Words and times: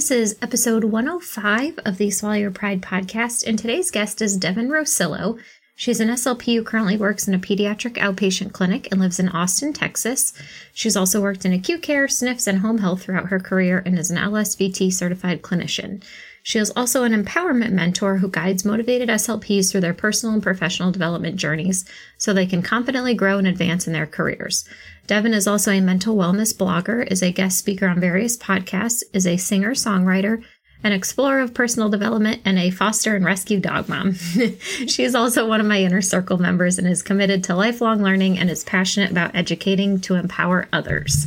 This 0.00 0.10
is 0.10 0.38
episode 0.40 0.84
105 0.84 1.80
of 1.84 1.98
the 1.98 2.10
Swallow 2.10 2.36
Your 2.36 2.50
Pride 2.50 2.80
podcast, 2.80 3.46
and 3.46 3.58
today's 3.58 3.90
guest 3.90 4.22
is 4.22 4.38
Devin 4.38 4.70
Roscillo. 4.70 5.38
She's 5.76 6.00
an 6.00 6.08
SLP 6.08 6.56
who 6.56 6.64
currently 6.64 6.96
works 6.96 7.28
in 7.28 7.34
a 7.34 7.38
pediatric 7.38 7.98
outpatient 7.98 8.54
clinic 8.54 8.88
and 8.90 8.98
lives 8.98 9.20
in 9.20 9.28
Austin, 9.28 9.74
Texas. 9.74 10.32
She's 10.72 10.96
also 10.96 11.20
worked 11.20 11.44
in 11.44 11.52
acute 11.52 11.82
care, 11.82 12.06
SNFs, 12.06 12.46
and 12.46 12.60
home 12.60 12.78
health 12.78 13.02
throughout 13.02 13.26
her 13.26 13.38
career 13.38 13.82
and 13.84 13.98
is 13.98 14.10
an 14.10 14.16
LSVT 14.16 14.90
certified 14.90 15.42
clinician. 15.42 16.02
She 16.42 16.58
is 16.58 16.72
also 16.74 17.04
an 17.04 17.12
empowerment 17.12 17.72
mentor 17.72 18.16
who 18.18 18.28
guides 18.28 18.64
motivated 18.64 19.08
SLPs 19.08 19.70
through 19.70 19.82
their 19.82 19.94
personal 19.94 20.34
and 20.34 20.42
professional 20.42 20.90
development 20.90 21.36
journeys 21.36 21.84
so 22.18 22.32
they 22.32 22.46
can 22.46 22.62
confidently 22.62 23.14
grow 23.14 23.38
and 23.38 23.46
advance 23.46 23.86
in 23.86 23.92
their 23.92 24.06
careers. 24.06 24.64
Devin 25.06 25.34
is 25.34 25.46
also 25.46 25.72
a 25.72 25.80
mental 25.80 26.16
wellness 26.16 26.54
blogger, 26.54 27.06
is 27.10 27.22
a 27.22 27.32
guest 27.32 27.58
speaker 27.58 27.86
on 27.88 28.00
various 28.00 28.36
podcasts, 28.36 29.02
is 29.12 29.26
a 29.26 29.36
singer 29.36 29.72
songwriter, 29.72 30.42
an 30.82 30.92
explorer 30.92 31.40
of 31.40 31.52
personal 31.52 31.90
development, 31.90 32.40
and 32.44 32.58
a 32.58 32.70
foster 32.70 33.14
and 33.14 33.24
rescue 33.24 33.60
dog 33.60 33.88
mom. 33.88 34.14
she 34.86 35.04
is 35.04 35.14
also 35.14 35.46
one 35.46 35.60
of 35.60 35.66
my 35.66 35.82
inner 35.82 36.00
circle 36.00 36.38
members 36.38 36.78
and 36.78 36.86
is 36.86 37.02
committed 37.02 37.44
to 37.44 37.54
lifelong 37.54 38.02
learning 38.02 38.38
and 38.38 38.48
is 38.48 38.64
passionate 38.64 39.10
about 39.10 39.34
educating 39.34 40.00
to 40.00 40.14
empower 40.14 40.68
others. 40.72 41.26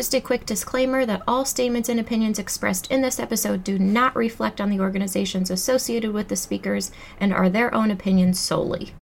Just 0.00 0.14
a 0.14 0.20
quick 0.22 0.46
disclaimer 0.46 1.04
that 1.04 1.20
all 1.28 1.44
statements 1.44 1.90
and 1.90 2.00
opinions 2.00 2.38
expressed 2.38 2.90
in 2.90 3.02
this 3.02 3.20
episode 3.20 3.62
do 3.62 3.78
not 3.78 4.16
reflect 4.16 4.58
on 4.58 4.70
the 4.70 4.80
organizations 4.80 5.50
associated 5.50 6.12
with 6.12 6.28
the 6.28 6.36
speakers 6.36 6.90
and 7.20 7.34
are 7.34 7.50
their 7.50 7.74
own 7.74 7.90
opinions 7.90 8.40
solely. 8.40 8.94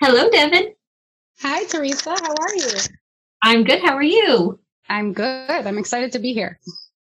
Hello, 0.00 0.30
Devin. 0.30 0.72
Hi, 1.40 1.66
Teresa. 1.66 2.12
How 2.12 2.32
are 2.32 2.54
you? 2.56 2.66
I'm 3.42 3.64
good. 3.64 3.82
How 3.82 3.94
are 3.94 4.02
you? 4.02 4.58
I'm 4.88 5.12
good. 5.12 5.50
I'm 5.50 5.76
excited 5.76 6.10
to 6.12 6.18
be 6.18 6.32
here. 6.32 6.58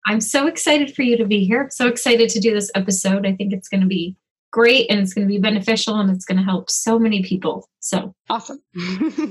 I'm 0.05 0.21
so 0.21 0.45
excited 0.45 0.95
for 0.95 1.01
you 1.01 1.17
to 1.17 1.25
be 1.25 1.45
here. 1.45 1.67
so 1.71 1.87
excited 1.87 2.29
to 2.29 2.39
do 2.39 2.53
this 2.53 2.69
episode. 2.75 3.25
I 3.25 3.33
think 3.33 3.53
it's 3.53 3.69
going 3.69 3.81
to 3.81 3.87
be 3.87 4.15
great 4.51 4.85
and 4.91 4.99
it's 4.99 5.15
going 5.15 5.27
to 5.27 5.33
be 5.33 5.39
beneficial 5.39 5.95
and 5.95 6.11
it's 6.11 6.25
going 6.25 6.37
to 6.37 6.43
help 6.43 6.69
so 6.69 6.99
many 6.99 7.23
people. 7.23 7.67
So 7.79 8.13
awesome. 8.29 8.59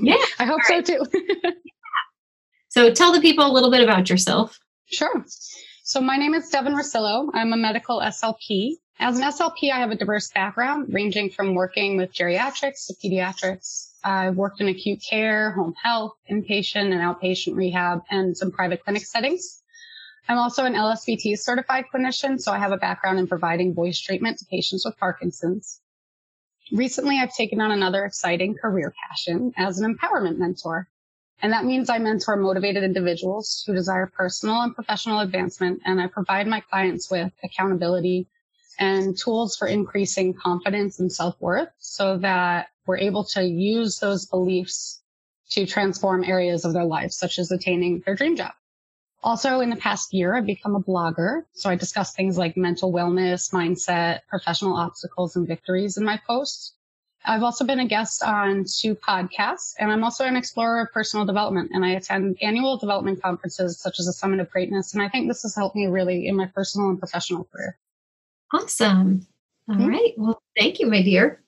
yeah. 0.01 0.17
I 0.37 0.43
hope 0.43 0.63
so 0.63 0.81
too. 0.81 1.05
So 2.77 2.91
tell 2.91 3.11
the 3.11 3.21
people 3.21 3.43
a 3.43 3.49
little 3.51 3.71
bit 3.71 3.81
about 3.81 4.07
yourself. 4.07 4.59
Sure. 4.85 5.25
So 5.81 5.99
my 5.99 6.15
name 6.15 6.35
is 6.35 6.47
Devin 6.49 6.75
Roscillo. 6.75 7.31
I'm 7.33 7.51
a 7.51 7.57
medical 7.57 8.01
SLP. 8.01 8.73
As 8.99 9.17
an 9.17 9.23
SLP, 9.23 9.71
I 9.71 9.79
have 9.79 9.89
a 9.89 9.95
diverse 9.95 10.29
background 10.29 10.93
ranging 10.93 11.31
from 11.31 11.55
working 11.55 11.97
with 11.97 12.13
geriatrics 12.13 12.85
to 12.85 12.93
pediatrics. 13.03 13.93
I've 14.03 14.35
worked 14.35 14.61
in 14.61 14.67
acute 14.67 14.99
care, 15.09 15.53
home 15.53 15.73
health, 15.81 16.11
inpatient 16.29 16.93
and 16.93 17.01
outpatient 17.01 17.55
rehab, 17.55 18.01
and 18.11 18.37
some 18.37 18.51
private 18.51 18.83
clinic 18.83 19.07
settings. 19.07 19.63
I'm 20.29 20.37
also 20.37 20.63
an 20.63 20.75
LSVT 20.75 21.39
certified 21.39 21.85
clinician, 21.91 22.39
so 22.39 22.51
I 22.51 22.59
have 22.59 22.73
a 22.73 22.77
background 22.77 23.17
in 23.17 23.25
providing 23.25 23.73
voice 23.73 23.99
treatment 23.99 24.37
to 24.37 24.45
patients 24.45 24.85
with 24.85 24.99
Parkinson's. 24.99 25.81
Recently, 26.71 27.17
I've 27.17 27.33
taken 27.33 27.59
on 27.59 27.71
another 27.71 28.05
exciting 28.05 28.53
career 28.53 28.93
passion 29.09 29.51
as 29.57 29.79
an 29.79 29.95
empowerment 29.95 30.37
mentor. 30.37 30.87
And 31.41 31.53
that 31.53 31.65
means 31.65 31.89
I 31.89 31.99
mentor 31.99 32.35
motivated 32.35 32.83
individuals 32.83 33.63
who 33.65 33.73
desire 33.73 34.07
personal 34.07 34.61
and 34.61 34.73
professional 34.73 35.19
advancement. 35.19 35.81
And 35.85 36.01
I 36.01 36.07
provide 36.07 36.47
my 36.47 36.61
clients 36.61 37.11
with 37.11 37.31
accountability 37.43 38.27
and 38.79 39.17
tools 39.17 39.55
for 39.55 39.67
increasing 39.67 40.33
confidence 40.33 40.99
and 40.99 41.11
self 41.11 41.39
worth 41.39 41.69
so 41.79 42.17
that 42.19 42.69
we're 42.85 42.97
able 42.97 43.23
to 43.23 43.43
use 43.43 43.99
those 43.99 44.25
beliefs 44.25 45.01
to 45.51 45.65
transform 45.65 46.23
areas 46.23 46.65
of 46.65 46.73
their 46.73 46.85
lives, 46.85 47.17
such 47.17 47.39
as 47.39 47.51
attaining 47.51 48.01
their 48.05 48.15
dream 48.15 48.35
job. 48.35 48.51
Also, 49.23 49.59
in 49.61 49.69
the 49.69 49.75
past 49.75 50.13
year, 50.13 50.35
I've 50.35 50.45
become 50.45 50.75
a 50.75 50.79
blogger. 50.81 51.43
So 51.53 51.69
I 51.69 51.75
discuss 51.75 52.13
things 52.13 52.37
like 52.37 52.55
mental 52.55 52.93
wellness, 52.93 53.51
mindset, 53.51 54.21
professional 54.29 54.75
obstacles 54.75 55.35
and 55.35 55.47
victories 55.47 55.97
in 55.97 56.05
my 56.05 56.19
posts. 56.27 56.73
I've 57.27 57.43
also 57.43 57.65
been 57.65 57.81
a 57.81 57.87
guest 57.87 58.23
on 58.23 58.63
two 58.63 58.95
podcasts, 58.95 59.73
and 59.79 59.91
I'm 59.91 60.03
also 60.03 60.23
an 60.23 60.37
explorer 60.37 60.81
of 60.81 60.93
personal 60.93 61.25
development. 61.25 61.71
And 61.73 61.83
I 61.83 61.91
attend 61.91 62.37
annual 62.41 62.77
development 62.77 63.21
conferences 63.21 63.79
such 63.79 63.99
as 63.99 64.05
the 64.05 64.13
Summit 64.13 64.39
of 64.39 64.49
Greatness. 64.49 64.93
And 64.93 65.03
I 65.03 65.09
think 65.09 65.27
this 65.27 65.41
has 65.43 65.53
helped 65.53 65.75
me 65.75 65.87
really 65.87 66.27
in 66.27 66.35
my 66.35 66.45
personal 66.45 66.89
and 66.89 66.97
professional 66.97 67.43
career. 67.43 67.77
Awesome. 68.53 69.27
All 69.69 69.75
mm-hmm. 69.75 69.87
right. 69.87 70.13
Well, 70.15 70.41
thank 70.57 70.79
you, 70.79 70.87
my 70.87 71.01
dear. 71.01 71.43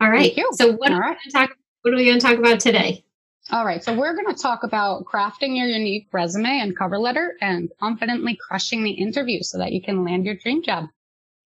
All 0.00 0.10
right. 0.10 0.36
So 0.52 0.72
what 0.72 0.90
All 0.90 0.98
right. 0.98 1.16
Talk, 1.32 1.56
what 1.82 1.94
are 1.94 1.96
we 1.96 2.04
going 2.04 2.18
to 2.18 2.26
talk 2.26 2.38
about 2.38 2.58
today? 2.58 3.04
All 3.50 3.64
right. 3.64 3.84
So 3.84 3.96
we're 3.96 4.14
going 4.14 4.34
to 4.34 4.42
talk 4.42 4.64
about 4.64 5.04
crafting 5.04 5.56
your 5.56 5.68
unique 5.68 6.08
resume 6.12 6.58
and 6.60 6.76
cover 6.76 6.98
letter 6.98 7.36
and 7.40 7.70
confidently 7.78 8.36
crushing 8.36 8.82
the 8.82 8.90
interview 8.90 9.42
so 9.42 9.58
that 9.58 9.72
you 9.72 9.80
can 9.80 10.04
land 10.04 10.24
your 10.26 10.34
dream 10.34 10.62
job. 10.62 10.88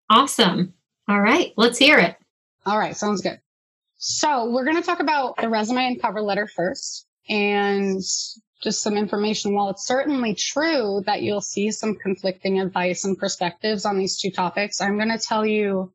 Awesome. 0.09 0.73
All 1.07 1.21
right. 1.21 1.53
Let's 1.55 1.77
hear 1.77 1.99
it. 1.99 2.17
All 2.65 2.79
right. 2.79 2.97
Sounds 2.97 3.21
good. 3.21 3.39
So 4.01 4.49
we're 4.49 4.63
going 4.63 4.77
to 4.77 4.81
talk 4.81 5.01
about 5.01 5.35
the 5.35 5.49
resume 5.49 5.85
and 5.85 6.01
cover 6.01 6.21
letter 6.21 6.47
first 6.47 7.05
and 7.27 7.97
just 8.63 8.81
some 8.81 8.95
information. 8.95 9.53
While 9.53 9.71
it's 9.71 9.85
certainly 9.85 10.35
true 10.35 11.03
that 11.05 11.21
you'll 11.21 11.41
see 11.41 11.69
some 11.71 11.95
conflicting 11.95 12.61
advice 12.61 13.03
and 13.03 13.17
perspectives 13.17 13.83
on 13.83 13.97
these 13.97 14.17
two 14.17 14.31
topics, 14.31 14.79
I'm 14.79 14.95
going 14.95 15.11
to 15.11 15.17
tell 15.17 15.45
you 15.45 15.91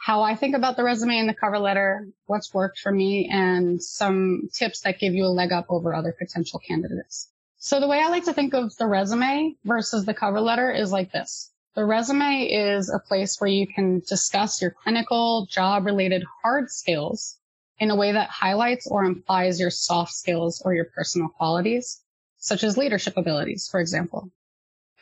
how 0.00 0.22
I 0.22 0.34
think 0.34 0.56
about 0.56 0.76
the 0.76 0.82
resume 0.82 1.16
and 1.16 1.28
the 1.28 1.34
cover 1.34 1.60
letter, 1.60 2.08
what's 2.26 2.52
worked 2.52 2.80
for 2.80 2.90
me, 2.90 3.30
and 3.32 3.80
some 3.80 4.48
tips 4.52 4.80
that 4.80 4.98
give 4.98 5.14
you 5.14 5.24
a 5.24 5.28
leg 5.28 5.52
up 5.52 5.66
over 5.68 5.94
other 5.94 6.12
potential 6.18 6.58
candidates. 6.58 7.30
So 7.58 7.78
the 7.78 7.86
way 7.86 8.00
I 8.00 8.08
like 8.08 8.24
to 8.24 8.32
think 8.32 8.52
of 8.54 8.76
the 8.78 8.88
resume 8.88 9.54
versus 9.64 10.04
the 10.04 10.12
cover 10.12 10.40
letter 10.40 10.72
is 10.72 10.90
like 10.90 11.12
this. 11.12 11.52
The 11.76 11.84
resume 11.84 12.46
is 12.46 12.90
a 12.90 12.98
place 12.98 13.40
where 13.40 13.48
you 13.48 13.68
can 13.68 14.02
discuss 14.08 14.60
your 14.60 14.72
clinical, 14.72 15.46
job 15.48 15.86
related 15.86 16.24
hard 16.42 16.68
skills 16.68 17.38
in 17.78 17.90
a 17.90 17.96
way 17.96 18.12
that 18.12 18.30
highlights 18.30 18.86
or 18.86 19.04
implies 19.04 19.58
your 19.58 19.70
soft 19.70 20.12
skills 20.12 20.62
or 20.64 20.74
your 20.74 20.86
personal 20.86 21.28
qualities, 21.28 22.02
such 22.38 22.62
as 22.62 22.76
leadership 22.76 23.16
abilities, 23.16 23.68
for 23.70 23.80
example. 23.80 24.30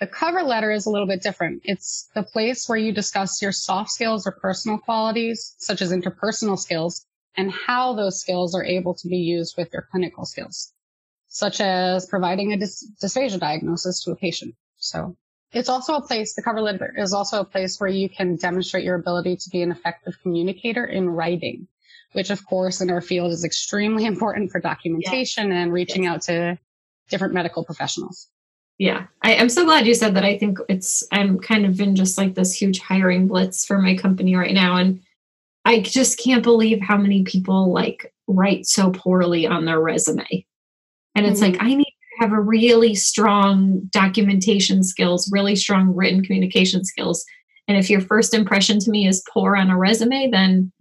The 0.01 0.07
cover 0.07 0.43
letter 0.43 0.73
is 0.73 0.87
a 0.87 0.91
little 0.91 1.07
bit 1.07 1.23
different. 1.23 1.63
It's 1.65 2.09
the 2.15 2.23
place 2.23 2.69
where 2.69 2.79
you 2.79 2.93
discuss 2.93 3.41
your 3.41 3.53
soft 3.53 3.91
skills 3.91 4.27
or 4.27 4.33
personal 4.33 4.79
qualities, 4.79 5.55
such 5.59 5.83
as 5.83 5.93
interpersonal 5.93 6.59
skills, 6.59 7.07
and 7.37 7.53
how 7.53 7.95
those 7.95 8.21
skills 8.21 8.55
are 8.55 8.65
able 8.65 8.95
to 8.95 9.09
be 9.09 9.19
used 9.19 9.55
with 9.57 9.73
your 9.73 9.87
clinical 9.91 10.25
skills, 10.25 10.73
such 11.29 11.61
as 11.61 12.07
providing 12.07 12.53
a 12.53 12.57
dys- 12.57 12.85
dysphagia 13.03 13.39
diagnosis 13.39 14.03
to 14.03 14.11
a 14.11 14.17
patient. 14.17 14.55
So 14.79 15.17
it's 15.53 15.69
also 15.69 15.95
a 15.95 16.07
place, 16.07 16.35
the 16.35 16.43
cover 16.43 16.61
letter 16.61 16.93
is 16.97 17.13
also 17.13 17.41
a 17.41 17.45
place 17.45 17.79
where 17.79 17.91
you 17.91 18.09
can 18.09 18.37
demonstrate 18.37 18.85
your 18.85 18.97
ability 18.97 19.37
to 19.37 19.51
be 19.51 19.63
an 19.63 19.71
effective 19.71 20.19
communicator 20.23 20.85
in 20.85 21.09
writing 21.11 21.69
which 22.13 22.31
of 22.31 22.45
course 22.47 22.81
in 22.81 22.91
our 22.91 23.01
field 23.01 23.33
is 23.33 23.45
extremely 23.45 24.05
important 24.13 24.51
for 24.51 24.61
documentation 24.61 25.49
yes. 25.49 25.57
and 25.57 25.73
reaching 25.73 26.07
out 26.07 26.23
to 26.23 26.59
different 27.09 27.35
medical 27.35 27.65
professionals. 27.65 28.29
Yeah, 28.79 29.07
I, 29.23 29.35
am 29.35 29.49
so 29.49 29.65
glad 29.65 29.87
you 29.87 29.95
said 29.95 30.17
that. 30.17 30.25
I 30.25 30.37
think 30.39 30.59
it's, 30.69 31.07
I'm 31.13 31.39
kind 31.39 31.67
of 31.67 31.81
in 31.81 31.95
just 31.95 32.19
like 32.19 32.35
this 32.35 32.53
huge 32.53 32.81
hiring 32.81 33.29
blitz 33.29 33.65
for 33.65 33.79
my 33.79 33.97
company 33.97 34.35
right 34.35 34.55
now. 34.55 34.77
And 34.77 35.01
I 35.65 35.81
just 35.81 36.19
can't 36.19 36.43
believe 36.43 36.81
how 36.81 36.97
many 36.97 37.23
people 37.23 37.73
like 37.73 38.13
write 38.27 38.67
so 38.67 38.91
poorly 38.91 39.47
on 39.47 39.67
their 39.67 39.81
resume. 39.81 40.47
And 41.15 41.27
it's 41.27 41.41
mm-hmm. 41.41 41.53
like, 41.53 41.63
I 41.63 41.75
need 41.75 41.85
to 41.85 42.21
have 42.21 42.33
a 42.33 42.41
really 42.41 42.95
strong 42.95 43.83
documentation 43.91 44.83
skills, 44.83 45.31
really 45.31 45.55
strong 45.55 45.95
written 45.95 46.25
communication 46.25 46.85
skills. 46.85 47.25
And 47.69 47.77
if 47.77 47.89
your 47.89 48.01
first 48.01 48.35
impression 48.35 48.81
to 48.81 48.91
me 48.91 49.07
is 49.07 49.25
poor 49.33 49.55
on 49.55 49.71
a 49.71 49.79
resume, 49.79 50.31
then. 50.31 50.73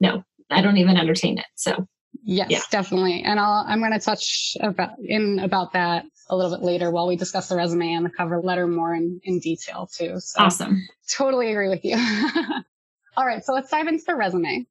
No, 0.00 0.24
I 0.50 0.62
don't 0.62 0.76
even 0.78 0.96
entertain 0.96 1.38
it. 1.38 1.46
So 1.54 1.86
yes, 2.24 2.50
yeah. 2.50 2.60
definitely. 2.70 3.22
And 3.22 3.38
I'll, 3.40 3.64
I'm 3.66 3.80
going 3.80 3.92
to 3.92 3.98
touch 3.98 4.56
about 4.60 4.98
in 5.00 5.38
about 5.38 5.72
that 5.72 6.04
a 6.28 6.36
little 6.36 6.56
bit 6.56 6.64
later 6.64 6.90
while 6.90 7.06
we 7.06 7.16
discuss 7.16 7.48
the 7.48 7.56
resume 7.56 7.92
and 7.92 8.04
the 8.04 8.10
cover 8.10 8.40
letter 8.40 8.66
more 8.66 8.94
in, 8.94 9.20
in 9.24 9.38
detail 9.38 9.88
too. 9.92 10.18
So 10.18 10.44
awesome. 10.44 10.86
Totally 11.10 11.50
agree 11.50 11.68
with 11.68 11.84
you. 11.84 11.96
All 13.16 13.26
right. 13.26 13.44
So 13.44 13.52
let's 13.52 13.70
dive 13.70 13.86
into 13.86 14.04
the 14.06 14.14
resume. 14.14 14.66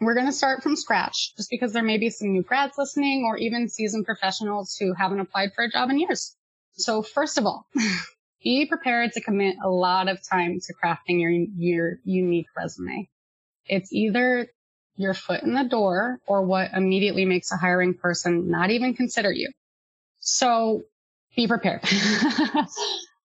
We're 0.00 0.14
going 0.14 0.26
to 0.26 0.32
start 0.32 0.62
from 0.62 0.74
scratch 0.74 1.36
just 1.36 1.48
because 1.48 1.72
there 1.72 1.82
may 1.82 1.96
be 1.96 2.10
some 2.10 2.32
new 2.32 2.42
grads 2.42 2.76
listening 2.76 3.24
or 3.24 3.36
even 3.36 3.68
seasoned 3.68 4.04
professionals 4.04 4.76
who 4.78 4.94
haven't 4.94 5.20
applied 5.20 5.54
for 5.54 5.64
a 5.64 5.70
job 5.70 5.90
in 5.90 6.00
years. 6.00 6.36
So 6.72 7.02
first 7.02 7.38
of 7.38 7.46
all, 7.46 7.66
be 8.42 8.66
prepared 8.66 9.12
to 9.12 9.20
commit 9.20 9.56
a 9.62 9.68
lot 9.68 10.08
of 10.08 10.18
time 10.28 10.58
to 10.58 10.74
crafting 10.74 11.20
your, 11.20 11.30
your 11.30 11.98
unique 12.04 12.48
resume. 12.56 13.08
It's 13.66 13.92
either 13.92 14.48
your 14.96 15.14
foot 15.14 15.42
in 15.42 15.54
the 15.54 15.64
door 15.64 16.18
or 16.26 16.42
what 16.42 16.72
immediately 16.74 17.24
makes 17.24 17.50
a 17.52 17.56
hiring 17.56 17.94
person 17.94 18.50
not 18.50 18.70
even 18.70 18.94
consider 18.94 19.32
you. 19.32 19.50
So 20.20 20.82
be 21.34 21.46
prepared. 21.48 21.82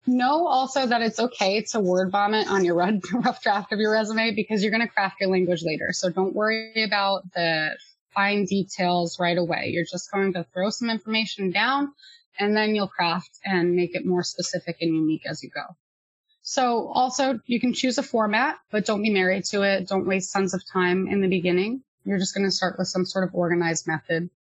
know 0.10 0.48
also 0.48 0.86
that 0.86 1.02
it's 1.02 1.20
okay 1.20 1.62
to 1.62 1.80
word 1.80 2.12
vomit 2.12 2.50
on 2.50 2.66
your 2.66 2.76
rough 3.14 3.42
draft 3.42 3.72
of 3.72 3.80
your 3.80 3.92
resume 3.92 4.34
because 4.36 4.64
you're 4.64 4.72
going 4.72 4.86
to 4.86 4.92
craft 4.92 5.18
your 5.22 5.30
language 5.30 5.62
later. 5.64 5.90
So 5.92 6.10
don't 6.10 6.36
worry 6.36 6.84
about 6.84 7.24
the 7.34 7.78
fine 8.14 8.46
details 8.46 9.18
right 9.20 9.38
away. 9.38 9.70
You're 9.74 9.86
just 9.86 10.12
going 10.12 10.34
to 10.34 10.46
throw 10.54 10.70
some 10.70 10.90
information 10.90 11.52
down 11.52 11.94
and 12.40 12.56
then 12.56 12.76
you'll 12.76 12.88
craft 12.88 13.30
and 13.46 13.76
make 13.76 13.96
it 13.96 14.06
more 14.06 14.24
specific 14.24 14.78
and 14.82 14.96
unique 14.96 15.26
as 15.26 15.44
you 15.44 15.50
go. 15.50 15.64
So 16.50 16.88
also 16.88 17.40
you 17.46 17.60
can 17.60 17.74
choose 17.74 18.00
a 18.00 18.04
format, 18.04 18.58
but 18.72 18.84
don't 18.84 19.04
be 19.04 19.12
married 19.12 19.46
to 19.52 19.62
it. 19.62 19.88
Don't 19.88 20.08
waste 20.08 20.34
tons 20.34 20.56
of 20.56 20.64
time 20.66 21.08
in 21.08 21.22
the 21.22 21.28
beginning. 21.28 21.84
You're 22.06 22.18
just 22.18 22.34
going 22.34 22.48
to 22.48 22.52
start 22.52 22.80
with 22.80 22.88
some 22.88 23.06
sort 23.06 23.24
of 23.24 23.36
organized 23.36 23.86
method 23.86 24.32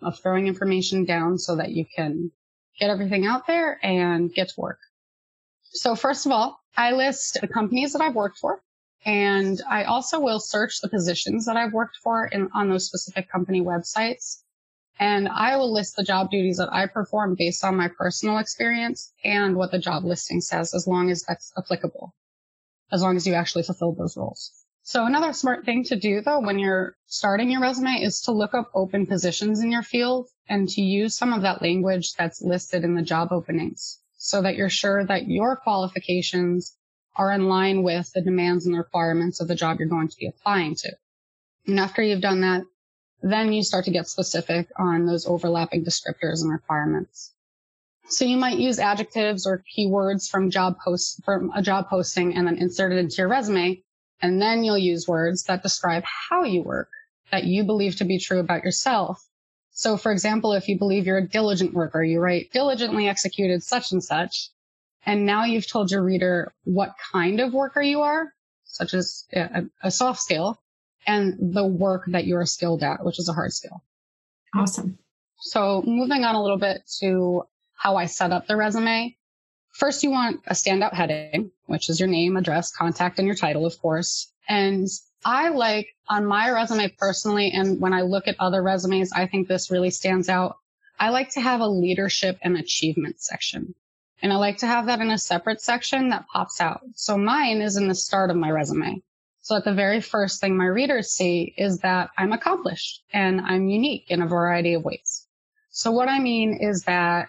of 0.00 0.16
throwing 0.16 0.46
information 0.46 1.04
down 1.04 1.38
so 1.38 1.56
that 1.56 1.72
you 1.72 1.84
can 1.84 2.30
get 2.78 2.90
everything 2.90 3.26
out 3.26 3.48
there 3.48 3.80
and 3.84 4.32
get 4.32 4.50
to 4.50 4.60
work. 4.60 4.78
So 5.64 5.96
first 5.96 6.24
of 6.24 6.30
all, 6.30 6.60
I 6.76 6.92
list 6.92 7.38
the 7.40 7.48
companies 7.48 7.94
that 7.94 8.00
I've 8.00 8.14
worked 8.14 8.38
for. 8.38 8.62
And 9.04 9.60
I 9.68 9.84
also 9.84 10.20
will 10.20 10.38
search 10.38 10.80
the 10.80 10.88
positions 10.88 11.46
that 11.46 11.56
I've 11.56 11.72
worked 11.72 11.96
for 11.96 12.26
in, 12.26 12.48
on 12.54 12.70
those 12.70 12.86
specific 12.86 13.28
company 13.28 13.60
websites. 13.60 14.40
And 14.98 15.28
I 15.28 15.56
will 15.56 15.72
list 15.72 15.96
the 15.96 16.04
job 16.04 16.30
duties 16.30 16.56
that 16.56 16.72
I 16.72 16.86
perform 16.86 17.34
based 17.38 17.64
on 17.64 17.76
my 17.76 17.88
personal 17.88 18.38
experience 18.38 19.12
and 19.24 19.56
what 19.56 19.70
the 19.70 19.78
job 19.78 20.04
listing 20.04 20.40
says, 20.40 20.74
as 20.74 20.86
long 20.86 21.10
as 21.10 21.22
that's 21.22 21.52
applicable, 21.56 22.14
as 22.90 23.02
long 23.02 23.16
as 23.16 23.26
you 23.26 23.34
actually 23.34 23.64
fulfill 23.64 23.92
those 23.92 24.16
roles. 24.16 24.52
So 24.82 25.04
another 25.04 25.32
smart 25.32 25.64
thing 25.64 25.82
to 25.84 25.96
do 25.96 26.20
though, 26.20 26.40
when 26.40 26.58
you're 26.58 26.96
starting 27.06 27.50
your 27.50 27.60
resume 27.60 28.00
is 28.02 28.20
to 28.22 28.32
look 28.32 28.54
up 28.54 28.70
open 28.72 29.06
positions 29.06 29.60
in 29.60 29.72
your 29.72 29.82
field 29.82 30.28
and 30.48 30.68
to 30.68 30.80
use 30.80 31.14
some 31.14 31.32
of 31.32 31.42
that 31.42 31.60
language 31.60 32.14
that's 32.14 32.40
listed 32.40 32.84
in 32.84 32.94
the 32.94 33.02
job 33.02 33.32
openings 33.32 33.98
so 34.16 34.40
that 34.42 34.54
you're 34.54 34.70
sure 34.70 35.04
that 35.04 35.26
your 35.26 35.56
qualifications 35.56 36.76
are 37.16 37.32
in 37.32 37.48
line 37.48 37.82
with 37.82 38.10
the 38.14 38.22
demands 38.22 38.64
and 38.64 38.74
the 38.74 38.78
requirements 38.78 39.40
of 39.40 39.48
the 39.48 39.54
job 39.54 39.78
you're 39.78 39.88
going 39.88 40.08
to 40.08 40.16
be 40.18 40.28
applying 40.28 40.74
to. 40.76 40.92
And 41.66 41.80
after 41.80 42.02
you've 42.02 42.20
done 42.20 42.42
that, 42.42 42.62
then 43.22 43.52
you 43.52 43.62
start 43.62 43.84
to 43.86 43.90
get 43.90 44.08
specific 44.08 44.68
on 44.76 45.06
those 45.06 45.26
overlapping 45.26 45.84
descriptors 45.84 46.42
and 46.42 46.50
requirements. 46.50 47.32
So 48.08 48.24
you 48.24 48.36
might 48.36 48.58
use 48.58 48.78
adjectives 48.78 49.46
or 49.46 49.64
keywords 49.76 50.30
from 50.30 50.50
job 50.50 50.78
posts, 50.78 51.20
from 51.24 51.50
a 51.54 51.62
job 51.62 51.88
posting 51.88 52.36
and 52.36 52.46
then 52.46 52.58
insert 52.58 52.92
it 52.92 52.98
into 52.98 53.16
your 53.18 53.28
resume. 53.28 53.82
And 54.22 54.40
then 54.40 54.62
you'll 54.64 54.78
use 54.78 55.08
words 55.08 55.44
that 55.44 55.62
describe 55.62 56.04
how 56.04 56.44
you 56.44 56.62
work 56.62 56.88
that 57.32 57.44
you 57.44 57.64
believe 57.64 57.96
to 57.96 58.04
be 58.04 58.18
true 58.18 58.38
about 58.38 58.62
yourself 58.62 59.26
so 59.76 59.98
for 59.98 60.10
example, 60.10 60.54
if 60.54 60.68
you 60.68 60.78
believe 60.78 61.06
you're 61.06 61.18
a 61.18 61.28
diligent 61.28 61.74
worker, 61.74 62.02
you 62.02 62.18
write 62.18 62.50
diligently 62.50 63.08
executed 63.08 63.62
such 63.62 63.92
and 63.92 64.02
such. 64.02 64.48
And 65.04 65.26
now 65.26 65.44
you've 65.44 65.68
told 65.68 65.90
your 65.90 66.02
reader 66.02 66.54
what 66.64 66.94
kind 67.12 67.40
of 67.40 67.52
worker 67.52 67.82
you 67.82 68.00
are, 68.00 68.32
such 68.64 68.94
as 68.94 69.26
a, 69.34 69.66
a 69.82 69.90
soft 69.90 70.20
skill 70.20 70.58
and 71.06 71.54
the 71.54 71.66
work 71.66 72.04
that 72.08 72.26
you're 72.26 72.46
skilled 72.46 72.82
at, 72.82 73.04
which 73.04 73.18
is 73.18 73.28
a 73.28 73.32
hard 73.32 73.52
skill. 73.52 73.82
Awesome. 74.54 74.98
So 75.38 75.82
moving 75.86 76.24
on 76.24 76.34
a 76.34 76.42
little 76.42 76.58
bit 76.58 76.82
to 77.00 77.44
how 77.74 77.96
I 77.96 78.06
set 78.06 78.32
up 78.32 78.46
the 78.46 78.56
resume. 78.56 79.16
First, 79.72 80.02
you 80.02 80.10
want 80.10 80.40
a 80.46 80.54
standout 80.54 80.94
heading, 80.94 81.50
which 81.66 81.90
is 81.90 82.00
your 82.00 82.08
name, 82.08 82.36
address, 82.36 82.74
contact, 82.74 83.18
and 83.18 83.26
your 83.26 83.36
title, 83.36 83.66
of 83.66 83.78
course. 83.78 84.32
And 84.48 84.88
I 85.24 85.50
like 85.50 85.88
on 86.08 86.24
my 86.24 86.50
resume 86.50 86.88
personally, 86.98 87.50
and 87.50 87.80
when 87.80 87.92
I 87.92 88.02
look 88.02 88.26
at 88.28 88.36
other 88.38 88.62
resumes, 88.62 89.12
I 89.12 89.26
think 89.26 89.48
this 89.48 89.70
really 89.70 89.90
stands 89.90 90.28
out. 90.28 90.56
I 90.98 91.10
like 91.10 91.30
to 91.30 91.40
have 91.40 91.60
a 91.60 91.68
leadership 91.68 92.38
and 92.42 92.56
achievement 92.56 93.20
section. 93.20 93.74
And 94.22 94.32
I 94.32 94.36
like 94.36 94.58
to 94.58 94.66
have 94.66 94.86
that 94.86 95.00
in 95.00 95.10
a 95.10 95.18
separate 95.18 95.60
section 95.60 96.08
that 96.08 96.26
pops 96.32 96.60
out. 96.60 96.80
So 96.94 97.18
mine 97.18 97.60
is 97.60 97.76
in 97.76 97.88
the 97.88 97.94
start 97.94 98.30
of 98.30 98.36
my 98.36 98.50
resume. 98.50 99.02
So 99.46 99.54
that 99.54 99.64
the 99.64 99.74
very 99.74 100.00
first 100.00 100.40
thing 100.40 100.56
my 100.56 100.66
readers 100.66 101.12
see 101.12 101.54
is 101.56 101.78
that 101.78 102.10
I'm 102.18 102.32
accomplished 102.32 103.04
and 103.12 103.40
I'm 103.40 103.68
unique 103.68 104.06
in 104.08 104.20
a 104.20 104.26
variety 104.26 104.74
of 104.74 104.82
ways. 104.82 105.24
So 105.70 105.92
what 105.92 106.08
I 106.08 106.18
mean 106.18 106.58
is 106.60 106.82
that 106.86 107.28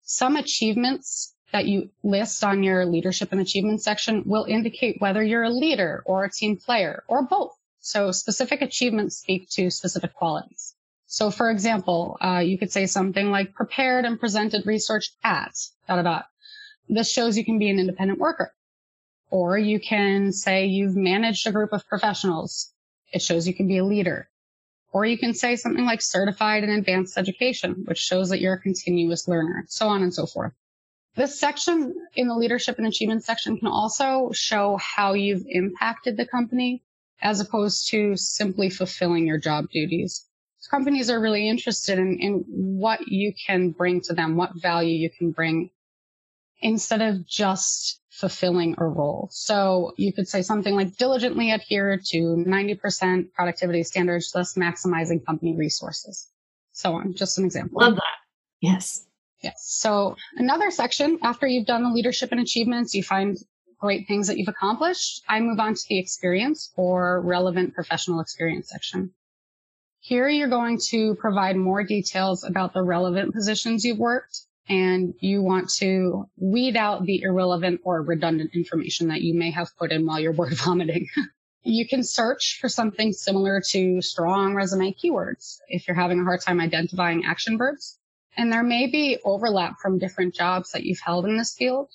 some 0.00 0.36
achievements 0.36 1.34
that 1.52 1.66
you 1.66 1.90
list 2.02 2.42
on 2.42 2.62
your 2.62 2.86
leadership 2.86 3.32
and 3.32 3.40
achievement 3.42 3.82
section 3.82 4.22
will 4.24 4.44
indicate 4.44 4.98
whether 5.02 5.22
you're 5.22 5.42
a 5.42 5.50
leader 5.50 6.02
or 6.06 6.24
a 6.24 6.30
team 6.30 6.56
player 6.56 7.04
or 7.06 7.22
both. 7.22 7.54
So 7.80 8.12
specific 8.12 8.62
achievements 8.62 9.18
speak 9.18 9.50
to 9.50 9.70
specific 9.70 10.14
qualities. 10.14 10.74
So 11.04 11.30
for 11.30 11.50
example, 11.50 12.16
uh, 12.22 12.38
you 12.38 12.56
could 12.56 12.72
say 12.72 12.86
something 12.86 13.30
like 13.30 13.52
prepared 13.52 14.06
and 14.06 14.18
presented 14.18 14.64
research 14.64 15.10
at 15.22 15.52
da 15.86 16.00
da. 16.00 16.22
This 16.88 17.12
shows 17.12 17.36
you 17.36 17.44
can 17.44 17.58
be 17.58 17.68
an 17.68 17.78
independent 17.78 18.18
worker. 18.18 18.54
Or 19.32 19.56
you 19.56 19.80
can 19.80 20.30
say 20.30 20.66
you've 20.66 20.94
managed 20.94 21.46
a 21.46 21.52
group 21.52 21.72
of 21.72 21.88
professionals. 21.88 22.70
It 23.14 23.22
shows 23.22 23.48
you 23.48 23.54
can 23.54 23.66
be 23.66 23.78
a 23.78 23.84
leader. 23.84 24.28
Or 24.92 25.06
you 25.06 25.16
can 25.16 25.32
say 25.32 25.56
something 25.56 25.86
like 25.86 26.02
certified 26.02 26.64
in 26.64 26.68
advanced 26.68 27.16
education, 27.16 27.84
which 27.86 27.96
shows 27.96 28.28
that 28.28 28.42
you're 28.42 28.52
a 28.52 28.60
continuous 28.60 29.26
learner, 29.26 29.64
so 29.68 29.88
on 29.88 30.02
and 30.02 30.12
so 30.12 30.26
forth. 30.26 30.52
This 31.14 31.40
section 31.40 31.94
in 32.14 32.28
the 32.28 32.36
leadership 32.36 32.76
and 32.76 32.86
achievement 32.86 33.24
section 33.24 33.56
can 33.56 33.68
also 33.68 34.32
show 34.32 34.76
how 34.76 35.14
you've 35.14 35.46
impacted 35.48 36.18
the 36.18 36.26
company 36.26 36.82
as 37.22 37.40
opposed 37.40 37.88
to 37.88 38.18
simply 38.18 38.68
fulfilling 38.68 39.26
your 39.26 39.38
job 39.38 39.70
duties. 39.70 40.26
Companies 40.70 41.08
are 41.08 41.20
really 41.20 41.48
interested 41.48 41.98
in, 41.98 42.18
in 42.20 42.44
what 42.46 43.08
you 43.08 43.32
can 43.46 43.70
bring 43.70 44.02
to 44.02 44.12
them, 44.12 44.36
what 44.36 44.60
value 44.60 44.94
you 44.94 45.08
can 45.08 45.30
bring 45.30 45.70
instead 46.60 47.00
of 47.00 47.26
just 47.26 48.01
fulfilling 48.12 48.74
a 48.76 48.84
role. 48.84 49.28
So 49.32 49.94
you 49.96 50.12
could 50.12 50.28
say 50.28 50.42
something 50.42 50.76
like 50.76 50.96
diligently 50.98 51.50
adhere 51.50 51.98
to 52.10 52.44
90% 52.46 53.32
productivity 53.32 53.82
standards, 53.82 54.30
thus 54.32 54.54
maximizing 54.54 55.24
company 55.24 55.56
resources. 55.56 56.28
So 56.72 56.92
on, 56.92 57.14
just 57.14 57.38
an 57.38 57.46
example. 57.46 57.80
Love 57.80 57.94
that. 57.94 58.18
Yes. 58.60 59.06
Yes. 59.42 59.54
So 59.64 60.16
another 60.36 60.70
section 60.70 61.18
after 61.22 61.46
you've 61.46 61.66
done 61.66 61.82
the 61.82 61.88
leadership 61.88 62.32
and 62.32 62.40
achievements, 62.40 62.94
you 62.94 63.02
find 63.02 63.38
great 63.80 64.06
things 64.06 64.28
that 64.28 64.36
you've 64.36 64.48
accomplished. 64.48 65.22
I 65.26 65.40
move 65.40 65.58
on 65.58 65.74
to 65.74 65.82
the 65.88 65.98
experience 65.98 66.70
or 66.76 67.22
relevant 67.22 67.74
professional 67.74 68.20
experience 68.20 68.68
section. 68.68 69.10
Here 70.00 70.28
you're 70.28 70.48
going 70.48 70.78
to 70.90 71.14
provide 71.14 71.56
more 71.56 71.82
details 71.82 72.44
about 72.44 72.74
the 72.74 72.82
relevant 72.82 73.32
positions 73.32 73.84
you've 73.84 73.98
worked 73.98 74.42
and 74.68 75.14
you 75.20 75.42
want 75.42 75.68
to 75.68 76.28
weed 76.36 76.76
out 76.76 77.04
the 77.04 77.22
irrelevant 77.22 77.80
or 77.84 78.02
redundant 78.02 78.50
information 78.54 79.08
that 79.08 79.22
you 79.22 79.34
may 79.34 79.50
have 79.50 79.76
put 79.76 79.92
in 79.92 80.06
while 80.06 80.20
you're 80.20 80.32
word 80.42 80.54
vomiting. 80.54 81.06
you 81.64 81.86
can 81.86 82.02
search 82.02 82.58
for 82.60 82.68
something 82.68 83.12
similar 83.12 83.60
to 83.70 84.00
strong 84.00 84.54
resume 84.54 84.94
keywords 84.94 85.58
if 85.68 85.86
you're 85.86 85.96
having 85.96 86.20
a 86.20 86.24
hard 86.24 86.40
time 86.40 86.60
identifying 86.60 87.24
action 87.24 87.58
verbs. 87.58 87.98
And 88.36 88.52
there 88.52 88.62
may 88.62 88.86
be 88.86 89.18
overlap 89.24 89.78
from 89.80 89.98
different 89.98 90.34
jobs 90.34 90.72
that 90.72 90.84
you've 90.84 91.00
held 91.00 91.26
in 91.26 91.36
this 91.36 91.54
field. 91.54 91.90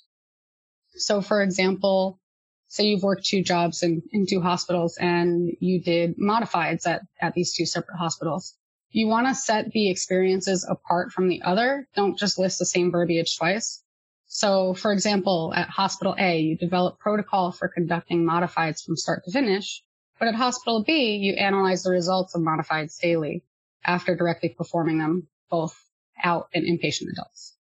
So 0.94 1.20
for 1.20 1.42
example, 1.42 2.20
say 2.68 2.84
you've 2.84 3.02
worked 3.02 3.24
two 3.24 3.42
jobs 3.42 3.82
in, 3.82 4.02
in 4.12 4.26
two 4.26 4.40
hospitals 4.40 4.98
and 4.98 5.50
you 5.58 5.80
did 5.80 6.16
modifieds 6.18 6.86
at, 6.86 7.02
at 7.20 7.34
these 7.34 7.54
two 7.54 7.66
separate 7.66 7.96
hospitals. 7.96 8.54
You 8.90 9.06
want 9.06 9.26
to 9.26 9.34
set 9.34 9.70
the 9.70 9.90
experiences 9.90 10.66
apart 10.68 11.12
from 11.12 11.28
the 11.28 11.42
other. 11.42 11.86
Don't 11.94 12.18
just 12.18 12.38
list 12.38 12.58
the 12.58 12.66
same 12.66 12.90
verbiage 12.90 13.36
twice. 13.36 13.82
So 14.26 14.74
for 14.74 14.92
example, 14.92 15.52
at 15.54 15.68
hospital 15.68 16.14
A, 16.18 16.40
you 16.40 16.56
develop 16.56 16.98
protocol 16.98 17.52
for 17.52 17.68
conducting 17.68 18.24
modifieds 18.24 18.84
from 18.84 18.96
start 18.96 19.24
to 19.24 19.30
finish. 19.30 19.82
But 20.18 20.28
at 20.28 20.34
hospital 20.34 20.82
B, 20.82 21.16
you 21.16 21.34
analyze 21.34 21.82
the 21.82 21.90
results 21.90 22.34
of 22.34 22.42
modifieds 22.42 22.98
daily 22.98 23.44
after 23.84 24.16
directly 24.16 24.50
performing 24.50 24.98
them 24.98 25.28
both 25.50 25.78
out 26.22 26.48
and 26.52 26.64
inpatient 26.64 27.10
adults. 27.12 27.56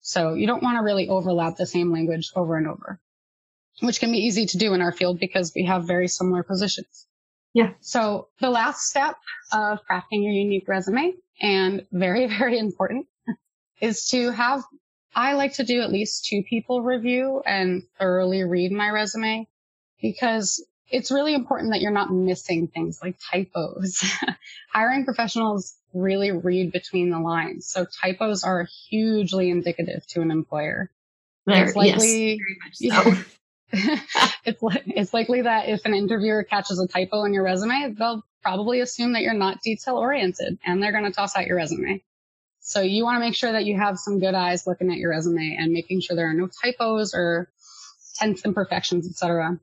So 0.00 0.34
you 0.34 0.46
don't 0.46 0.62
want 0.62 0.78
to 0.78 0.82
really 0.82 1.08
overlap 1.08 1.56
the 1.56 1.66
same 1.66 1.92
language 1.92 2.32
over 2.34 2.56
and 2.56 2.66
over, 2.66 3.00
which 3.80 4.00
can 4.00 4.10
be 4.10 4.18
easy 4.18 4.46
to 4.46 4.58
do 4.58 4.74
in 4.74 4.80
our 4.80 4.92
field 4.92 5.20
because 5.20 5.52
we 5.54 5.64
have 5.66 5.86
very 5.86 6.08
similar 6.08 6.42
positions. 6.42 7.06
Yeah. 7.54 7.72
So 7.80 8.28
the 8.40 8.50
last 8.50 8.88
step 8.88 9.16
of 9.52 9.80
crafting 9.88 10.22
your 10.22 10.32
unique 10.32 10.68
resume 10.68 11.14
and 11.40 11.86
very, 11.92 12.26
very 12.38 12.58
important 12.58 13.06
is 13.80 14.06
to 14.08 14.30
have, 14.30 14.62
I 15.14 15.34
like 15.34 15.54
to 15.54 15.64
do 15.64 15.82
at 15.82 15.92
least 15.92 16.26
two 16.26 16.42
people 16.42 16.82
review 16.82 17.42
and 17.44 17.82
thoroughly 17.98 18.42
read 18.44 18.72
my 18.72 18.88
resume 18.88 19.46
because 20.00 20.64
it's 20.90 21.10
really 21.10 21.34
important 21.34 21.72
that 21.72 21.80
you're 21.80 21.90
not 21.90 22.12
missing 22.12 22.68
things 22.68 23.00
like 23.02 23.16
typos. 23.30 24.02
Hiring 24.72 25.04
professionals 25.04 25.74
really 25.94 26.30
read 26.30 26.72
between 26.72 27.10
the 27.10 27.18
lines. 27.18 27.66
So 27.66 27.86
typos 28.00 28.44
are 28.44 28.68
hugely 28.88 29.50
indicative 29.50 30.06
to 30.08 30.20
an 30.20 30.30
employer. 30.30 30.90
There, 31.46 31.64
it's 31.64 31.76
likely, 31.76 32.40
yes, 32.78 33.04
so. 33.04 33.14
it's, 34.44 34.60
it's 34.62 35.14
likely 35.14 35.42
that 35.42 35.68
if 35.68 35.84
an 35.84 35.94
interviewer 35.94 36.44
catches 36.44 36.78
a 36.78 36.86
typo 36.86 37.24
in 37.24 37.32
your 37.32 37.42
resume, 37.42 37.94
they'll 37.98 38.22
probably 38.42 38.80
assume 38.80 39.12
that 39.12 39.22
you're 39.22 39.34
not 39.34 39.62
detail 39.62 39.96
oriented 39.96 40.58
and 40.64 40.82
they're 40.82 40.92
going 40.92 41.04
to 41.04 41.12
toss 41.12 41.36
out 41.36 41.46
your 41.46 41.56
resume. 41.56 42.02
So 42.60 42.80
you 42.80 43.04
want 43.04 43.16
to 43.16 43.20
make 43.20 43.34
sure 43.34 43.52
that 43.52 43.64
you 43.64 43.76
have 43.76 43.98
some 43.98 44.20
good 44.20 44.34
eyes 44.34 44.66
looking 44.66 44.90
at 44.90 44.98
your 44.98 45.10
resume 45.10 45.56
and 45.58 45.72
making 45.72 46.00
sure 46.00 46.14
there 46.14 46.30
are 46.30 46.34
no 46.34 46.48
typos 46.62 47.14
or 47.14 47.48
tense 48.14 48.44
imperfections, 48.44 49.08
etc. 49.08 49.58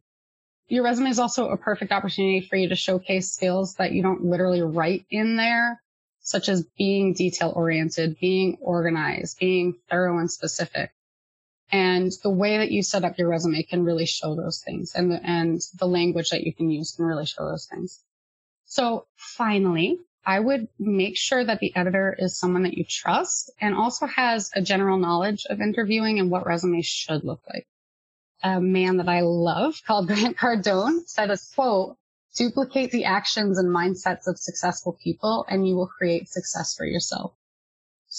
Your 0.67 0.83
resume 0.83 1.09
is 1.09 1.19
also 1.19 1.49
a 1.49 1.57
perfect 1.57 1.91
opportunity 1.91 2.41
for 2.41 2.55
you 2.55 2.69
to 2.69 2.75
showcase 2.75 3.31
skills 3.31 3.75
that 3.75 3.91
you 3.91 4.01
don't 4.01 4.25
literally 4.25 4.61
write 4.61 5.05
in 5.09 5.37
there, 5.37 5.81
such 6.19 6.49
as 6.49 6.67
being 6.77 7.13
detail 7.13 7.53
oriented, 7.55 8.17
being 8.19 8.57
organized, 8.59 9.39
being 9.39 9.75
thorough 9.89 10.19
and 10.19 10.29
specific. 10.29 10.91
And 11.71 12.11
the 12.23 12.31
way 12.31 12.57
that 12.57 12.71
you 12.71 12.81
set 12.81 13.03
up 13.03 13.17
your 13.17 13.27
resume 13.27 13.61
can 13.63 13.83
really 13.83 14.05
show 14.05 14.35
those 14.35 14.61
things 14.65 14.93
and 14.95 15.11
the, 15.11 15.23
and 15.23 15.61
the 15.77 15.87
language 15.87 16.29
that 16.31 16.43
you 16.43 16.53
can 16.53 16.69
use 16.69 16.93
can 16.93 17.05
really 17.05 17.27
show 17.27 17.45
those 17.45 17.67
things. 17.67 18.03
So 18.65 19.05
finally, 19.15 19.99
I 20.25 20.39
would 20.39 20.67
make 20.77 21.17
sure 21.17 21.43
that 21.43 21.59
the 21.59 21.75
editor 21.75 22.15
is 22.17 22.37
someone 22.37 22.63
that 22.63 22.77
you 22.77 22.83
trust 22.83 23.51
and 23.59 23.73
also 23.73 24.05
has 24.05 24.51
a 24.53 24.61
general 24.61 24.97
knowledge 24.97 25.45
of 25.49 25.61
interviewing 25.61 26.19
and 26.19 26.29
what 26.29 26.45
resumes 26.45 26.85
should 26.85 27.23
look 27.23 27.41
like. 27.51 27.67
A 28.43 28.59
man 28.59 28.97
that 28.97 29.09
I 29.09 29.21
love 29.21 29.81
called 29.85 30.07
Grant 30.09 30.37
Cardone 30.37 31.07
said 31.07 31.31
a 31.31 31.37
quote, 31.55 31.97
duplicate 32.35 32.91
the 32.91 33.05
actions 33.05 33.57
and 33.57 33.69
mindsets 33.69 34.27
of 34.27 34.37
successful 34.37 34.97
people 35.03 35.45
and 35.49 35.67
you 35.67 35.75
will 35.75 35.87
create 35.87 36.29
success 36.29 36.75
for 36.75 36.85
yourself. 36.85 37.33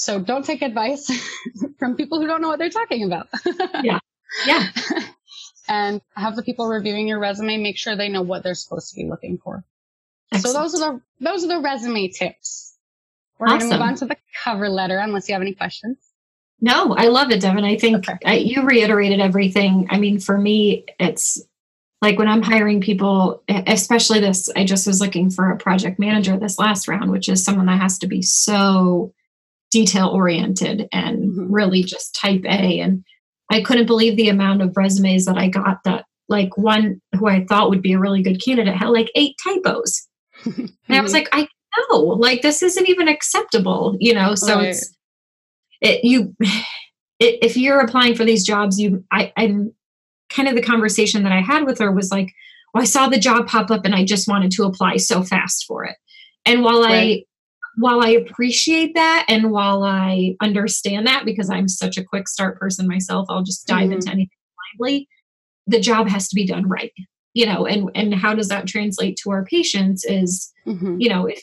So 0.01 0.19
don't 0.19 0.47
take 0.47 0.63
advice 0.63 1.11
from 1.79 1.95
people 1.95 2.19
who 2.19 2.27
don't 2.27 2.41
know 2.41 2.49
what 2.49 2.59
they're 2.59 2.71
talking 2.71 3.05
about. 3.05 3.29
yeah. 3.83 3.99
Yeah. 4.47 4.67
and 5.69 6.01
have 6.17 6.37
the 6.37 6.43
people 6.43 6.69
reviewing 6.69 7.07
your 7.07 7.19
resume 7.19 7.59
make 7.59 7.77
sure 7.77 7.95
they 7.95 8.09
know 8.09 8.23
what 8.23 8.43
they're 8.43 8.55
supposed 8.55 8.89
to 8.89 8.97
be 8.97 9.07
looking 9.07 9.37
for. 9.37 9.63
Excellent. 10.33 10.55
So 10.55 10.63
those 10.63 10.81
are 10.81 10.93
the 10.93 11.01
those 11.21 11.45
are 11.45 11.49
the 11.49 11.61
resume 11.61 12.09
tips. 12.09 12.79
We're 13.39 13.49
awesome. 13.49 13.59
going 13.59 13.71
to 13.73 13.77
move 13.77 13.83
on 13.83 13.95
to 13.97 14.05
the 14.07 14.17
cover 14.43 14.71
letter 14.71 14.99
unless 14.99 15.29
you 15.29 15.35
have 15.35 15.43
any 15.43 15.55
questions. 15.55 15.99
No, 16.63 16.95
I 16.95 17.09
love 17.09 17.31
it, 17.31 17.43
Devin. 17.43 17.65
I 17.65 17.77
think 17.77 18.09
okay. 18.09 18.17
I, 18.25 18.37
you 18.37 18.63
reiterated 18.63 19.21
everything. 19.21 19.87
I 19.91 19.99
mean, 19.99 20.19
for 20.19 20.39
me, 20.39 20.87
it's 20.99 21.43
like 22.01 22.19
when 22.19 22.29
I'm 22.29 22.43
hiring 22.43 22.81
people, 22.81 23.43
especially 23.49 24.21
this, 24.21 24.49
I 24.57 24.65
just 24.65 24.87
was 24.87 24.99
looking 24.99 25.29
for 25.29 25.51
a 25.51 25.59
project 25.59 25.99
manager 25.99 26.39
this 26.39 26.59
last 26.59 26.89
round, 26.89 27.11
which 27.11 27.29
is 27.29 27.45
someone 27.45 27.67
that 27.67 27.81
has 27.81 27.99
to 27.99 28.07
be 28.07 28.23
so 28.23 29.13
detail 29.71 30.09
oriented 30.09 30.89
and 30.93 31.31
mm-hmm. 31.31 31.53
really 31.53 31.83
just 31.83 32.15
type 32.15 32.43
A. 32.45 32.81
And 32.81 33.05
I 33.51 33.63
couldn't 33.63 33.87
believe 33.87 34.17
the 34.17 34.29
amount 34.29 34.63
of 34.63 34.77
resumes 34.77 35.25
that 35.25 35.39
I 35.39 35.49
got 35.49 35.79
that 35.85 36.05
like 36.29 36.57
one 36.57 37.01
who 37.19 37.27
I 37.27 37.45
thought 37.45 37.71
would 37.71 37.83
be 37.83 37.93
a 37.93 37.99
really 37.99 38.23
good 38.23 38.43
candidate 38.43 38.77
had 38.77 38.89
like 38.91 39.11
eight 39.15 39.35
typos. 39.43 40.07
and 40.45 40.71
I 40.89 41.01
was 41.01 41.13
mm-hmm. 41.13 41.19
like, 41.19 41.29
I 41.33 41.49
know, 41.91 41.99
like 41.99 42.43
this 42.43 42.63
isn't 42.63 42.89
even 42.89 43.09
acceptable, 43.09 43.97
you 44.01 44.15
know. 44.15 44.35
So 44.35 44.57
right. 44.57 44.69
it's 44.69 44.95
it 45.81 46.05
you 46.05 46.35
it, 46.41 47.39
if 47.43 47.57
you're 47.57 47.81
applying 47.81 48.15
for 48.15 48.25
these 48.25 48.45
jobs, 48.45 48.81
you 48.81 49.05
I 49.13 49.33
I'm 49.37 49.75
kind 50.31 50.49
of 50.49 50.55
the 50.55 50.63
conversation 50.63 51.23
that 51.25 51.33
I 51.33 51.41
had 51.41 51.65
with 51.67 51.79
her 51.79 51.93
was 51.93 52.11
like, 52.11 52.33
well, 52.73 52.83
I 52.83 52.87
saw 52.87 53.09
the 53.09 53.19
job 53.19 53.47
pop 53.47 53.71
up 53.71 53.85
and 53.85 53.95
I 53.95 54.05
just 54.05 54.29
wanted 54.29 54.53
to 54.53 54.65
apply 54.65 54.97
so 54.97 55.23
fast 55.23 55.65
for 55.67 55.85
it. 55.85 55.97
And 56.47 56.63
while 56.63 56.83
right. 56.83 56.93
I 56.93 57.25
while 57.81 58.03
I 58.03 58.11
appreciate 58.11 58.95
that 58.95 59.27
and 59.29 59.51
while 59.51 59.83
I 59.83 60.37
understand 60.41 61.07
that 61.07 61.25
because 61.25 61.51
I'm 61.51 61.69
such 61.69 61.97
a 61.97 62.05
quick 62.05 62.29
start 62.29 62.59
person 62.59 62.87
myself, 62.87 63.27
I'll 63.29 63.43
just 63.43 63.67
dive 63.67 63.85
mm-hmm. 63.85 63.93
into 63.95 64.11
anything 64.11 64.37
blindly. 64.79 65.09
The 65.67 65.81
job 65.81 66.09
has 66.09 66.29
to 66.29 66.35
be 66.35 66.47
done 66.47 66.69
right 66.69 66.93
you 67.35 67.47
know 67.47 67.67
and 67.67 67.91
and 67.95 68.15
how 68.15 68.35
does 68.35 68.49
that 68.49 68.67
translate 68.67 69.17
to 69.17 69.31
our 69.31 69.45
patients 69.45 70.05
is 70.05 70.53
mm-hmm. 70.67 71.01
you 71.01 71.09
know 71.09 71.27
if 71.27 71.43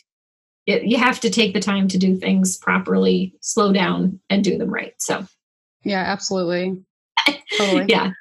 it, 0.65 0.83
you 0.83 0.97
have 0.97 1.19
to 1.21 1.29
take 1.29 1.53
the 1.53 1.59
time 1.59 1.87
to 1.87 1.97
do 1.97 2.17
things 2.17 2.57
properly 2.57 3.33
slow 3.41 3.71
down 3.71 4.19
and 4.29 4.43
do 4.43 4.57
them 4.57 4.69
right 4.69 4.93
so 4.97 5.25
yeah 5.83 6.03
absolutely 6.07 6.77
totally. 7.57 7.85
yeah 7.87 8.11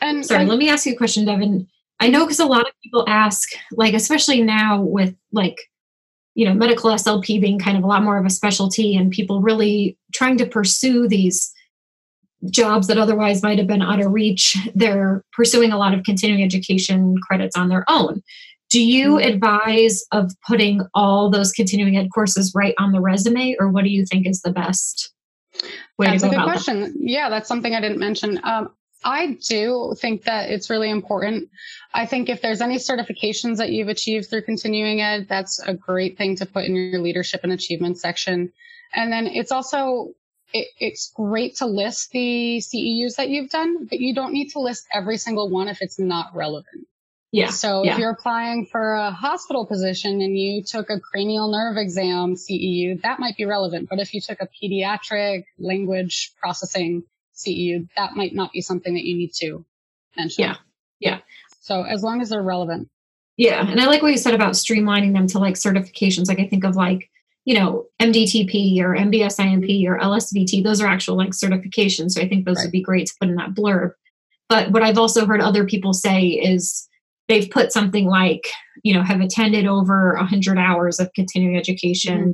and 0.00 0.24
sorry 0.24 0.44
let 0.44 0.58
me 0.58 0.68
ask 0.68 0.86
you 0.86 0.92
a 0.92 0.96
question 0.96 1.24
devin 1.24 1.66
i 2.00 2.08
know 2.08 2.24
because 2.24 2.40
a 2.40 2.46
lot 2.46 2.66
of 2.66 2.72
people 2.82 3.04
ask 3.08 3.50
like 3.72 3.94
especially 3.94 4.42
now 4.42 4.80
with 4.80 5.14
like 5.32 5.56
you 6.36 6.46
know 6.46 6.54
medical 6.54 6.90
slp 6.90 7.40
being 7.40 7.58
kind 7.58 7.76
of 7.76 7.82
a 7.82 7.86
lot 7.86 8.04
more 8.04 8.18
of 8.18 8.26
a 8.26 8.30
specialty 8.30 8.94
and 8.94 9.10
people 9.10 9.40
really 9.40 9.98
trying 10.14 10.36
to 10.36 10.46
pursue 10.46 11.08
these 11.08 11.52
jobs 12.50 12.86
that 12.86 12.98
otherwise 12.98 13.42
might 13.42 13.58
have 13.58 13.66
been 13.66 13.82
out 13.82 13.98
of 13.98 14.12
reach, 14.12 14.56
they're 14.74 15.24
pursuing 15.32 15.72
a 15.72 15.78
lot 15.78 15.94
of 15.94 16.04
continuing 16.04 16.44
education 16.44 17.16
credits 17.26 17.56
on 17.56 17.68
their 17.68 17.84
own. 17.88 18.22
Do 18.68 18.80
you 18.80 19.16
mm-hmm. 19.16 19.28
advise 19.28 20.04
of 20.12 20.30
putting 20.46 20.82
all 20.94 21.30
those 21.30 21.50
continuing 21.52 21.96
ed 21.96 22.08
courses 22.14 22.52
right 22.54 22.74
on 22.78 22.92
the 22.92 23.00
resume, 23.00 23.56
or 23.58 23.70
what 23.70 23.84
do 23.84 23.90
you 23.90 24.04
think 24.04 24.26
is 24.26 24.42
the 24.42 24.52
best 24.52 25.12
way 25.98 26.08
that's 26.08 26.22
to 26.22 26.28
go 26.28 26.34
a 26.34 26.38
good 26.38 26.44
question. 26.44 26.80
That? 26.80 26.92
Yeah, 26.98 27.30
that's 27.30 27.48
something 27.48 27.74
I 27.74 27.80
didn't 27.80 27.98
mention. 27.98 28.40
Um, 28.44 28.70
I 29.06 29.38
do 29.48 29.94
think 29.98 30.24
that 30.24 30.50
it's 30.50 30.68
really 30.68 30.90
important. 30.90 31.48
I 31.94 32.06
think 32.06 32.28
if 32.28 32.42
there's 32.42 32.60
any 32.60 32.76
certifications 32.76 33.58
that 33.58 33.70
you've 33.70 33.88
achieved 33.88 34.28
through 34.28 34.42
continuing 34.42 35.00
ed, 35.00 35.28
that's 35.28 35.60
a 35.60 35.74
great 35.74 36.18
thing 36.18 36.34
to 36.36 36.46
put 36.46 36.64
in 36.64 36.74
your 36.74 37.00
leadership 37.00 37.40
and 37.44 37.52
achievement 37.52 37.98
section. 37.98 38.52
And 38.92 39.12
then 39.12 39.28
it's 39.28 39.52
also 39.52 40.12
it, 40.52 40.66
it's 40.80 41.12
great 41.14 41.54
to 41.56 41.66
list 41.66 42.10
the 42.10 42.58
CEUs 42.58 43.14
that 43.16 43.28
you've 43.28 43.48
done, 43.48 43.86
but 43.86 44.00
you 44.00 44.12
don't 44.12 44.32
need 44.32 44.48
to 44.50 44.58
list 44.58 44.88
every 44.92 45.18
single 45.18 45.48
one 45.50 45.68
if 45.68 45.82
it's 45.82 46.00
not 46.00 46.34
relevant. 46.34 46.88
Yeah. 47.30 47.50
So 47.50 47.84
yeah. 47.84 47.92
if 47.92 47.98
you're 47.98 48.10
applying 48.10 48.66
for 48.66 48.94
a 48.94 49.12
hospital 49.12 49.66
position 49.66 50.20
and 50.20 50.36
you 50.36 50.64
took 50.64 50.90
a 50.90 50.98
cranial 50.98 51.52
nerve 51.52 51.76
exam 51.76 52.34
CEU, 52.34 53.00
that 53.02 53.20
might 53.20 53.36
be 53.36 53.44
relevant. 53.44 53.88
But 53.88 54.00
if 54.00 54.14
you 54.14 54.20
took 54.20 54.40
a 54.40 54.48
pediatric 54.48 55.44
language 55.58 56.32
processing 56.40 57.04
CEU, 57.36 57.88
that 57.96 58.16
might 58.16 58.34
not 58.34 58.52
be 58.52 58.60
something 58.60 58.94
that 58.94 59.04
you 59.04 59.16
need 59.16 59.32
to 59.34 59.64
mention. 60.16 60.44
Yeah. 60.44 60.56
Yeah. 61.00 61.18
So 61.60 61.82
as 61.82 62.02
long 62.02 62.20
as 62.20 62.30
they're 62.30 62.42
relevant. 62.42 62.88
Yeah. 63.36 63.66
And 63.68 63.80
I 63.80 63.86
like 63.86 64.02
what 64.02 64.12
you 64.12 64.18
said 64.18 64.34
about 64.34 64.52
streamlining 64.52 65.12
them 65.12 65.26
to 65.28 65.38
like 65.38 65.54
certifications. 65.54 66.28
Like 66.28 66.40
I 66.40 66.46
think 66.46 66.64
of 66.64 66.76
like 66.76 67.10
you 67.46 67.54
know, 67.54 67.86
MDTP 68.02 68.80
or 68.80 68.96
MBSIMP 68.96 69.86
or 69.86 69.98
LSVT, 70.00 70.64
those 70.64 70.80
are 70.82 70.88
actual 70.88 71.16
like 71.16 71.30
certifications. 71.30 72.10
So 72.10 72.20
I 72.20 72.28
think 72.28 72.44
those 72.44 72.56
right. 72.56 72.64
would 72.64 72.72
be 72.72 72.82
great 72.82 73.06
to 73.06 73.14
put 73.20 73.28
in 73.28 73.36
that 73.36 73.54
blurb. 73.54 73.92
But 74.48 74.72
what 74.72 74.82
I've 74.82 74.98
also 74.98 75.26
heard 75.26 75.40
other 75.40 75.64
people 75.64 75.92
say 75.92 76.26
is 76.26 76.88
they've 77.28 77.48
put 77.48 77.72
something 77.72 78.06
like, 78.06 78.48
you 78.82 78.92
know, 78.92 79.02
have 79.02 79.20
attended 79.20 79.66
over 79.66 80.14
100 80.16 80.58
hours 80.58 80.98
of 80.98 81.12
continuing 81.14 81.56
education 81.56 82.18
mm-hmm. 82.18 82.30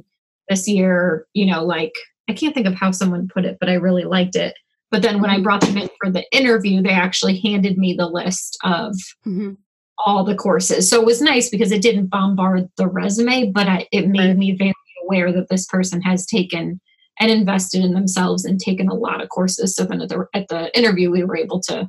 this 0.49 0.67
year, 0.67 1.27
you 1.35 1.45
know, 1.45 1.63
like 1.63 1.93
I 2.29 2.33
can't 2.33 2.55
think 2.55 2.67
of 2.67 2.75
how 2.75 2.91
someone 2.91 3.29
put 3.29 3.45
it, 3.45 3.59
but 3.61 3.69
I 3.69 3.75
really 3.75 4.05
liked 4.05 4.35
it. 4.35 4.55
But 4.93 5.01
then 5.01 5.21
when 5.21 5.31
I 5.31 5.37
mm-hmm. 5.37 5.43
brought 5.43 5.63
them 5.63 5.79
in 5.79 5.89
for 5.99 6.11
the 6.11 6.25
interview, 6.37 6.83
they 6.83 6.91
actually 6.91 7.41
handed 7.41 7.79
me 7.79 7.95
the 7.95 8.07
list 8.07 8.59
of 8.63 8.95
mm-hmm. 9.27 9.55
all 9.99 10.23
the 10.23 10.37
courses. 10.37 10.89
So 10.89 11.01
it 11.01 11.07
was 11.07 11.23
nice 11.23 11.49
because 11.49 11.73
it 11.73 11.81
didn't 11.81 12.09
bombard 12.09 12.69
the 12.77 12.87
resume, 12.87 13.51
but 13.51 13.67
I, 13.67 13.89
it 13.91 14.07
made 14.07 14.29
right. 14.29 14.37
me 14.37 14.55
very 14.55 14.75
aware 15.05 15.33
that 15.33 15.49
this 15.49 15.67
person 15.67 16.03
has 16.03 16.27
taken 16.27 16.79
and 17.19 17.31
invested 17.31 17.83
in 17.83 17.95
themselves 17.95 18.45
and 18.45 18.61
taken 18.61 18.89
a 18.89 18.95
lot 18.95 19.23
of 19.23 19.31
courses. 19.31 19.75
So 19.75 19.85
then 19.85 20.03
at 20.03 20.11
the 20.11 20.27
at 20.35 20.49
the 20.49 20.77
interview, 20.77 21.11
we 21.11 21.25
were 21.25 21.37
able 21.37 21.61
to 21.63 21.89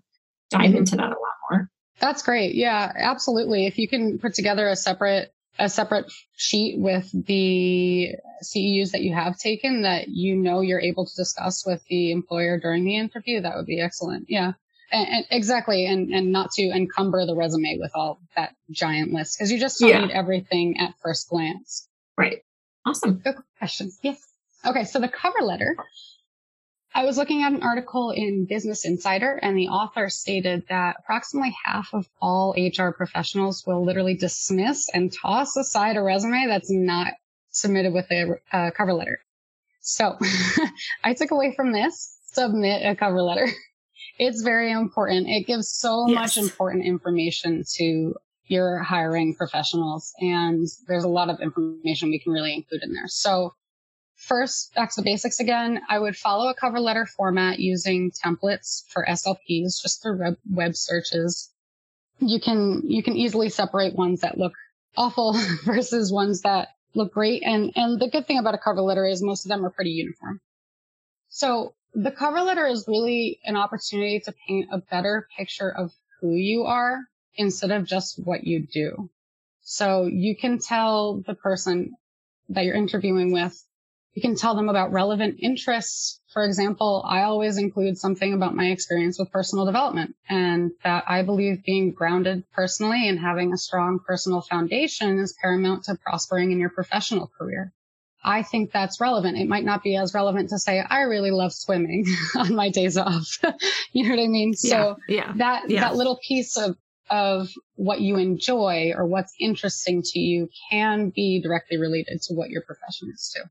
dive 0.50 0.62
mm-hmm. 0.62 0.78
into 0.78 0.96
that 0.96 1.08
a 1.08 1.10
lot 1.10 1.36
more. 1.52 1.70
That's 2.00 2.24
great. 2.24 2.56
Yeah, 2.56 2.92
absolutely. 2.96 3.66
If 3.66 3.78
you 3.78 3.90
can 3.90 4.18
put 4.18 4.34
together 4.34 4.70
a 4.70 4.76
separate 4.78 5.34
a 5.60 5.70
separate 5.70 6.12
sheet 6.36 6.80
with 6.80 7.10
the 7.26 8.16
CEUs 8.44 8.92
that 8.92 9.02
you 9.02 9.14
have 9.14 9.38
taken 9.38 9.84
that 9.84 10.08
you 10.08 10.36
know 10.36 10.62
you're 10.62 10.82
able 10.82 11.06
to 11.06 11.16
discuss 11.16 11.66
with 11.66 11.84
the 11.90 12.12
employer 12.12 12.60
during 12.60 12.84
the 12.86 12.98
interview, 12.98 13.42
that 13.42 13.56
would 13.56 13.66
be 13.66 13.80
excellent. 13.80 14.26
Yeah. 14.30 14.54
And, 14.92 15.08
and 15.08 15.26
exactly. 15.32 15.86
And, 15.86 16.14
and 16.14 16.32
not 16.32 16.52
to 16.52 16.64
encumber 16.64 17.26
the 17.26 17.36
resume 17.36 17.78
with 17.80 17.92
all 17.96 18.20
that 18.36 18.56
giant 18.72 19.14
list 19.14 19.38
because 19.38 19.52
you 19.52 19.60
just 19.60 19.80
don't 19.80 19.90
yeah. 19.90 20.06
need 20.06 20.12
everything 20.12 20.80
at 20.80 20.94
first 21.02 21.30
glance. 21.30 21.88
Right. 22.18 22.44
Awesome. 22.86 23.22
Good 23.24 23.36
question. 23.58 23.92
Yes. 24.02 24.20
Okay. 24.66 24.86
So 24.86 25.00
the 25.00 25.08
cover 25.08 25.40
letter, 25.42 25.76
I 26.96 27.06
was 27.06 27.18
looking 27.18 27.42
at 27.42 27.54
an 27.54 27.64
article 27.64 28.12
in 28.12 28.46
Business 28.46 28.86
Insider 28.86 29.40
and 29.42 29.58
the 29.58 29.70
author 29.70 30.10
stated 30.10 30.64
that 30.70 30.98
approximately 31.00 31.56
half 31.66 31.90
of 31.94 32.08
all 32.22 32.56
HR 32.56 32.90
professionals 32.90 33.66
will 33.66 33.84
literally 33.84 34.16
dismiss 34.16 34.90
and 34.90 35.12
toss 35.12 35.58
aside 35.58 35.98
a 35.98 36.04
resume 36.04 36.46
that's 36.48 36.70
not 36.70 37.14
submitted 37.50 37.94
with 37.94 38.12
a, 38.12 38.40
a 38.52 38.72
cover 38.72 38.94
letter. 38.94 39.20
So 39.82 40.18
I 41.04 41.16
took 41.16 41.32
away 41.32 41.54
from 41.56 41.72
this, 41.72 42.20
submit 42.26 42.86
a 42.86 42.96
cover 42.96 43.22
letter. 43.22 43.48
It's 44.20 44.44
very 44.44 44.72
important. 44.72 45.28
It 45.28 45.48
gives 45.48 45.70
so 45.70 46.08
yes. 46.08 46.16
much 46.16 46.38
important 46.38 46.86
information 46.86 47.64
to 47.78 48.14
you're 48.46 48.78
hiring 48.78 49.34
professionals 49.34 50.14
and 50.20 50.68
there's 50.88 51.04
a 51.04 51.10
lot 51.10 51.32
of 51.32 51.40
information 51.40 52.10
we 52.10 52.20
can 52.20 52.32
really 52.32 52.54
include 52.54 52.84
in 52.84 52.94
there. 52.94 53.08
So 53.08 53.56
first, 54.24 54.74
back 54.74 54.90
to 54.92 55.02
the 55.02 55.06
basics 55.06 55.40
again, 55.40 55.82
I 55.90 56.00
would 56.00 56.16
follow 56.16 56.50
a 56.50 56.56
cover 56.56 56.80
letter 56.80 57.06
format 57.06 57.60
using 57.60 58.12
templates 58.12 58.84
for 58.90 59.06
SLPs 59.06 59.82
just 59.82 60.02
through 60.02 60.20
web, 60.20 60.38
web 60.50 60.76
searches. 60.76 61.52
You 62.20 62.40
can, 62.40 62.82
you 62.86 63.04
can 63.04 63.16
easily 63.16 63.50
separate 63.50 63.96
ones 63.96 64.22
that 64.22 64.38
look 64.38 64.54
awful 64.96 65.34
versus 65.66 66.12
ones 66.12 66.42
that 66.42 66.70
look 66.96 67.14
great. 67.14 67.44
And, 67.44 67.72
and 67.76 68.00
the 68.00 68.10
good 68.10 68.28
thing 68.28 68.40
about 68.40 68.56
a 68.56 68.60
cover 68.60 68.82
letter 68.82 69.06
is 69.06 69.22
most 69.22 69.46
of 69.46 69.50
them 69.50 69.66
are 69.66 69.72
pretty 69.72 69.92
uniform. 69.92 70.40
So 71.30 71.74
the 71.94 72.12
cover 72.12 72.42
letter 72.42 72.66
is 72.66 72.86
really 72.88 73.40
an 73.44 73.56
opportunity 73.56 74.20
to 74.22 74.34
paint 74.48 74.70
a 74.72 74.78
better 74.78 75.28
picture 75.38 75.70
of 75.70 75.92
who 76.22 76.36
you 76.36 76.64
are 76.64 77.00
instead 77.36 77.72
of 77.72 77.86
just 77.86 78.20
what 78.24 78.46
you 78.46 78.66
do. 78.72 79.10
So 79.62 80.06
you 80.06 80.36
can 80.36 80.60
tell 80.60 81.22
the 81.26 81.36
person 81.36 81.96
that 82.50 82.66
you're 82.66 82.76
interviewing 82.76 83.32
with, 83.32 83.64
you 84.14 84.22
can 84.22 84.36
tell 84.36 84.56
them 84.56 84.70
about 84.70 84.92
relevant 84.92 85.40
interests. 85.40 86.20
For 86.32 86.46
example, 86.46 87.04
I 87.08 87.24
always 87.24 87.58
include 87.58 87.98
something 87.98 88.34
about 88.34 88.56
my 88.56 88.68
experience 88.68 89.18
with 89.18 89.32
personal 89.32 89.66
development 89.66 90.16
and 90.30 90.72
that 90.84 91.04
I 91.08 91.24
believe 91.24 91.64
being 91.64 91.92
grounded 91.92 92.44
personally 92.54 93.10
and 93.10 93.20
having 93.20 93.54
a 93.54 93.58
strong 93.58 94.00
personal 94.00 94.42
foundation 94.42 95.20
is 95.20 95.36
paramount 95.42 95.86
to 95.86 95.96
prospering 95.96 96.52
in 96.52 96.60
your 96.60 96.70
professional 96.70 97.32
career. 97.38 97.74
I 98.24 98.44
think 98.44 98.72
that's 98.72 99.02
relevant. 99.02 99.38
It 99.38 99.50
might 99.50 99.66
not 99.66 99.84
be 99.84 99.98
as 99.98 100.14
relevant 100.14 100.50
to 100.50 100.60
say, 100.60 100.80
I 100.80 101.02
really 101.02 101.32
love 101.32 101.52
swimming 101.52 102.06
on 102.38 102.56
my 102.56 102.70
days 102.70 102.98
off. 102.98 103.40
you 103.94 104.04
know 104.04 104.16
what 104.16 104.24
I 104.24 104.28
mean? 104.28 104.54
So 104.54 104.98
yeah, 105.10 105.34
that, 105.38 105.70
yeah. 105.70 105.82
that 105.82 105.96
little 105.96 106.20
piece 106.26 106.56
of, 106.56 106.78
of 107.10 107.50
what 107.76 108.00
you 108.00 108.18
enjoy 108.18 108.94
or 108.96 109.06
what's 109.06 109.34
interesting 109.40 110.04
to 110.04 110.20
you 110.20 110.50
can 110.72 111.10
be 111.10 111.42
directly 111.42 111.78
related 111.78 112.22
to 112.24 112.34
what 112.34 112.50
your 112.50 112.62
profession 112.62 113.12
is 113.14 113.34
too. 113.36 113.44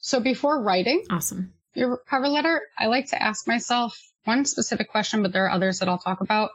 So 0.00 0.20
before 0.20 0.62
writing 0.62 1.04
awesome 1.10 1.52
your 1.74 1.98
cover 1.98 2.28
letter, 2.28 2.62
I 2.78 2.86
like 2.86 3.06
to 3.08 3.22
ask 3.22 3.46
myself 3.46 3.98
one 4.24 4.44
specific 4.44 4.90
question, 4.90 5.22
but 5.22 5.32
there 5.32 5.46
are 5.46 5.50
others 5.50 5.78
that 5.78 5.88
I'll 5.88 5.98
talk 5.98 6.20
about. 6.20 6.50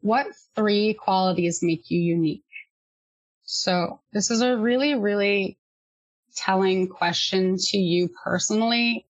What 0.00 0.26
three 0.54 0.94
qualities 0.94 1.60
make 1.62 1.90
you 1.90 2.00
unique? 2.00 2.44
So 3.44 4.00
this 4.12 4.30
is 4.30 4.42
a 4.42 4.56
really, 4.56 4.94
really 4.94 5.58
telling 6.34 6.88
question 6.88 7.56
to 7.58 7.78
you 7.78 8.10
personally, 8.22 9.06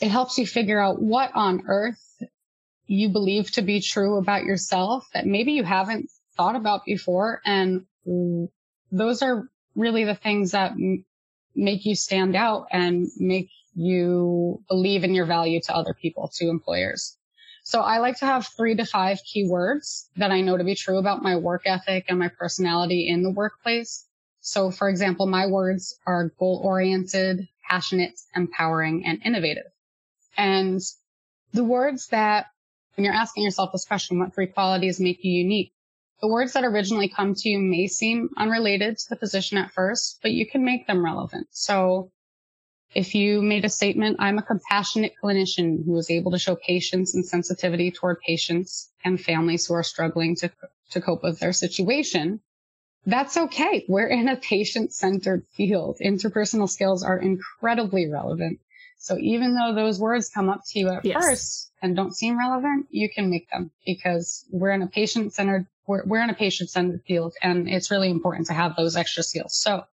it 0.00 0.10
helps 0.10 0.38
you 0.38 0.46
figure 0.46 0.80
out 0.80 1.00
what 1.00 1.30
on 1.34 1.62
earth 1.68 2.22
you 2.86 3.08
believe 3.08 3.50
to 3.52 3.62
be 3.62 3.80
true 3.80 4.18
about 4.18 4.44
yourself 4.44 5.06
that 5.14 5.26
maybe 5.26 5.52
you 5.52 5.62
haven't 5.62 6.10
thought 6.36 6.56
about 6.56 6.84
before. 6.84 7.40
And 7.46 7.86
those 8.90 9.22
are 9.22 9.48
really 9.74 10.04
the 10.04 10.14
things 10.14 10.50
that 10.50 10.72
make 11.54 11.84
you 11.84 11.94
stand 11.94 12.36
out 12.36 12.66
and 12.70 13.08
make 13.18 13.50
you 13.74 14.62
believe 14.68 15.04
in 15.04 15.14
your 15.14 15.26
value 15.26 15.60
to 15.62 15.74
other 15.74 15.94
people, 15.94 16.30
to 16.34 16.48
employers. 16.48 17.16
So 17.64 17.80
I 17.80 17.98
like 17.98 18.18
to 18.18 18.26
have 18.26 18.48
three 18.48 18.74
to 18.76 18.84
five 18.84 19.18
keywords 19.20 20.08
that 20.16 20.32
I 20.32 20.40
know 20.40 20.56
to 20.56 20.64
be 20.64 20.74
true 20.74 20.98
about 20.98 21.22
my 21.22 21.36
work 21.36 21.62
ethic 21.64 22.06
and 22.08 22.18
my 22.18 22.28
personality 22.28 23.08
in 23.08 23.22
the 23.22 23.30
workplace 23.30 24.06
so 24.42 24.72
for 24.72 24.88
example, 24.88 25.26
my 25.26 25.46
words 25.46 25.98
are 26.04 26.32
goal 26.38 26.60
oriented, 26.64 27.48
passionate, 27.62 28.20
empowering, 28.34 29.06
and 29.06 29.20
innovative. 29.24 29.70
And 30.36 30.80
the 31.52 31.62
words 31.62 32.08
that 32.08 32.46
when 32.96 33.04
you're 33.04 33.14
asking 33.14 33.44
yourself 33.44 33.70
this 33.72 33.84
question, 33.84 34.18
what 34.18 34.34
three 34.34 34.48
qualities 34.48 34.98
make 34.98 35.22
you 35.22 35.30
unique? 35.30 35.72
The 36.22 36.28
words 36.28 36.52
that 36.52 36.64
originally 36.64 37.08
come 37.08 37.34
to 37.34 37.48
you 37.48 37.58
may 37.58 37.88
seem 37.88 38.30
unrelated 38.36 38.96
to 38.96 39.08
the 39.10 39.16
position 39.16 39.58
at 39.58 39.72
first, 39.72 40.20
but 40.22 40.30
you 40.30 40.46
can 40.46 40.64
make 40.64 40.86
them 40.86 41.04
relevant. 41.04 41.48
So 41.50 42.12
if 42.94 43.14
you 43.14 43.42
made 43.42 43.64
a 43.64 43.68
statement, 43.68 44.18
I'm 44.20 44.38
a 44.38 44.42
compassionate 44.42 45.14
clinician 45.22 45.84
who 45.84 45.96
is 45.98 46.10
able 46.10 46.30
to 46.30 46.38
show 46.38 46.54
patience 46.54 47.14
and 47.14 47.26
sensitivity 47.26 47.90
toward 47.90 48.20
patients 48.20 48.92
and 49.04 49.20
families 49.20 49.66
who 49.66 49.74
are 49.74 49.82
struggling 49.82 50.36
to, 50.36 50.50
to 50.90 51.00
cope 51.00 51.24
with 51.24 51.40
their 51.40 51.52
situation, 51.52 52.40
that's 53.04 53.36
okay. 53.36 53.84
We're 53.88 54.06
in 54.06 54.28
a 54.28 54.36
patient 54.36 54.92
centered 54.92 55.44
field. 55.56 55.98
Interpersonal 56.00 56.68
skills 56.68 57.02
are 57.02 57.18
incredibly 57.18 58.08
relevant. 58.08 58.60
So 58.98 59.18
even 59.18 59.56
though 59.56 59.74
those 59.74 59.98
words 59.98 60.30
come 60.32 60.48
up 60.48 60.60
to 60.68 60.78
you 60.78 60.88
at 60.90 61.04
yes. 61.04 61.20
first 61.20 61.72
and 61.82 61.96
don't 61.96 62.14
seem 62.14 62.38
relevant, 62.38 62.86
you 62.90 63.08
can 63.12 63.28
make 63.28 63.50
them 63.50 63.72
because 63.84 64.44
we're 64.52 64.70
in 64.70 64.82
a 64.82 64.86
patient 64.86 65.32
centered, 65.32 65.66
we're, 65.86 66.04
we're 66.04 66.22
in 66.22 66.30
a 66.30 66.34
patient 66.34 66.70
centered 66.70 67.02
field 67.06 67.34
and 67.42 67.68
it's 67.68 67.90
really 67.90 68.10
important 68.10 68.46
to 68.46 68.52
have 68.52 68.76
those 68.76 68.96
extra 68.96 69.22
skills. 69.22 69.56
So 69.56 69.84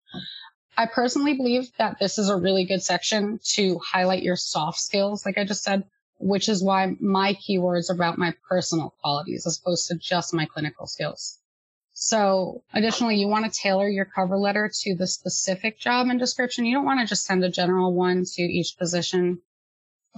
I 0.76 0.86
personally 0.86 1.34
believe 1.34 1.70
that 1.78 1.98
this 1.98 2.18
is 2.18 2.28
a 2.28 2.36
really 2.36 2.64
good 2.64 2.82
section 2.82 3.40
to 3.54 3.78
highlight 3.78 4.22
your 4.22 4.36
soft 4.36 4.78
skills, 4.78 5.26
like 5.26 5.36
I 5.36 5.44
just 5.44 5.62
said, 5.62 5.84
which 6.18 6.48
is 6.48 6.62
why 6.62 6.96
my 7.00 7.34
keywords 7.34 7.90
are 7.90 7.94
about 7.94 8.18
my 8.18 8.34
personal 8.48 8.94
qualities 9.02 9.46
as 9.46 9.58
opposed 9.58 9.88
to 9.88 9.96
just 9.96 10.34
my 10.34 10.46
clinical 10.46 10.86
skills. 10.86 11.38
So 11.92 12.62
additionally, 12.72 13.16
you 13.16 13.28
want 13.28 13.44
to 13.44 13.60
tailor 13.60 13.88
your 13.88 14.06
cover 14.06 14.38
letter 14.38 14.70
to 14.82 14.94
the 14.94 15.06
specific 15.06 15.78
job 15.78 16.08
and 16.08 16.18
description. 16.18 16.64
You 16.64 16.74
don't 16.74 16.86
want 16.86 17.00
to 17.00 17.06
just 17.06 17.26
send 17.26 17.44
a 17.44 17.50
general 17.50 17.92
one 17.92 18.24
to 18.24 18.42
each 18.42 18.78
position. 18.78 19.40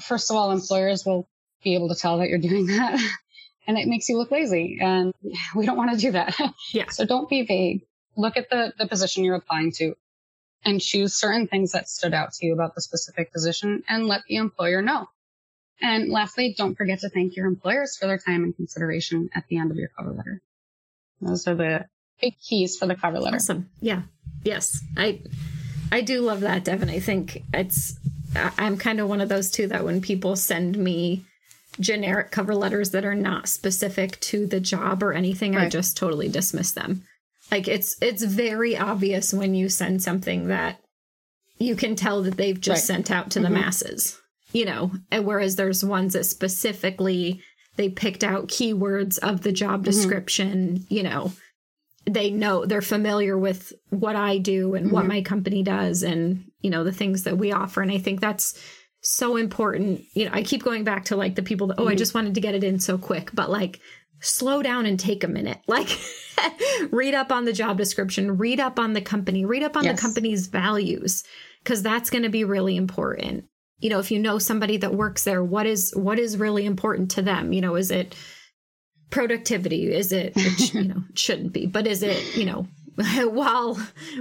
First 0.01 0.31
of 0.31 0.37
all, 0.37 0.53
employers 0.53 1.05
will 1.05 1.29
be 1.65 1.75
able 1.75 1.89
to 1.89 1.97
tell 1.97 2.19
that 2.19 2.29
you're 2.29 2.39
doing 2.39 2.67
that 2.67 3.01
and 3.67 3.79
it 3.79 3.87
makes 3.87 4.09
you 4.09 4.17
look 4.19 4.31
lazy 4.31 4.79
and 4.81 5.13
we 5.57 5.67
don't 5.67 5.77
want 5.77 5.93
to 5.93 5.97
do 5.97 6.13
that. 6.13 6.35
Yeah. 6.73 6.89
So 6.91 7.05
don't 7.05 7.29
be 7.29 7.43
vague. 7.43 7.87
Look 8.17 8.37
at 8.37 8.51
the, 8.51 8.73
the 8.79 8.87
position 8.87 9.25
you're 9.25 9.37
applying 9.37 9.73
to 9.73 9.95
and 10.65 10.81
choose 10.81 11.15
certain 11.15 11.49
things 11.49 11.73
that 11.73 11.89
stood 11.89 12.15
out 12.15 12.33
to 12.35 12.47
you 12.47 12.53
about 12.53 12.75
the 12.75 12.81
specific 12.81 13.33
position 13.33 13.83
and 13.89 14.07
let 14.07 14.23
the 14.29 14.37
employer 14.37 14.83
know. 14.83 15.07
And 15.81 16.11
lastly, 16.11 16.55
don't 16.57 16.77
forget 16.77 17.01
to 17.01 17.09
thank 17.09 17.35
your 17.35 17.47
employers 17.47 17.97
for 17.97 18.07
their 18.07 18.19
time 18.19 18.45
and 18.45 18.55
consideration 18.55 19.29
at 19.35 19.45
the 19.49 19.59
end 19.59 19.71
of 19.71 19.77
your 19.77 19.89
cover 19.89 20.13
letter. 20.13 20.41
Those 21.21 21.49
are 21.49 21.55
the 21.55 21.87
big 22.21 22.35
keys 22.39 22.77
for 22.77 22.87
the 22.87 22.95
cover 22.95 23.19
letter. 23.19 23.37
Awesome. 23.37 23.71
Yeah. 23.81 24.03
Yes. 24.45 24.81
I 24.97 25.23
I 25.91 26.01
do 26.01 26.21
love 26.21 26.41
that, 26.41 26.65
Devin. 26.65 26.89
I 26.89 27.01
think 27.01 27.43
it's 27.53 27.99
I'm 28.35 28.77
kind 28.77 29.01
of 29.01 29.09
one 29.09 29.21
of 29.21 29.29
those 29.29 29.51
too 29.51 29.67
that 29.69 29.85
when 29.85 30.01
people 30.01 30.37
send 30.37 30.79
me 30.79 31.25
generic 31.81 32.31
cover 32.31 32.55
letters 32.55 32.91
that 32.91 33.05
are 33.05 33.15
not 33.15 33.49
specific 33.49 34.21
to 34.21 34.47
the 34.47 34.61
job 34.61 35.03
or 35.03 35.13
anything, 35.13 35.55
right. 35.55 35.67
I 35.67 35.69
just 35.69 35.97
totally 35.97 36.29
dismiss 36.29 36.73
them. 36.73 37.05
Like 37.51 37.69
it's 37.69 37.97
it's 38.01 38.23
very 38.23 38.77
obvious 38.77 39.33
when 39.35 39.55
you 39.55 39.69
send 39.69 40.03
something 40.03 40.49
that 40.49 40.79
you 41.59 41.77
can 41.77 41.97
tell 41.97 42.23
that 42.23 42.37
they've 42.37 42.61
just 42.61 42.89
right. 42.89 42.97
sent 42.97 43.11
out 43.11 43.31
to 43.33 43.39
mm-hmm. 43.39 43.53
the 43.53 43.61
masses. 43.61 44.19
You 44.53 44.67
know, 44.67 44.93
and 45.11 45.25
whereas 45.25 45.57
there's 45.57 45.83
ones 45.83 46.13
that 46.13 46.25
specifically 46.25 47.43
they 47.77 47.89
picked 47.89 48.23
out 48.23 48.49
keywords 48.49 49.19
of 49.19 49.41
the 49.41 49.53
job 49.53 49.81
mm-hmm. 49.81 49.85
description, 49.85 50.79
mm-hmm. 50.79 50.95
you 50.95 51.03
know, 51.03 51.33
they 52.05 52.31
know 52.31 52.67
they're 52.67 52.83
familiar 52.83 53.39
with 53.39 53.73
what 53.91 54.17
I 54.17 54.39
do 54.39 54.75
and 54.75 54.87
mm-hmm. 54.87 54.95
what 54.95 55.07
my 55.07 55.23
company 55.23 55.63
does 55.63 56.03
and, 56.03 56.45
you 56.61 56.71
know, 56.71 56.85
the 56.85 56.93
things 56.93 57.25
that 57.25 57.39
we 57.39 57.53
offer. 57.53 57.81
And 57.81 57.91
I 57.91 57.99
think 57.99 58.21
that's 58.21 58.61
so 59.03 59.37
important. 59.37 60.03
You 60.15 60.27
know, 60.27 60.31
I 60.33 60.43
keep 60.43 60.63
going 60.63 60.85
back 60.85 61.07
to 61.07 61.17
like 61.17 61.35
the 61.35 61.43
people 61.43 61.67
that, 61.69 61.79
oh, 61.79 61.83
mm-hmm. 61.83 61.93
I 61.93 61.95
just 61.95 62.15
wanted 62.15 62.35
to 62.35 62.41
get 62.41 62.55
it 62.55 62.65
in 62.65 62.81
so 62.81 62.97
quick, 62.97 63.31
but 63.35 63.51
like, 63.51 63.81
slow 64.21 64.63
down 64.63 64.87
and 64.87 64.99
take 64.99 65.25
a 65.25 65.29
minute. 65.29 65.59
Like, 65.69 65.89
read 66.91 67.15
up 67.15 67.31
on 67.31 67.45
the 67.45 67.53
job 67.53 67.79
description, 67.79 68.37
read 68.37 68.59
up 68.59 68.79
on 68.79 68.95
the 68.95 69.01
company, 69.01 69.45
read 69.45 69.63
up 69.63 69.77
on 69.77 69.85
yes. 69.85 69.97
the 69.97 70.03
company's 70.03 70.49
values, 70.49 71.23
because 71.63 71.83
that's 71.83 72.11
going 72.11 72.25
to 72.25 72.31
be 72.31 72.43
really 72.43 72.77
important 72.77 73.45
you 73.83 73.91
know 73.91 73.99
if 73.99 74.11
you 74.11 74.19
know 74.19 74.39
somebody 74.39 74.79
that 74.79 74.95
works 74.95 75.25
there 75.25 75.45
what 75.45 75.67
is 75.67 75.93
what 75.95 76.19
is 76.19 76.39
really 76.39 76.65
important 76.65 77.11
to 77.11 77.21
them 77.21 77.53
you 77.53 77.61
know 77.61 77.75
is 77.75 77.91
it 77.91 78.15
productivity 79.11 79.93
is 79.93 80.13
it 80.13 80.35
which, 80.35 80.73
you 80.75 80.85
know 80.85 81.03
shouldn't 81.15 81.53
be 81.53 81.67
but 81.67 81.87
is 81.87 82.03
it 82.03 82.37
you 82.37 82.47
know 82.47 82.67
while 83.25 83.75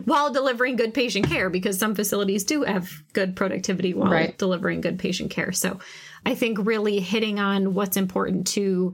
while 0.05 0.31
delivering 0.31 0.75
good 0.75 0.93
patient 0.93 1.27
care 1.27 1.49
because 1.49 1.77
some 1.77 1.95
facilities 1.95 2.43
do 2.43 2.63
have 2.63 2.89
good 3.13 3.35
productivity 3.35 3.93
while 3.93 4.11
right. 4.11 4.37
delivering 4.37 4.79
good 4.79 4.97
patient 4.97 5.29
care 5.29 5.51
so 5.51 5.77
i 6.25 6.33
think 6.33 6.57
really 6.61 6.99
hitting 6.99 7.39
on 7.39 7.73
what's 7.73 7.97
important 7.97 8.47
to 8.47 8.93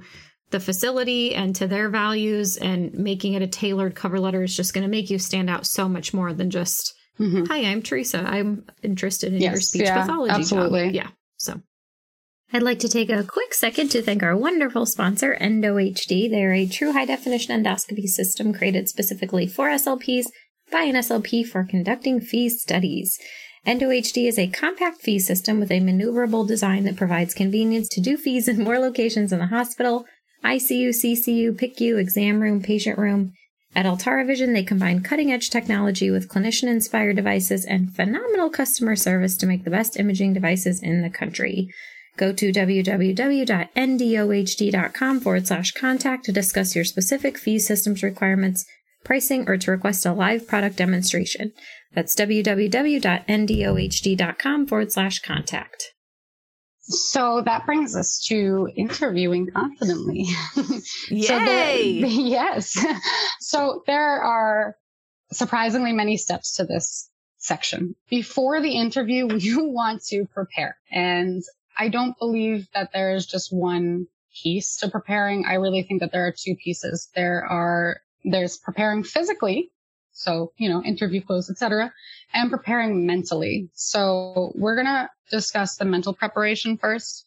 the 0.50 0.60
facility 0.60 1.36
and 1.36 1.56
to 1.56 1.68
their 1.68 1.90
values 1.90 2.58
and 2.58 2.94
making 2.94 3.34
it 3.34 3.42
a 3.42 3.48
tailored 3.48 3.94
cover 3.94 4.20
letter 4.20 4.42
is 4.42 4.56
just 4.56 4.74
going 4.74 4.84
to 4.84 4.90
make 4.90 5.10
you 5.10 5.20
stand 5.20 5.50
out 5.50 5.66
so 5.66 5.88
much 5.88 6.14
more 6.14 6.34
than 6.34 6.50
just 6.50 6.96
Mm-hmm. 7.20 7.46
Hi, 7.46 7.66
I'm 7.66 7.82
Teresa. 7.82 8.20
I'm 8.20 8.66
interested 8.84 9.34
in 9.34 9.42
yes, 9.42 9.52
your 9.52 9.62
speech 9.62 9.82
yeah, 9.84 10.02
pathology. 10.02 10.34
Absolutely. 10.34 10.86
Job. 10.88 10.96
Yeah. 10.96 11.08
So 11.38 11.62
I'd 12.54 12.64
like 12.64 12.80
to 12.80 12.88
take 12.88 13.10
a 13.10 13.26
quick 13.26 13.54
second 13.54 13.90
to 13.90 14.02
thank 14.02 14.24
our 14.24 14.36
wonderful 14.36 14.86
sponsor, 14.86 15.38
EndoHD. 15.42 16.30
They're 16.30 16.54
a 16.54 16.66
true 16.66 16.94
high 16.94 17.04
definition 17.04 17.62
endoscopy 17.62 18.08
system 18.08 18.54
created 18.54 18.88
specifically 18.88 19.48
for 19.48 19.68
SLPs 19.68 20.28
by 20.72 20.84
an 20.84 20.96
SLP 20.96 21.46
for 21.46 21.66
conducting 21.66 22.22
fee 22.22 22.48
studies. 22.48 23.20
EndoHD 23.66 24.30
is 24.30 24.40
a 24.40 24.48
compact 24.48 25.02
fee 25.02 25.20
system 25.20 25.60
with 25.60 25.72
a 25.72 25.82
maneuverable 25.82 26.48
design 26.48 26.86
that 26.86 26.96
provides 26.96 27.34
convenience 27.34 27.90
to 27.90 28.00
do 28.00 28.16
FEES 28.16 28.48
in 28.48 28.64
more 28.64 28.80
locations 28.80 29.34
in 29.34 29.40
the 29.40 29.48
hospital, 29.48 30.06
ICU, 30.46 30.90
CCU, 30.90 31.52
PICU, 31.52 32.00
exam 32.00 32.40
room, 32.40 32.62
patient 32.62 32.98
room, 32.98 33.34
At 33.76 33.86
Altara 33.86 34.26
Vision, 34.26 34.54
they 34.54 34.64
combine 34.64 35.04
cutting 35.04 35.34
edge 35.34 35.50
technology 35.50 36.10
with 36.10 36.30
clinician 36.30 36.70
inspired 36.70 37.18
devices 37.18 37.66
and 37.66 37.94
phenomenal 37.94 38.50
customer 38.50 38.96
service 38.96 39.36
to 39.36 39.46
make 39.46 39.66
the 39.66 39.70
best 39.70 40.00
imaging 40.00 40.32
devices 40.32 40.82
in 40.82 41.02
the 41.02 41.10
country. 41.10 41.70
Go 42.18 42.34
to 42.34 42.52
www.endohd.com 42.52 45.20
forward 45.22 45.48
slash 45.48 45.72
contact 45.72 46.26
to 46.26 46.32
discuss 46.32 46.76
your 46.76 46.84
specific 46.84 47.38
fee 47.38 47.60
systems 47.60 48.02
requirements, 48.04 48.66
pricing, 49.04 49.48
or 49.48 49.58
to 49.58 49.72
request 49.72 50.06
a 50.06 50.12
live 50.12 50.46
product 50.48 50.76
demonstration. 50.76 51.54
That's 51.94 52.14
www.endohd.com 52.16 54.68
forward 54.68 54.92
slash 54.92 55.20
contact. 55.20 55.94
So 56.90 57.42
that 57.46 57.66
brings 57.66 57.96
us 57.96 58.22
to 58.28 58.70
interviewing 58.76 59.50
confidently. 59.52 60.26
Yay! 61.10 61.22
so 61.22 61.40
there, 61.40 62.06
yes. 62.08 62.86
So 63.40 63.84
there 63.86 64.22
are 64.22 64.76
surprisingly 65.32 65.92
many 65.92 66.18
steps 66.18 66.56
to 66.56 66.64
this 66.64 67.10
section. 67.38 67.96
Before 68.10 68.62
the 68.62 68.72
interview, 68.72 69.34
you 69.38 69.70
want 69.70 70.04
to 70.06 70.26
prepare. 70.34 70.78
And 70.92 71.44
I 71.78 71.90
don't 71.90 72.18
believe 72.18 72.68
that 72.74 72.92
there 72.94 73.14
is 73.14 73.26
just 73.26 73.54
one 73.54 74.08
piece 74.44 74.78
to 74.78 74.90
preparing. 74.90 75.46
I 75.46 75.56
really 75.56 75.84
think 75.84 76.02
that 76.02 76.12
there 76.12 76.26
are 76.26 76.34
two 76.36 76.56
pieces. 76.56 77.10
There 77.16 77.46
are, 77.46 78.02
there's 78.24 78.58
preparing 78.58 79.04
physically. 79.04 79.72
So, 80.12 80.52
you 80.58 80.70
know, 80.70 80.82
interview 80.82 81.22
clothes, 81.22 81.50
etc., 81.50 81.94
and 82.34 82.50
preparing 82.50 83.06
mentally. 83.06 83.70
So 83.74 84.52
we're 84.56 84.76
going 84.76 84.88
to 84.88 85.10
discuss 85.30 85.78
the 85.78 85.86
mental 85.86 86.14
preparation 86.14 86.78
first. 86.78 87.26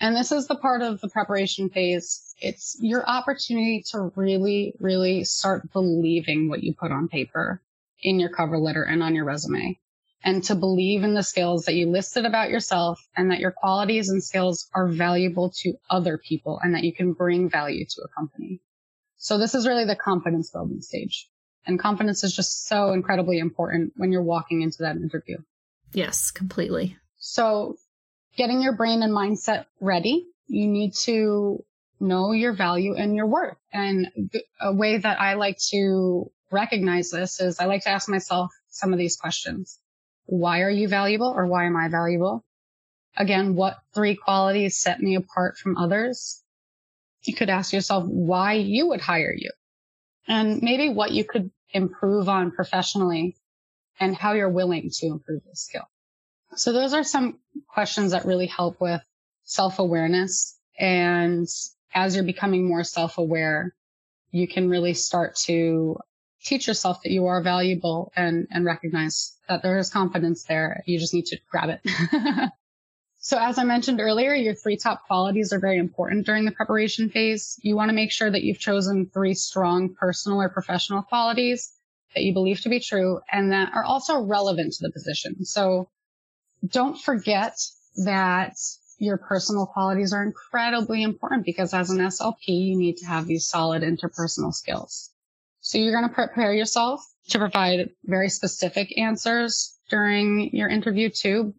And 0.00 0.16
this 0.16 0.32
is 0.32 0.48
the 0.48 0.56
part 0.56 0.82
of 0.82 1.00
the 1.00 1.08
preparation 1.08 1.68
phase. 1.68 2.34
It's 2.40 2.76
your 2.80 3.08
opportunity 3.08 3.84
to 3.90 4.10
really, 4.16 4.74
really 4.80 5.24
start 5.24 5.72
believing 5.72 6.48
what 6.48 6.64
you 6.64 6.74
put 6.74 6.90
on 6.90 7.06
paper 7.06 7.60
in 8.02 8.18
your 8.18 8.30
cover 8.30 8.58
letter 8.58 8.82
and 8.82 9.02
on 9.02 9.14
your 9.14 9.26
resume 9.26 9.78
and 10.22 10.44
to 10.44 10.54
believe 10.54 11.02
in 11.02 11.14
the 11.14 11.22
skills 11.22 11.64
that 11.64 11.74
you 11.74 11.90
listed 11.90 12.26
about 12.26 12.50
yourself 12.50 13.00
and 13.16 13.30
that 13.30 13.40
your 13.40 13.52
qualities 13.52 14.10
and 14.10 14.22
skills 14.22 14.68
are 14.74 14.86
valuable 14.86 15.50
to 15.62 15.74
other 15.88 16.18
people 16.18 16.60
and 16.62 16.74
that 16.74 16.84
you 16.84 16.92
can 16.92 17.12
bring 17.12 17.48
value 17.48 17.84
to 17.86 18.02
a 18.02 18.08
company. 18.08 18.60
So 19.16 19.38
this 19.38 19.54
is 19.54 19.66
really 19.66 19.84
the 19.84 19.96
confidence 19.96 20.50
building 20.50 20.80
stage. 20.80 21.28
And 21.66 21.78
confidence 21.78 22.24
is 22.24 22.34
just 22.34 22.66
so 22.66 22.92
incredibly 22.92 23.38
important 23.38 23.92
when 23.96 24.12
you're 24.12 24.22
walking 24.22 24.62
into 24.62 24.78
that 24.80 24.96
interview. 24.96 25.38
Yes, 25.92 26.30
completely. 26.30 26.96
So 27.18 27.76
getting 28.36 28.62
your 28.62 28.74
brain 28.74 29.02
and 29.02 29.12
mindset 29.12 29.66
ready, 29.80 30.26
you 30.46 30.66
need 30.66 30.94
to 31.04 31.64
know 32.00 32.32
your 32.32 32.54
value 32.54 32.94
and 32.94 33.14
your 33.14 33.26
worth. 33.26 33.58
And 33.72 34.08
a 34.60 34.72
way 34.72 34.96
that 34.98 35.20
I 35.20 35.34
like 35.34 35.58
to 35.70 36.30
recognize 36.50 37.10
this 37.10 37.40
is 37.40 37.60
I 37.60 37.66
like 37.66 37.84
to 37.84 37.90
ask 37.90 38.08
myself 38.08 38.50
some 38.68 38.92
of 38.92 38.98
these 38.98 39.16
questions. 39.16 39.78
Why 40.26 40.62
are 40.62 40.70
you 40.70 40.88
valuable 40.88 41.32
or 41.34 41.46
why 41.46 41.64
am 41.64 41.76
I 41.76 41.88
valuable? 41.88 42.44
Again, 43.16 43.54
what 43.54 43.78
three 43.94 44.14
qualities 44.14 44.76
set 44.76 45.00
me 45.00 45.16
apart 45.16 45.56
from 45.58 45.76
others? 45.76 46.42
You 47.22 47.34
could 47.34 47.50
ask 47.50 47.72
yourself 47.72 48.04
why 48.04 48.54
you 48.54 48.88
would 48.88 49.00
hire 49.00 49.34
you 49.36 49.50
and 50.26 50.62
maybe 50.62 50.88
what 50.88 51.10
you 51.10 51.24
could 51.24 51.50
improve 51.72 52.28
on 52.28 52.52
professionally 52.52 53.36
and 53.98 54.16
how 54.16 54.32
you're 54.32 54.48
willing 54.48 54.90
to 54.90 55.06
improve 55.06 55.42
the 55.44 55.56
skill. 55.56 55.88
So 56.56 56.72
those 56.72 56.94
are 56.94 57.04
some 57.04 57.38
questions 57.68 58.12
that 58.12 58.24
really 58.24 58.46
help 58.46 58.80
with 58.80 59.02
self-awareness. 59.44 60.58
And 60.78 61.46
as 61.94 62.14
you're 62.14 62.24
becoming 62.24 62.66
more 62.66 62.84
self-aware, 62.84 63.74
you 64.30 64.48
can 64.48 64.68
really 64.68 64.94
start 64.94 65.36
to 65.44 65.98
teach 66.42 66.66
yourself 66.66 67.02
that 67.02 67.12
you 67.12 67.26
are 67.26 67.42
valuable 67.42 68.12
and, 68.16 68.46
and 68.50 68.64
recognize 68.64 69.36
that 69.48 69.62
there 69.62 69.78
is 69.78 69.90
confidence 69.90 70.44
there. 70.44 70.82
You 70.86 70.98
just 70.98 71.14
need 71.14 71.26
to 71.26 71.38
grab 71.50 71.70
it. 71.70 71.80
so 73.18 73.38
as 73.38 73.58
I 73.58 73.64
mentioned 73.64 74.00
earlier, 74.00 74.34
your 74.34 74.54
three 74.54 74.76
top 74.76 75.06
qualities 75.06 75.52
are 75.52 75.58
very 75.58 75.78
important 75.78 76.26
during 76.26 76.44
the 76.44 76.52
preparation 76.52 77.10
phase. 77.10 77.58
You 77.62 77.76
want 77.76 77.90
to 77.90 77.94
make 77.94 78.12
sure 78.12 78.30
that 78.30 78.42
you've 78.42 78.58
chosen 78.58 79.10
three 79.12 79.34
strong 79.34 79.94
personal 79.94 80.40
or 80.40 80.48
professional 80.48 81.02
qualities 81.02 81.72
that 82.14 82.24
you 82.24 82.32
believe 82.32 82.60
to 82.62 82.68
be 82.68 82.80
true 82.80 83.20
and 83.30 83.52
that 83.52 83.72
are 83.74 83.84
also 83.84 84.20
relevant 84.20 84.72
to 84.74 84.82
the 84.82 84.92
position. 84.92 85.44
So 85.44 85.88
don't 86.66 86.98
forget 86.98 87.56
that 88.04 88.56
your 88.98 89.16
personal 89.16 89.66
qualities 89.66 90.12
are 90.12 90.22
incredibly 90.22 91.02
important 91.02 91.44
because 91.44 91.72
as 91.72 91.90
an 91.90 91.98
SLP, 91.98 92.48
you 92.48 92.76
need 92.76 92.98
to 92.98 93.06
have 93.06 93.26
these 93.26 93.46
solid 93.46 93.82
interpersonal 93.82 94.52
skills. 94.52 95.10
So 95.70 95.78
you're 95.78 95.92
going 95.92 96.08
to 96.08 96.12
prepare 96.12 96.52
yourself 96.52 97.00
to 97.28 97.38
provide 97.38 97.90
very 98.02 98.28
specific 98.28 98.98
answers 98.98 99.78
during 99.88 100.50
your 100.52 100.68
interview 100.68 101.10
too. 101.10 101.54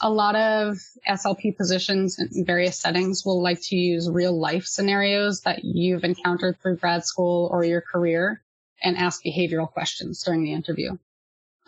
A 0.00 0.08
lot 0.08 0.36
of 0.36 0.76
SLP 1.08 1.56
positions 1.56 2.20
in 2.20 2.44
various 2.44 2.78
settings 2.78 3.24
will 3.26 3.42
like 3.42 3.58
to 3.62 3.74
use 3.74 4.08
real 4.08 4.38
life 4.38 4.64
scenarios 4.64 5.40
that 5.40 5.64
you've 5.64 6.04
encountered 6.04 6.60
through 6.62 6.76
grad 6.76 7.04
school 7.04 7.48
or 7.50 7.64
your 7.64 7.80
career 7.80 8.44
and 8.80 8.96
ask 8.96 9.24
behavioral 9.24 9.68
questions 9.68 10.22
during 10.22 10.44
the 10.44 10.52
interview. 10.52 10.96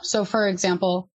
So 0.01 0.25
for 0.25 0.47
example, 0.47 1.11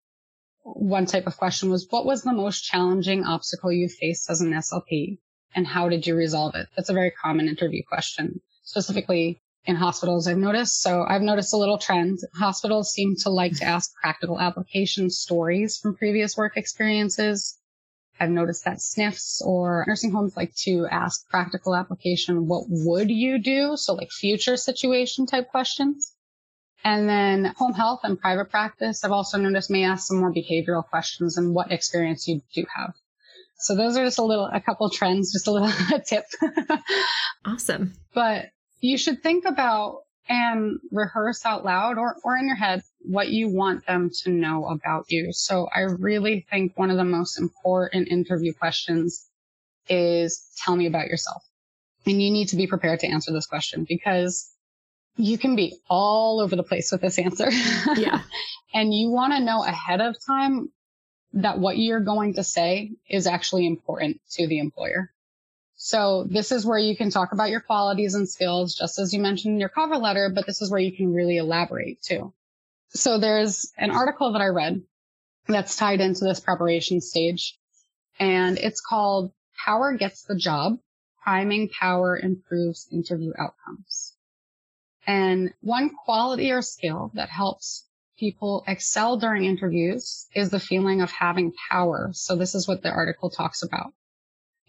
one 0.63 1.05
type 1.05 1.25
of 1.25 1.37
question 1.37 1.69
was, 1.69 1.87
what 1.89 2.05
was 2.05 2.23
the 2.23 2.33
most 2.33 2.65
challenging 2.65 3.23
obstacle 3.23 3.71
you 3.71 3.87
faced 3.87 4.29
as 4.29 4.41
an 4.41 4.51
SLP 4.51 5.19
and 5.55 5.65
how 5.65 5.87
did 5.87 6.05
you 6.05 6.15
resolve 6.15 6.53
it? 6.55 6.67
That's 6.75 6.89
a 6.89 6.93
very 6.93 7.11
common 7.11 7.47
interview 7.47 7.81
question, 7.87 8.41
specifically 8.65 9.41
in 9.65 9.75
hospitals 9.75 10.27
I've 10.27 10.37
noticed. 10.37 10.81
So 10.81 11.03
I've 11.07 11.21
noticed 11.21 11.53
a 11.53 11.57
little 11.57 11.77
trend. 11.77 12.19
Hospitals 12.35 12.91
seem 12.91 13.15
to 13.17 13.29
like 13.29 13.55
to 13.57 13.65
ask 13.65 13.93
practical 13.95 14.39
application 14.39 15.09
stories 15.09 15.77
from 15.77 15.95
previous 15.95 16.37
work 16.37 16.55
experiences. 16.55 17.57
I've 18.19 18.29
noticed 18.29 18.63
that 18.65 18.77
SNFs 18.77 19.41
or 19.41 19.83
nursing 19.87 20.11
homes 20.11 20.37
like 20.37 20.55
to 20.63 20.87
ask 20.89 21.27
practical 21.29 21.75
application, 21.75 22.47
what 22.47 22.65
would 22.69 23.09
you 23.09 23.41
do? 23.41 23.75
So 23.75 23.93
like 23.93 24.11
future 24.11 24.55
situation 24.55 25.25
type 25.25 25.49
questions. 25.49 26.13
And 26.83 27.09
then 27.09 27.45
home 27.57 27.73
health 27.73 28.01
and 28.03 28.19
private 28.19 28.51
practice, 28.51 29.03
I've 29.03 29.11
also 29.11 29.39
noticed 29.39 29.71
may 29.71 29.83
ask 29.83 30.07
some 30.07 30.17
more 30.17 30.31
behavioral 30.31 30.87
questions 30.87 31.37
and 31.37 31.53
what 31.53 31.71
experience 31.71 32.27
you 32.27 32.41
do 32.53 32.63
have. 32.73 32.93
So 33.57 33.75
those 33.75 33.97
are 33.97 34.05
just 34.05 34.19
a 34.19 34.23
little, 34.23 34.45
a 34.45 34.61
couple 34.61 34.89
trends, 34.89 35.33
just 35.33 35.47
a 35.47 35.51
little 35.51 35.71
tip. 36.05 36.25
awesome. 37.45 37.93
But 38.13 38.49
you 38.85 38.97
should 38.97 39.21
think 39.23 39.45
about 39.45 40.01
and 40.27 40.79
rehearse 40.91 41.45
out 41.45 41.63
loud 41.63 41.97
or, 41.97 42.15
or 42.23 42.37
in 42.37 42.47
your 42.47 42.55
head 42.55 42.81
what 43.01 43.29
you 43.29 43.49
want 43.49 43.85
them 43.85 44.09
to 44.23 44.29
know 44.31 44.65
about 44.65 45.05
you. 45.09 45.31
So 45.31 45.67
I 45.73 45.81
really 45.81 46.45
think 46.49 46.77
one 46.77 46.89
of 46.89 46.97
the 46.97 47.03
most 47.03 47.39
important 47.39 48.07
interview 48.07 48.53
questions 48.53 49.27
is 49.87 50.49
tell 50.63 50.75
me 50.75 50.87
about 50.87 51.07
yourself. 51.07 51.43
And 52.07 52.21
you 52.21 52.31
need 52.31 52.49
to 52.49 52.55
be 52.55 52.67
prepared 52.67 52.99
to 53.01 53.07
answer 53.07 53.31
this 53.31 53.45
question 53.45 53.85
because 53.87 54.51
you 55.17 55.37
can 55.37 55.55
be 55.55 55.77
all 55.89 56.39
over 56.39 56.55
the 56.55 56.63
place 56.63 56.91
with 56.91 57.01
this 57.01 57.19
answer. 57.19 57.49
Yeah. 57.95 58.21
and 58.73 58.93
you 58.93 59.09
want 59.09 59.33
to 59.33 59.39
know 59.39 59.63
ahead 59.63 60.01
of 60.01 60.15
time 60.25 60.69
that 61.33 61.59
what 61.59 61.77
you're 61.77 62.01
going 62.01 62.35
to 62.35 62.43
say 62.43 62.91
is 63.09 63.27
actually 63.27 63.67
important 63.67 64.21
to 64.31 64.47
the 64.47 64.59
employer. 64.59 65.11
So 65.85 66.23
this 66.27 66.51
is 66.51 66.65
where 66.65 66.79
you 66.79 66.97
can 66.97 67.11
talk 67.11 67.31
about 67.31 67.51
your 67.51 67.59
qualities 67.59 68.15
and 68.15 68.27
skills, 68.27 68.73
just 68.73 68.97
as 68.97 69.13
you 69.13 69.19
mentioned 69.19 69.53
in 69.53 69.59
your 69.59 69.69
cover 69.69 69.97
letter, 69.97 70.31
but 70.33 70.47
this 70.47 70.59
is 70.59 70.71
where 70.71 70.79
you 70.79 70.91
can 70.91 71.13
really 71.13 71.37
elaborate 71.37 72.01
too. 72.01 72.33
So 72.89 73.19
there's 73.19 73.71
an 73.77 73.91
article 73.91 74.33
that 74.33 74.41
I 74.41 74.47
read 74.47 74.81
that's 75.47 75.75
tied 75.75 76.01
into 76.01 76.25
this 76.25 76.39
preparation 76.39 77.01
stage 77.01 77.59
and 78.17 78.57
it's 78.57 78.81
called 78.81 79.31
Power 79.63 79.95
Gets 79.95 80.23
the 80.23 80.35
Job. 80.35 80.79
Priming 81.23 81.69
power 81.69 82.17
improves 82.17 82.87
interview 82.91 83.33
outcomes. 83.37 84.15
And 85.05 85.53
one 85.61 85.91
quality 86.03 86.51
or 86.51 86.63
skill 86.63 87.11
that 87.13 87.29
helps 87.29 87.85
people 88.17 88.63
excel 88.65 89.17
during 89.17 89.45
interviews 89.45 90.25
is 90.33 90.49
the 90.49 90.59
feeling 90.59 91.01
of 91.01 91.11
having 91.11 91.53
power. 91.69 92.09
So 92.13 92.35
this 92.35 92.55
is 92.55 92.67
what 92.67 92.81
the 92.81 92.89
article 92.89 93.29
talks 93.29 93.61
about. 93.61 93.93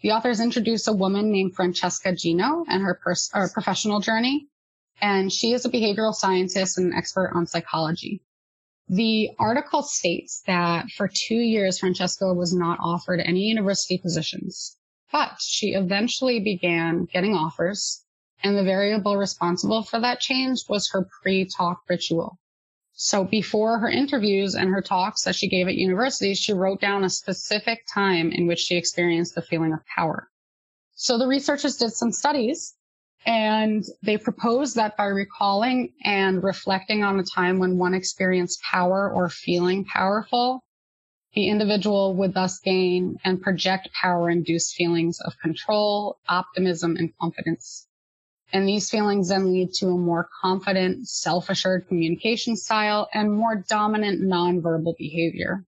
The 0.01 0.11
authors 0.11 0.39
introduce 0.39 0.87
a 0.87 0.93
woman 0.93 1.31
named 1.31 1.55
Francesca 1.55 2.13
Gino 2.13 2.63
and 2.67 2.83
her, 2.83 2.93
pers- 2.93 3.31
professional 3.53 3.99
journey. 3.99 4.47
And 5.01 5.31
she 5.31 5.53
is 5.53 5.65
a 5.65 5.69
behavioral 5.69 6.13
scientist 6.13 6.77
and 6.77 6.91
an 6.91 6.97
expert 6.97 7.31
on 7.33 7.47
psychology. 7.47 8.21
The 8.89 9.31
article 9.37 9.83
states 9.83 10.43
that 10.47 10.89
for 10.91 11.07
two 11.07 11.35
years, 11.35 11.79
Francesca 11.79 12.33
was 12.33 12.53
not 12.53 12.79
offered 12.79 13.19
any 13.19 13.41
university 13.41 13.97
positions, 13.97 14.77
but 15.11 15.41
she 15.41 15.73
eventually 15.73 16.39
began 16.39 17.05
getting 17.05 17.35
offers. 17.35 18.03
And 18.43 18.55
the 18.55 18.63
variable 18.63 19.17
responsible 19.17 19.83
for 19.83 19.99
that 19.99 20.19
change 20.19 20.61
was 20.69 20.91
her 20.91 21.07
pre-talk 21.21 21.81
ritual. 21.89 22.39
So 22.97 23.25
before 23.25 23.79
her 23.79 23.89
interviews 23.89 24.55
and 24.55 24.69
her 24.71 24.81
talks 24.81 25.23
that 25.25 25.35
she 25.35 25.49
gave 25.49 25.67
at 25.69 25.75
universities, 25.75 26.39
she 26.39 26.53
wrote 26.53 26.81
down 26.81 27.05
a 27.05 27.09
specific 27.11 27.85
time 27.93 28.31
in 28.33 28.47
which 28.47 28.59
she 28.59 28.77
experienced 28.77 29.35
the 29.35 29.43
feeling 29.43 29.73
of 29.73 29.85
power. 29.87 30.29
So 30.95 31.17
the 31.19 31.27
researchers 31.27 31.77
did 31.77 31.93
some 31.93 32.11
studies 32.11 32.75
And 33.25 33.85
they 34.03 34.17
proposed 34.17 34.75
that 34.77 34.97
by 34.97 35.05
recalling 35.07 35.93
and 36.03 36.43
reflecting 36.43 37.03
on 37.03 37.19
a 37.19 37.23
time 37.23 37.59
when 37.59 37.77
one 37.77 37.93
experienced 37.93 38.61
power 38.63 39.11
or 39.11 39.29
feeling 39.29 39.85
powerful, 39.85 40.63
the 41.33 41.49
individual 41.49 42.15
would 42.15 42.33
thus 42.33 42.59
gain 42.59 43.17
and 43.25 43.41
project 43.41 43.89
power 43.93 44.29
induced 44.29 44.75
feelings 44.75 45.19
of 45.21 45.39
control, 45.39 46.19
optimism, 46.29 46.97
and 46.97 47.15
confidence. 47.17 47.86
And 48.53 48.67
these 48.67 48.89
feelings 48.89 49.29
then 49.29 49.51
lead 49.51 49.73
to 49.75 49.87
a 49.87 49.97
more 49.97 50.29
confident, 50.41 51.07
self-assured 51.07 51.87
communication 51.87 52.55
style 52.55 53.09
and 53.13 53.33
more 53.33 53.55
dominant 53.67 54.21
nonverbal 54.21 54.95
behavior. 54.97 55.65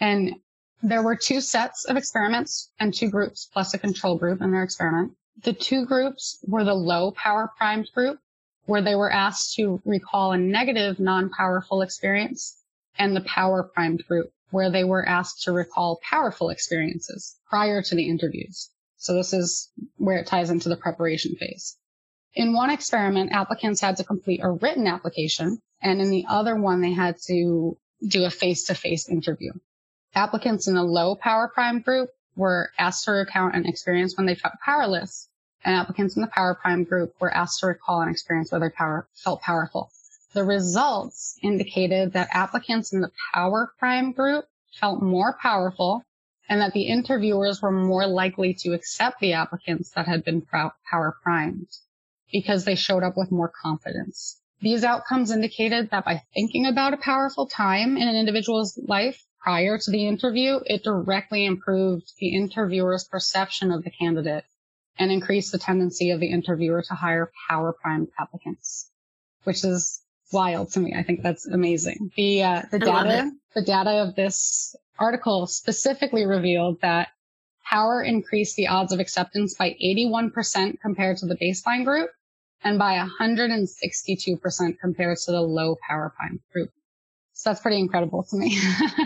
And 0.00 0.34
there 0.82 1.02
were 1.02 1.16
two 1.16 1.40
sets 1.40 1.84
of 1.84 1.96
experiments 1.96 2.70
and 2.78 2.92
two 2.92 3.08
groups 3.08 3.48
plus 3.52 3.74
a 3.74 3.78
control 3.78 4.16
group 4.16 4.40
in 4.40 4.50
their 4.50 4.62
experiment. 4.62 5.12
The 5.42 5.52
two 5.52 5.86
groups 5.86 6.38
were 6.46 6.64
the 6.64 6.74
low 6.74 7.12
power 7.12 7.52
primed 7.56 7.88
group, 7.94 8.18
where 8.66 8.82
they 8.82 8.96
were 8.96 9.10
asked 9.10 9.54
to 9.54 9.80
recall 9.84 10.32
a 10.32 10.38
negative 10.38 10.98
non-powerful 10.98 11.82
experience, 11.82 12.56
and 12.98 13.14
the 13.14 13.22
power 13.22 13.62
primed 13.62 14.04
group, 14.08 14.32
where 14.50 14.70
they 14.70 14.84
were 14.84 15.08
asked 15.08 15.42
to 15.44 15.52
recall 15.52 16.00
powerful 16.02 16.50
experiences 16.50 17.36
prior 17.48 17.80
to 17.82 17.94
the 17.94 18.08
interviews. 18.08 18.70
So 18.96 19.14
this 19.14 19.32
is 19.32 19.70
where 19.96 20.18
it 20.18 20.26
ties 20.26 20.50
into 20.50 20.68
the 20.68 20.76
preparation 20.76 21.36
phase. 21.36 21.76
In 22.34 22.52
one 22.52 22.68
experiment, 22.68 23.32
applicants 23.32 23.80
had 23.80 23.96
to 23.96 24.04
complete 24.04 24.40
a 24.42 24.50
written 24.50 24.86
application, 24.86 25.62
and 25.80 26.00
in 26.00 26.10
the 26.10 26.26
other 26.28 26.54
one, 26.56 26.82
they 26.82 26.92
had 26.92 27.16
to 27.22 27.78
do 28.06 28.24
a 28.24 28.30
face-to-face 28.30 29.08
interview. 29.08 29.52
Applicants 30.14 30.68
in 30.68 30.74
the 30.74 30.82
low 30.82 31.14
power 31.14 31.48
prime 31.48 31.80
group 31.80 32.10
were 32.36 32.70
asked 32.78 33.06
to 33.06 33.12
recount 33.12 33.56
an 33.56 33.66
experience 33.66 34.16
when 34.16 34.26
they 34.26 34.34
felt 34.34 34.54
powerless, 34.62 35.28
and 35.64 35.74
applicants 35.74 36.16
in 36.16 36.22
the 36.22 36.28
power 36.28 36.54
prime 36.54 36.84
group 36.84 37.14
were 37.18 37.34
asked 37.34 37.60
to 37.60 37.66
recall 37.66 38.02
an 38.02 38.10
experience 38.10 38.52
where 38.52 38.60
they 38.60 38.70
power, 38.70 39.08
felt 39.14 39.40
powerful. 39.40 39.90
The 40.34 40.44
results 40.44 41.38
indicated 41.42 42.12
that 42.12 42.28
applicants 42.32 42.92
in 42.92 43.00
the 43.00 43.10
power 43.32 43.72
prime 43.78 44.12
group 44.12 44.44
felt 44.78 45.02
more 45.02 45.36
powerful 45.40 46.04
and 46.48 46.60
that 46.60 46.74
the 46.74 46.88
interviewers 46.88 47.62
were 47.62 47.72
more 47.72 48.06
likely 48.06 48.52
to 48.54 48.74
accept 48.74 49.18
the 49.18 49.32
applicants 49.32 49.90
that 49.92 50.06
had 50.06 50.24
been 50.24 50.42
power 50.42 51.16
primed 51.22 51.68
because 52.32 52.64
they 52.64 52.74
showed 52.74 53.02
up 53.02 53.14
with 53.16 53.30
more 53.30 53.52
confidence. 53.62 54.40
These 54.60 54.84
outcomes 54.84 55.30
indicated 55.30 55.90
that 55.90 56.04
by 56.04 56.22
thinking 56.34 56.66
about 56.66 56.94
a 56.94 56.98
powerful 56.98 57.46
time 57.46 57.96
in 57.96 58.08
an 58.08 58.16
individual's 58.16 58.78
life, 58.86 59.24
prior 59.40 59.78
to 59.78 59.90
the 59.90 60.06
interview, 60.06 60.60
it 60.66 60.82
directly 60.82 61.46
improved 61.46 62.12
the 62.18 62.34
interviewer's 62.34 63.04
perception 63.04 63.70
of 63.70 63.84
the 63.84 63.90
candidate 63.90 64.44
and 64.98 65.12
increased 65.12 65.52
the 65.52 65.58
tendency 65.58 66.10
of 66.10 66.20
the 66.20 66.30
interviewer 66.30 66.82
to 66.82 66.94
hire 66.94 67.30
power 67.48 67.72
primed 67.72 68.08
applicants, 68.18 68.90
which 69.44 69.64
is 69.64 70.02
wild 70.32 70.72
to 70.72 70.80
me. 70.80 70.94
I 70.96 71.02
think 71.02 71.22
that's 71.22 71.46
amazing. 71.46 72.10
The, 72.16 72.42
uh, 72.42 72.62
the 72.70 72.78
data, 72.78 73.30
the 73.54 73.62
data 73.62 74.02
of 74.02 74.16
this 74.16 74.74
article 74.98 75.46
specifically 75.46 76.26
revealed 76.26 76.80
that 76.82 77.08
power 77.68 78.02
increased 78.02 78.56
the 78.56 78.68
odds 78.68 78.92
of 78.92 79.00
acceptance 79.00 79.54
by 79.54 79.76
81% 79.82 80.80
compared 80.80 81.18
to 81.18 81.26
the 81.26 81.36
baseline 81.36 81.84
group 81.84 82.10
and 82.64 82.78
by 82.78 82.98
162% 82.98 84.78
compared 84.80 85.18
to 85.18 85.32
the 85.32 85.40
low 85.40 85.76
power 85.88 86.12
prime 86.16 86.40
group. 86.52 86.70
So 87.32 87.50
that's 87.50 87.60
pretty 87.60 87.78
incredible 87.78 88.24
to 88.24 88.36
me. 88.36 88.58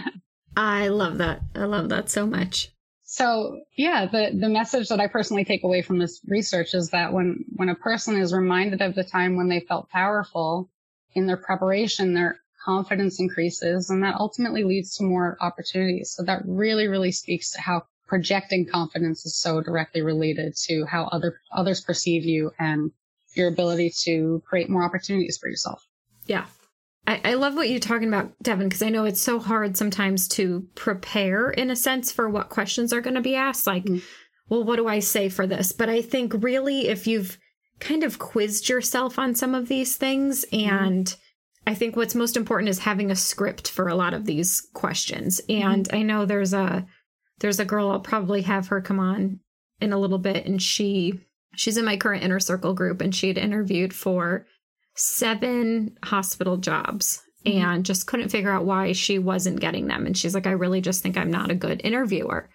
I 0.57 0.88
love 0.88 1.18
that. 1.18 1.40
I 1.55 1.64
love 1.64 1.88
that 1.90 2.09
so 2.09 2.27
much. 2.27 2.70
So 3.03 3.61
yeah, 3.77 4.07
the, 4.07 4.31
the 4.38 4.48
message 4.48 4.88
that 4.88 5.01
I 5.01 5.07
personally 5.07 5.44
take 5.44 5.64
away 5.64 5.83
from 5.83 5.98
this 5.98 6.20
research 6.27 6.72
is 6.72 6.90
that 6.90 7.12
when, 7.12 7.44
when 7.57 7.68
a 7.68 7.75
person 7.75 8.16
is 8.16 8.33
reminded 8.33 8.81
of 8.81 8.94
the 8.94 9.05
time 9.05 9.37
when 9.37 9.48
they 9.48 9.61
felt 9.61 9.90
powerful 9.90 10.70
in 11.14 11.27
their 11.27 11.37
preparation, 11.37 12.14
their 12.14 12.38
confidence 12.64 13.20
increases 13.20 13.90
and 13.90 14.03
that 14.03 14.14
ultimately 14.14 14.64
leads 14.64 14.96
to 14.96 15.05
more 15.05 15.37
opportunities. 15.40 16.14
So 16.16 16.22
that 16.22 16.42
really, 16.46 16.87
really 16.87 17.12
speaks 17.12 17.53
to 17.53 17.61
how 17.61 17.83
projecting 18.12 18.66
confidence 18.66 19.25
is 19.25 19.35
so 19.38 19.62
directly 19.62 20.03
related 20.03 20.55
to 20.55 20.85
how 20.85 21.05
other, 21.05 21.40
others 21.51 21.81
perceive 21.81 22.27
you 22.27 22.51
and 22.59 22.90
your 23.35 23.48
ability 23.48 23.90
to 24.03 24.42
create 24.46 24.68
more 24.68 24.85
opportunities 24.85 25.38
for 25.38 25.48
yourself. 25.48 25.83
Yeah, 26.27 26.44
I, 27.07 27.22
I 27.25 27.35
love 27.35 27.55
what 27.55 27.70
you're 27.70 27.81
talking 27.81 28.09
about, 28.09 28.35
Devin, 28.42 28.68
because 28.68 28.83
I 28.83 28.90
know 28.90 29.07
it's 29.07 29.22
so 29.22 29.38
hard 29.38 29.79
sometimes 29.79 30.29
to 30.29 30.68
prepare 30.75 31.48
in 31.53 31.70
a 31.70 31.75
sense 31.75 32.12
for 32.12 32.29
what 32.29 32.51
questions 32.51 32.92
are 32.92 33.01
going 33.01 33.14
to 33.14 33.22
be 33.22 33.35
asked. 33.35 33.66
Like, 33.66 33.87
mm. 33.87 34.03
well, 34.46 34.62
what 34.62 34.77
do 34.77 34.88
I 34.88 34.98
say 34.98 35.31
for 35.31 35.46
this? 35.46 35.72
But 35.72 35.88
I 35.88 36.03
think 36.03 36.35
really, 36.37 36.88
if 36.88 37.07
you've 37.07 37.38
kind 37.81 38.05
of 38.05 38.18
quizzed 38.18 38.68
yourself 38.68 39.18
on 39.18 39.35
some 39.35 39.55
of 39.55 39.68
these 39.68 39.96
things, 39.96 40.44
mm-hmm. 40.53 40.68
and 40.68 41.07
mm. 41.07 41.16
I 41.66 41.72
think 41.72 41.96
what's 41.96 42.14
most 42.14 42.37
important 42.37 42.68
is 42.68 42.81
having 42.81 43.11
a 43.11 43.16
script 43.16 43.70
for 43.70 43.88
a 43.88 43.94
lot 43.94 44.12
of 44.12 44.27
these 44.27 44.68
questions. 44.75 45.40
And 45.48 45.88
mm. 45.88 45.96
I 45.96 46.03
know 46.03 46.27
there's 46.27 46.53
a 46.53 46.87
there's 47.42 47.61
a 47.61 47.64
girl 47.64 47.90
I'll 47.90 48.00
probably 48.00 48.42
have 48.42 48.68
her 48.68 48.81
come 48.81 49.00
on 49.00 49.40
in 49.81 49.92
a 49.92 49.98
little 49.98 50.18
bit, 50.18 50.46
and 50.46 50.62
she 50.62 51.20
she's 51.57 51.76
in 51.76 51.85
my 51.85 51.96
current 51.96 52.22
inner 52.22 52.40
circle 52.40 52.72
group, 52.72 53.02
and 53.02 53.14
she 53.14 53.28
had 53.28 53.37
interviewed 53.37 53.92
for 53.92 54.46
seven 54.94 55.98
hospital 56.05 56.57
jobs 56.57 57.20
mm-hmm. 57.44 57.59
and 57.59 57.85
just 57.85 58.07
couldn't 58.07 58.28
figure 58.28 58.50
out 58.50 58.64
why 58.64 58.92
she 58.92 59.18
wasn't 59.18 59.61
getting 59.61 59.88
them. 59.88 60.07
And 60.07 60.16
she's 60.16 60.35
like, 60.35 60.46
I 60.46 60.52
really 60.52 60.81
just 60.81 61.02
think 61.02 61.18
I'm 61.18 61.31
not 61.31 61.50
a 61.50 61.57
good 61.57 61.81
interviewer. 61.83 62.48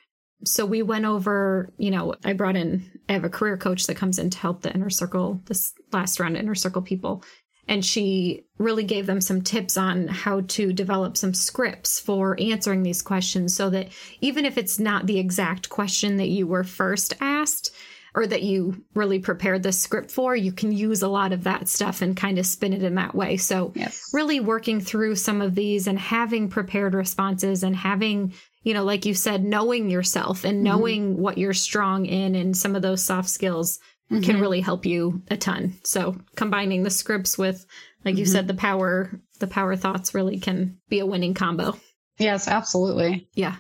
So 0.46 0.66
we 0.66 0.84
went 0.84 1.06
over, 1.06 1.74
you 1.78 1.92
know, 1.92 2.16
I 2.24 2.34
brought 2.34 2.56
in, 2.56 2.90
I 3.10 3.14
have 3.14 3.24
a 3.24 3.30
career 3.30 3.58
coach 3.58 3.88
that 3.88 3.98
comes 3.98 4.20
in 4.20 4.30
to 4.30 4.38
help 4.38 4.62
the 4.62 4.74
inner 4.74 4.92
circle, 4.92 5.42
this 5.46 5.74
last 5.92 6.20
round 6.20 6.38
inner 6.38 6.56
circle 6.56 6.82
people. 6.82 7.24
And 7.68 7.84
she 7.84 8.46
really 8.58 8.84
gave 8.84 9.06
them 9.06 9.22
some 9.22 9.42
tips 9.42 9.78
on 9.78 10.08
how 10.08 10.42
to 10.42 10.72
develop 10.72 11.18
some 11.18 11.34
scripts 11.34 12.00
for 12.00 12.40
answering 12.40 12.84
these 12.84 13.02
questions 13.02 13.56
so 13.56 13.70
that 13.72 13.90
even 14.22 14.46
if 14.46 14.58
it's 14.58 14.80
not 14.80 15.06
the 15.06 15.20
exact 15.20 15.70
question 15.70 16.18
that 16.18 16.30
you 16.30 16.48
were 16.48 16.64
first 16.64 17.14
asked, 17.20 17.72
or 18.18 18.26
that 18.26 18.42
you 18.42 18.84
really 18.96 19.20
prepared 19.20 19.62
the 19.62 19.72
script 19.72 20.10
for, 20.10 20.36
you 20.36 20.52
can 20.52 20.72
use 20.72 21.04
a 21.04 21.08
lot 21.08 21.32
of 21.34 21.44
that 21.44 21.68
stuff 21.68 22.02
and 22.02 22.18
kind 22.18 22.40
of 22.40 22.48
spin 22.48 22.74
it 22.74 22.82
in 22.82 22.96
that 22.96 23.14
way. 23.14 23.38
So, 23.38 23.74
yes. 23.76 24.10
really 24.12 24.40
working 24.40 24.82
through 24.82 25.18
some 25.18 25.40
of 25.40 25.54
these 25.54 25.86
and 25.86 26.00
having 26.00 26.50
prepared 26.50 26.96
responses 26.96 27.62
and 27.62 27.76
having, 27.76 28.34
you 28.64 28.74
know, 28.74 28.84
like 28.84 29.06
you 29.06 29.14
said, 29.14 29.44
knowing 29.44 29.92
yourself 29.92 30.46
and 30.46 30.56
mm-hmm. 30.56 30.64
knowing 30.64 31.12
mm-hmm. 31.12 31.22
what 31.22 31.38
you're 31.38 31.54
strong 31.54 32.08
in 32.08 32.34
and 32.34 32.58
some 32.58 32.76
of 32.76 32.82
those 32.82 33.04
soft 33.04 33.30
skills 33.30 33.78
mm-hmm. 34.12 34.22
can 34.22 34.40
really 34.40 34.62
help 34.62 34.86
you 34.86 35.22
a 35.30 35.38
ton. 35.38 35.76
So, 35.84 36.16
combining 36.36 36.84
the 36.84 36.90
scripts 36.90 37.38
with, 37.38 37.66
like 38.04 38.14
mm-hmm. 38.14 38.20
you 38.20 38.26
said, 38.26 38.48
the 38.48 38.54
power, 38.54 39.12
the 39.40 39.48
power 39.48 39.76
thoughts 39.76 40.14
really 40.14 40.40
can 40.40 40.78
be 40.90 41.00
a 41.00 41.06
winning 41.06 41.34
combo. 41.34 41.78
Yes, 42.18 42.48
absolutely. 42.48 43.28
Yeah. 43.34 43.56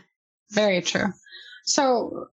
Very 0.51 0.81
true. 0.81 1.13
So 1.65 2.29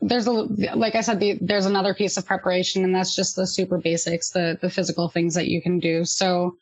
there's 0.00 0.26
a 0.26 0.32
like 0.32 0.94
I 0.94 1.00
said, 1.00 1.20
the, 1.20 1.38
there's 1.40 1.66
another 1.66 1.94
piece 1.94 2.16
of 2.16 2.26
preparation, 2.26 2.84
and 2.84 2.94
that's 2.94 3.16
just 3.16 3.36
the 3.36 3.46
super 3.46 3.78
basics, 3.78 4.30
the 4.30 4.58
the 4.60 4.70
physical 4.70 5.08
things 5.08 5.34
that 5.34 5.48
you 5.48 5.62
can 5.62 5.78
do. 5.78 6.04
So 6.04 6.56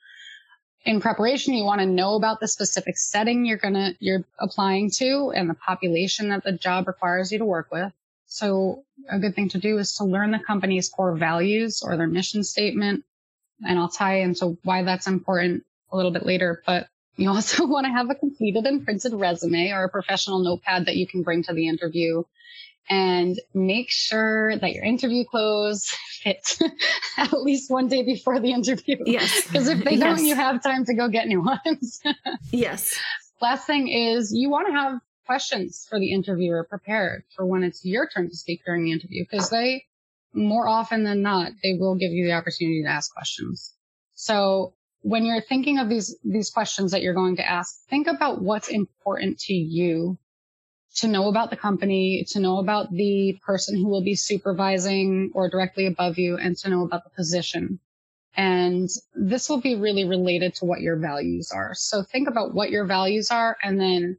in 0.84 1.00
preparation, 1.00 1.54
you 1.54 1.64
want 1.64 1.80
to 1.80 1.86
know 1.86 2.14
about 2.14 2.40
the 2.40 2.48
specific 2.48 2.96
setting 2.96 3.44
you're 3.44 3.58
gonna 3.58 3.94
you're 3.98 4.24
applying 4.38 4.90
to 4.98 5.32
and 5.34 5.50
the 5.50 5.54
population 5.54 6.28
that 6.28 6.44
the 6.44 6.52
job 6.52 6.86
requires 6.86 7.32
you 7.32 7.38
to 7.38 7.44
work 7.44 7.68
with. 7.72 7.92
So 8.34 8.82
a 9.08 9.20
good 9.20 9.36
thing 9.36 9.50
to 9.50 9.58
do 9.58 9.78
is 9.78 9.94
to 9.98 10.04
learn 10.04 10.32
the 10.32 10.40
company's 10.40 10.88
core 10.88 11.14
values 11.14 11.84
or 11.84 11.96
their 11.96 12.08
mission 12.08 12.42
statement, 12.42 13.04
and 13.64 13.78
I'll 13.78 13.88
tie 13.88 14.22
into 14.22 14.58
why 14.64 14.82
that's 14.82 15.06
important 15.06 15.62
a 15.92 15.96
little 15.96 16.10
bit 16.10 16.26
later. 16.26 16.60
But 16.66 16.88
you 17.14 17.30
also 17.34 17.64
want 17.64 17.86
to 17.86 17.92
have 17.92 18.10
a 18.10 18.16
completed 18.16 18.64
and 18.64 18.84
printed 18.84 19.14
resume 19.14 19.70
or 19.70 19.84
a 19.84 19.88
professional 19.88 20.40
notepad 20.40 20.86
that 20.86 20.96
you 20.96 21.06
can 21.06 21.22
bring 21.22 21.44
to 21.44 21.54
the 21.54 21.68
interview 21.68 22.24
and 22.90 23.38
make 23.54 23.92
sure 23.92 24.58
that 24.58 24.72
your 24.72 24.82
interview 24.82 25.24
clothes 25.24 25.94
fit 26.24 26.58
at 27.16 27.32
least 27.34 27.70
one 27.70 27.86
day 27.86 28.02
before 28.02 28.40
the 28.40 28.50
interview. 28.50 28.96
Yes. 29.06 29.46
Because 29.46 29.68
if 29.68 29.84
they 29.84 29.92
yes. 29.92 30.00
don't, 30.00 30.26
you 30.26 30.34
have 30.34 30.60
time 30.60 30.84
to 30.86 30.94
go 30.94 31.06
get 31.06 31.28
new 31.28 31.40
ones. 31.40 32.00
yes. 32.50 32.98
Last 33.40 33.64
thing 33.64 33.86
is 33.86 34.32
you 34.34 34.50
want 34.50 34.66
to 34.66 34.72
have 34.72 35.00
questions 35.26 35.86
for 35.88 35.98
the 35.98 36.12
interviewer 36.12 36.64
prepared 36.64 37.24
for 37.34 37.46
when 37.46 37.62
it's 37.62 37.84
your 37.84 38.08
turn 38.08 38.28
to 38.28 38.36
speak 38.36 38.62
during 38.64 38.84
the 38.84 38.92
interview 38.92 39.24
because 39.28 39.50
they 39.50 39.84
more 40.34 40.66
often 40.66 41.04
than 41.04 41.22
not, 41.22 41.52
they 41.62 41.74
will 41.78 41.94
give 41.94 42.10
you 42.10 42.26
the 42.26 42.32
opportunity 42.32 42.82
to 42.82 42.88
ask 42.88 43.12
questions. 43.14 43.74
So 44.14 44.74
when 45.02 45.24
you're 45.24 45.40
thinking 45.40 45.78
of 45.78 45.88
these, 45.88 46.16
these 46.24 46.50
questions 46.50 46.92
that 46.92 47.02
you're 47.02 47.14
going 47.14 47.36
to 47.36 47.48
ask, 47.48 47.86
think 47.88 48.06
about 48.06 48.42
what's 48.42 48.68
important 48.68 49.38
to 49.40 49.54
you 49.54 50.18
to 50.96 51.08
know 51.08 51.28
about 51.28 51.50
the 51.50 51.56
company, 51.56 52.24
to 52.28 52.40
know 52.40 52.58
about 52.58 52.90
the 52.92 53.36
person 53.44 53.76
who 53.76 53.88
will 53.88 54.02
be 54.02 54.14
supervising 54.14 55.30
or 55.34 55.50
directly 55.50 55.86
above 55.86 56.18
you, 56.18 56.36
and 56.36 56.56
to 56.56 56.70
know 56.70 56.84
about 56.84 57.02
the 57.04 57.10
position. 57.10 57.80
And 58.36 58.88
this 59.14 59.48
will 59.48 59.60
be 59.60 59.76
really 59.76 60.04
related 60.04 60.54
to 60.56 60.64
what 60.64 60.80
your 60.80 60.96
values 60.96 61.50
are. 61.52 61.74
So 61.74 62.02
think 62.02 62.28
about 62.28 62.54
what 62.54 62.70
your 62.70 62.84
values 62.84 63.30
are 63.30 63.56
and 63.62 63.80
then 63.80 64.18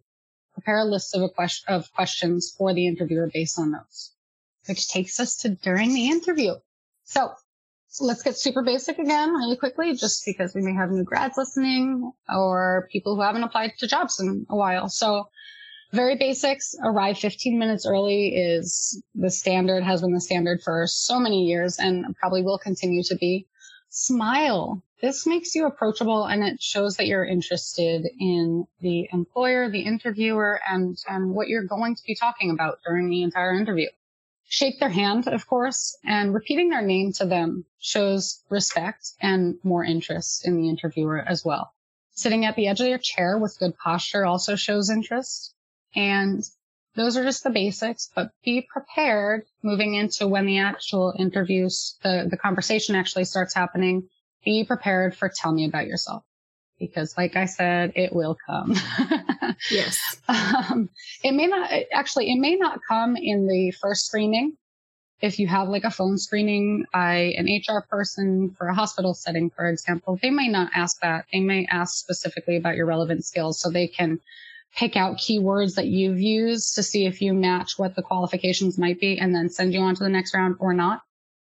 prepare 0.55 0.79
a 0.79 0.85
list 0.85 1.15
of, 1.15 1.21
a 1.21 1.29
question, 1.29 1.65
of 1.73 1.91
questions 1.93 2.55
for 2.57 2.73
the 2.73 2.87
interviewer 2.87 3.29
based 3.31 3.59
on 3.59 3.71
those, 3.71 4.13
which 4.67 4.87
takes 4.87 5.19
us 5.19 5.35
to 5.37 5.49
during 5.49 5.93
the 5.93 6.07
interview. 6.07 6.53
So 7.03 7.33
let's 8.01 8.23
get 8.23 8.37
super 8.37 8.63
basic 8.63 8.97
again 8.97 9.31
really 9.33 9.57
quickly, 9.57 9.93
just 9.93 10.25
because 10.25 10.55
we 10.55 10.61
may 10.61 10.73
have 10.73 10.89
new 10.89 11.03
grads 11.03 11.37
listening 11.37 12.11
or 12.33 12.89
people 12.91 13.15
who 13.15 13.21
haven't 13.21 13.43
applied 13.43 13.73
to 13.79 13.87
jobs 13.87 14.19
in 14.19 14.45
a 14.49 14.55
while. 14.55 14.89
So 14.89 15.27
very 15.93 16.17
basics, 16.17 16.75
arrive 16.83 17.17
15 17.17 17.59
minutes 17.59 17.85
early 17.85 18.35
is 18.35 19.01
the 19.13 19.29
standard, 19.29 19.83
has 19.83 20.01
been 20.01 20.13
the 20.13 20.21
standard 20.21 20.61
for 20.63 20.87
so 20.87 21.19
many 21.19 21.45
years 21.45 21.77
and 21.77 22.05
probably 22.17 22.41
will 22.41 22.57
continue 22.57 23.03
to 23.03 23.15
be. 23.15 23.45
Smile. 23.97 24.83
This 25.01 25.25
makes 25.25 25.55
you 25.55 25.65
approachable 25.65 26.25
and 26.25 26.43
it 26.43 26.61
shows 26.61 26.97
that 26.97 27.07
you're 27.07 27.23
interested 27.23 28.05
in 28.19 28.67
the 28.81 29.07
employer, 29.13 29.69
the 29.69 29.81
interviewer, 29.81 30.59
and, 30.69 30.97
and 31.07 31.33
what 31.33 31.47
you're 31.47 31.63
going 31.63 31.95
to 31.95 32.03
be 32.05 32.13
talking 32.13 32.51
about 32.51 32.79
during 32.85 33.09
the 33.09 33.23
entire 33.23 33.53
interview 33.53 33.87
shake 34.47 34.79
their 34.79 34.89
hand, 34.89 35.27
of 35.27 35.47
course, 35.47 35.97
and 36.03 36.33
repeating 36.33 36.69
their 36.69 36.81
name 36.81 37.11
to 37.13 37.25
them 37.25 37.65
shows 37.79 38.43
respect 38.49 39.13
and 39.21 39.57
more 39.63 39.83
interest 39.83 40.45
in 40.45 40.57
the 40.57 40.69
interviewer 40.69 41.19
as 41.19 41.43
well. 41.43 41.73
Sitting 42.11 42.45
at 42.45 42.55
the 42.55 42.67
edge 42.67 42.79
of 42.81 42.87
your 42.87 42.97
chair 42.97 43.37
with 43.37 43.59
good 43.59 43.77
posture 43.77 44.25
also 44.25 44.55
shows 44.55 44.89
interest. 44.89 45.53
And 45.95 46.43
those 46.95 47.17
are 47.17 47.23
just 47.23 47.43
the 47.43 47.49
basics, 47.49 48.09
but 48.15 48.31
be 48.43 48.67
prepared 48.71 49.43
moving 49.63 49.95
into 49.95 50.27
when 50.27 50.45
the 50.45 50.59
actual 50.59 51.13
interviews, 51.17 51.97
the, 52.03 52.27
the 52.29 52.37
conversation 52.37 52.95
actually 52.95 53.25
starts 53.25 53.53
happening. 53.53 54.07
Be 54.43 54.63
prepared 54.63 55.15
for 55.15 55.29
tell 55.29 55.51
me 55.51 55.65
about 55.65 55.87
yourself 55.87 56.23
because 56.79 57.17
like 57.17 57.35
I 57.35 57.45
said, 57.45 57.93
it 57.95 58.13
will 58.13 58.37
come. 58.45 58.75
yes. 59.71 59.99
Um, 60.27 60.89
it 61.23 61.33
may 61.33 61.47
not, 61.47 61.69
actually, 61.91 62.31
it 62.31 62.39
may 62.39 62.55
not 62.55 62.79
come 62.87 63.15
in 63.17 63.47
the 63.47 63.71
first 63.81 64.05
screening. 64.05 64.57
If 65.21 65.39
you 65.39 65.47
have 65.47 65.69
like 65.69 65.85
a 65.85 65.91
phone 65.91 66.17
screening 66.17 66.85
by 66.93 67.33
an 67.37 67.47
HR 67.47 67.85
person 67.89 68.53
for 68.57 68.67
a 68.67 68.75
hospital 68.75 69.13
setting, 69.13 69.49
for 69.49 69.67
example, 69.67 70.19
they 70.21 70.29
may 70.29 70.49
not 70.49 70.71
ask 70.75 70.99
that. 71.01 71.25
They 71.31 71.39
may 71.39 71.65
ask 71.69 71.95
specifically 71.95 72.57
about 72.57 72.75
your 72.75 72.85
relevant 72.85 73.25
skills 73.25 73.59
so 73.59 73.69
they 73.69 73.87
can 73.87 74.19
pick 74.75 74.97
out 74.97 75.17
keywords 75.17 75.75
that 75.75 75.87
you've 75.87 76.19
used 76.19 76.75
to 76.75 76.83
see 76.83 77.05
if 77.05 77.21
you 77.21 77.33
match 77.33 77.77
what 77.77 77.95
the 77.95 78.01
qualifications 78.01 78.77
might 78.77 78.99
be 78.99 79.17
and 79.17 79.33
then 79.33 79.49
send 79.49 79.73
you 79.73 79.79
on 79.79 79.95
to 79.95 80.03
the 80.03 80.09
next 80.09 80.33
round 80.33 80.55
or 80.59 80.73
not. 80.73 81.01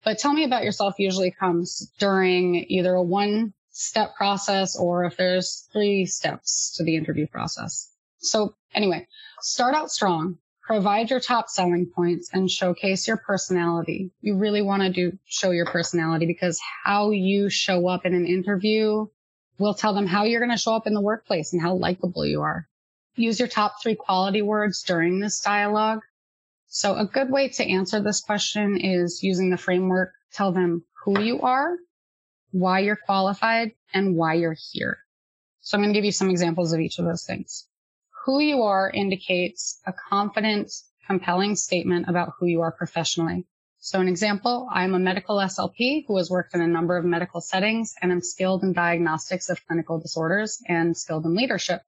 But 0.05 0.19
tell 0.19 0.33
me 0.33 0.45
about 0.45 0.65
yourself 0.65 0.95
usually 0.99 1.31
comes 1.31 1.93
during 1.99 2.65
either 2.69 2.95
a 2.95 3.03
one 3.03 3.53
step 3.71 4.17
process 4.17 4.77
or 4.77 5.05
if 5.05 5.17
there's 5.17 5.69
three 5.73 6.07
steps 6.07 6.75
to 6.77 6.85
the 6.85 6.97
interview 6.97 7.27
process. 7.27 7.91
So 8.19 8.55
anyway, 8.75 9.07
start 9.41 9.75
out 9.75 9.91
strong, 9.91 10.39
provide 10.63 11.11
your 11.11 11.21
top 11.21 11.49
selling 11.49 11.87
points 11.95 12.31
and 12.33 12.51
showcase 12.51 13.07
your 13.07 13.19
personality. 13.19 14.11
You 14.21 14.37
really 14.37 14.63
want 14.63 14.83
to 14.83 14.91
do 14.91 15.19
show 15.27 15.51
your 15.51 15.67
personality 15.67 16.27
because 16.27 16.61
how 16.85 17.11
you 17.11 17.51
show 17.51 17.89
up 17.89 18.07
in 18.07 18.15
an 18.15 18.27
interview 18.27 19.07
will 19.59 19.75
tell 19.75 19.95
them 19.95 20.07
how 20.07 20.25
you're 20.25 20.41
going 20.41 20.57
to 20.57 20.63
show 20.63 20.75
up 20.75 20.87
in 20.87 20.95
the 20.95 21.01
workplace 21.01 21.53
and 21.53 21.61
how 21.61 21.75
likable 21.75 22.25
you 22.25 22.41
are. 22.43 22.67
Use 23.19 23.41
your 23.41 23.49
top 23.49 23.83
three 23.83 23.97
quality 23.97 24.43
words 24.43 24.85
during 24.85 25.19
this 25.19 25.41
dialogue. 25.41 26.03
So 26.69 26.95
a 26.95 27.05
good 27.05 27.31
way 27.31 27.49
to 27.49 27.65
answer 27.65 28.01
this 28.01 28.21
question 28.21 28.77
is 28.77 29.25
using 29.25 29.51
the 29.51 29.57
framework. 29.57 30.13
Tell 30.33 30.53
them 30.53 30.85
who 31.05 31.21
you 31.21 31.41
are, 31.41 31.77
why 32.53 32.79
you're 32.79 32.95
qualified, 32.95 33.73
and 33.93 34.15
why 34.15 34.35
you're 34.35 34.57
here. 34.73 34.99
So 35.63 35.77
I'm 35.77 35.83
going 35.83 35.93
to 35.93 35.99
give 35.99 36.05
you 36.05 36.13
some 36.13 36.31
examples 36.31 36.73
of 36.73 36.79
each 36.79 37.01
of 37.01 37.07
those 37.07 37.25
things. 37.25 37.67
Who 38.25 38.39
you 38.39 38.63
are 38.63 38.89
indicates 38.89 39.81
a 39.85 39.93
confident, 39.93 40.71
compelling 41.05 41.57
statement 41.57 42.09
about 42.09 42.35
who 42.39 42.47
you 42.47 42.61
are 42.61 42.71
professionally. 42.71 43.47
So 43.81 44.01
an 44.01 44.07
example, 44.07 44.69
I'm 44.71 44.95
a 44.95 45.01
medical 45.01 45.39
SLP 45.39 46.05
who 46.07 46.19
has 46.19 46.31
worked 46.31 46.55
in 46.55 46.61
a 46.61 46.69
number 46.69 46.97
of 46.97 47.05
medical 47.05 47.41
settings 47.41 47.95
and 48.01 48.13
I'm 48.13 48.21
skilled 48.21 48.63
in 48.63 48.75
diagnostics 48.75 49.49
of 49.49 49.67
clinical 49.67 49.99
disorders 49.99 50.63
and 50.69 50.97
skilled 50.97 51.25
in 51.27 51.35
leadership. 51.35 51.83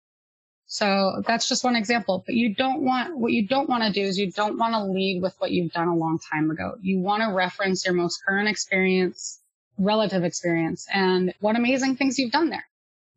So 0.72 1.20
that's 1.26 1.48
just 1.48 1.64
one 1.64 1.74
example, 1.74 2.22
but 2.24 2.36
you 2.36 2.54
don't 2.54 2.84
want, 2.84 3.16
what 3.16 3.32
you 3.32 3.44
don't 3.44 3.68
want 3.68 3.82
to 3.82 3.92
do 3.92 4.02
is 4.02 4.16
you 4.16 4.30
don't 4.30 4.56
want 4.56 4.72
to 4.74 4.84
lead 4.84 5.20
with 5.20 5.34
what 5.38 5.50
you've 5.50 5.72
done 5.72 5.88
a 5.88 5.96
long 5.96 6.20
time 6.32 6.48
ago. 6.48 6.76
You 6.80 7.00
want 7.00 7.24
to 7.24 7.34
reference 7.34 7.84
your 7.84 7.94
most 7.94 8.24
current 8.24 8.48
experience 8.48 9.40
relative 9.78 10.22
experience 10.22 10.86
and 10.92 11.34
what 11.40 11.56
amazing 11.56 11.96
things 11.96 12.20
you've 12.20 12.30
done 12.30 12.50
there. 12.50 12.64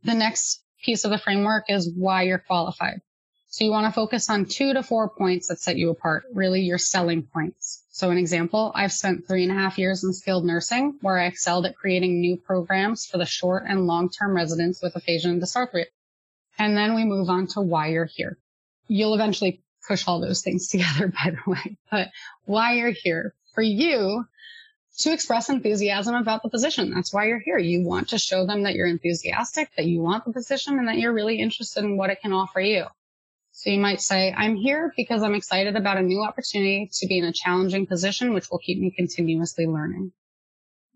The 0.03 0.15
next 0.15 0.63
piece 0.83 1.05
of 1.05 1.11
the 1.11 1.19
framework 1.19 1.65
is 1.69 1.91
why 1.95 2.23
you're 2.23 2.39
qualified. 2.39 3.01
So 3.49 3.63
you 3.65 3.69
want 3.69 3.85
to 3.85 3.91
focus 3.91 4.31
on 4.31 4.45
two 4.45 4.73
to 4.73 4.81
four 4.81 5.09
points 5.09 5.49
that 5.49 5.59
set 5.59 5.77
you 5.77 5.91
apart, 5.91 6.23
really 6.33 6.61
your 6.61 6.79
selling 6.79 7.21
points. 7.21 7.83
So 7.91 8.09
an 8.09 8.17
example, 8.17 8.71
I've 8.73 8.91
spent 8.91 9.27
three 9.27 9.43
and 9.43 9.51
a 9.51 9.55
half 9.55 9.77
years 9.77 10.03
in 10.03 10.11
skilled 10.11 10.43
nursing 10.43 10.97
where 11.01 11.19
I 11.19 11.25
excelled 11.25 11.67
at 11.67 11.75
creating 11.75 12.19
new 12.19 12.35
programs 12.35 13.05
for 13.05 13.19
the 13.19 13.27
short 13.27 13.65
and 13.67 13.85
long-term 13.85 14.35
residents 14.35 14.81
with 14.81 14.95
aphasia 14.95 15.29
and 15.29 15.39
dysarthria. 15.39 15.85
And 16.57 16.77
then 16.77 16.95
we 16.95 17.03
move 17.03 17.29
on 17.29 17.47
to 17.47 17.61
why 17.61 17.87
you're 17.87 18.05
here. 18.05 18.37
You'll 18.87 19.15
eventually 19.15 19.63
push 19.87 20.07
all 20.07 20.21
those 20.21 20.41
things 20.41 20.67
together, 20.69 21.07
by 21.07 21.31
the 21.31 21.51
way, 21.51 21.77
but 21.91 22.09
why 22.45 22.73
you're 22.73 22.91
here 22.91 23.33
for 23.53 23.61
you 23.61 24.25
to 24.99 25.11
express 25.11 25.49
enthusiasm 25.49 26.15
about 26.15 26.43
the 26.43 26.49
position. 26.49 26.91
That's 26.93 27.11
why 27.11 27.27
you're 27.27 27.39
here. 27.39 27.57
You 27.57 27.83
want 27.83 28.09
to 28.09 28.19
show 28.19 28.45
them 28.45 28.63
that 28.63 28.75
you're 28.75 28.87
enthusiastic, 28.87 29.71
that 29.75 29.85
you 29.85 30.01
want 30.01 30.25
the 30.25 30.33
position, 30.33 30.77
and 30.77 30.87
that 30.87 30.97
you're 30.97 31.13
really 31.13 31.39
interested 31.39 31.83
in 31.83 31.97
what 31.97 32.11
it 32.11 32.21
can 32.21 32.31
offer 32.31 32.59
you. 32.59 32.85
So 33.51 33.69
you 33.69 33.79
might 33.79 34.01
say, 34.01 34.33
I'm 34.35 34.55
here 34.55 34.93
because 34.95 35.23
I'm 35.23 35.35
excited 35.35 35.75
about 35.75 35.97
a 35.97 36.01
new 36.01 36.21
opportunity 36.21 36.89
to 36.93 37.07
be 37.07 37.19
in 37.19 37.25
a 37.25 37.33
challenging 37.33 37.87
position, 37.87 38.33
which 38.33 38.49
will 38.49 38.59
keep 38.59 38.79
me 38.79 38.91
continuously 38.91 39.65
learning. 39.65 40.11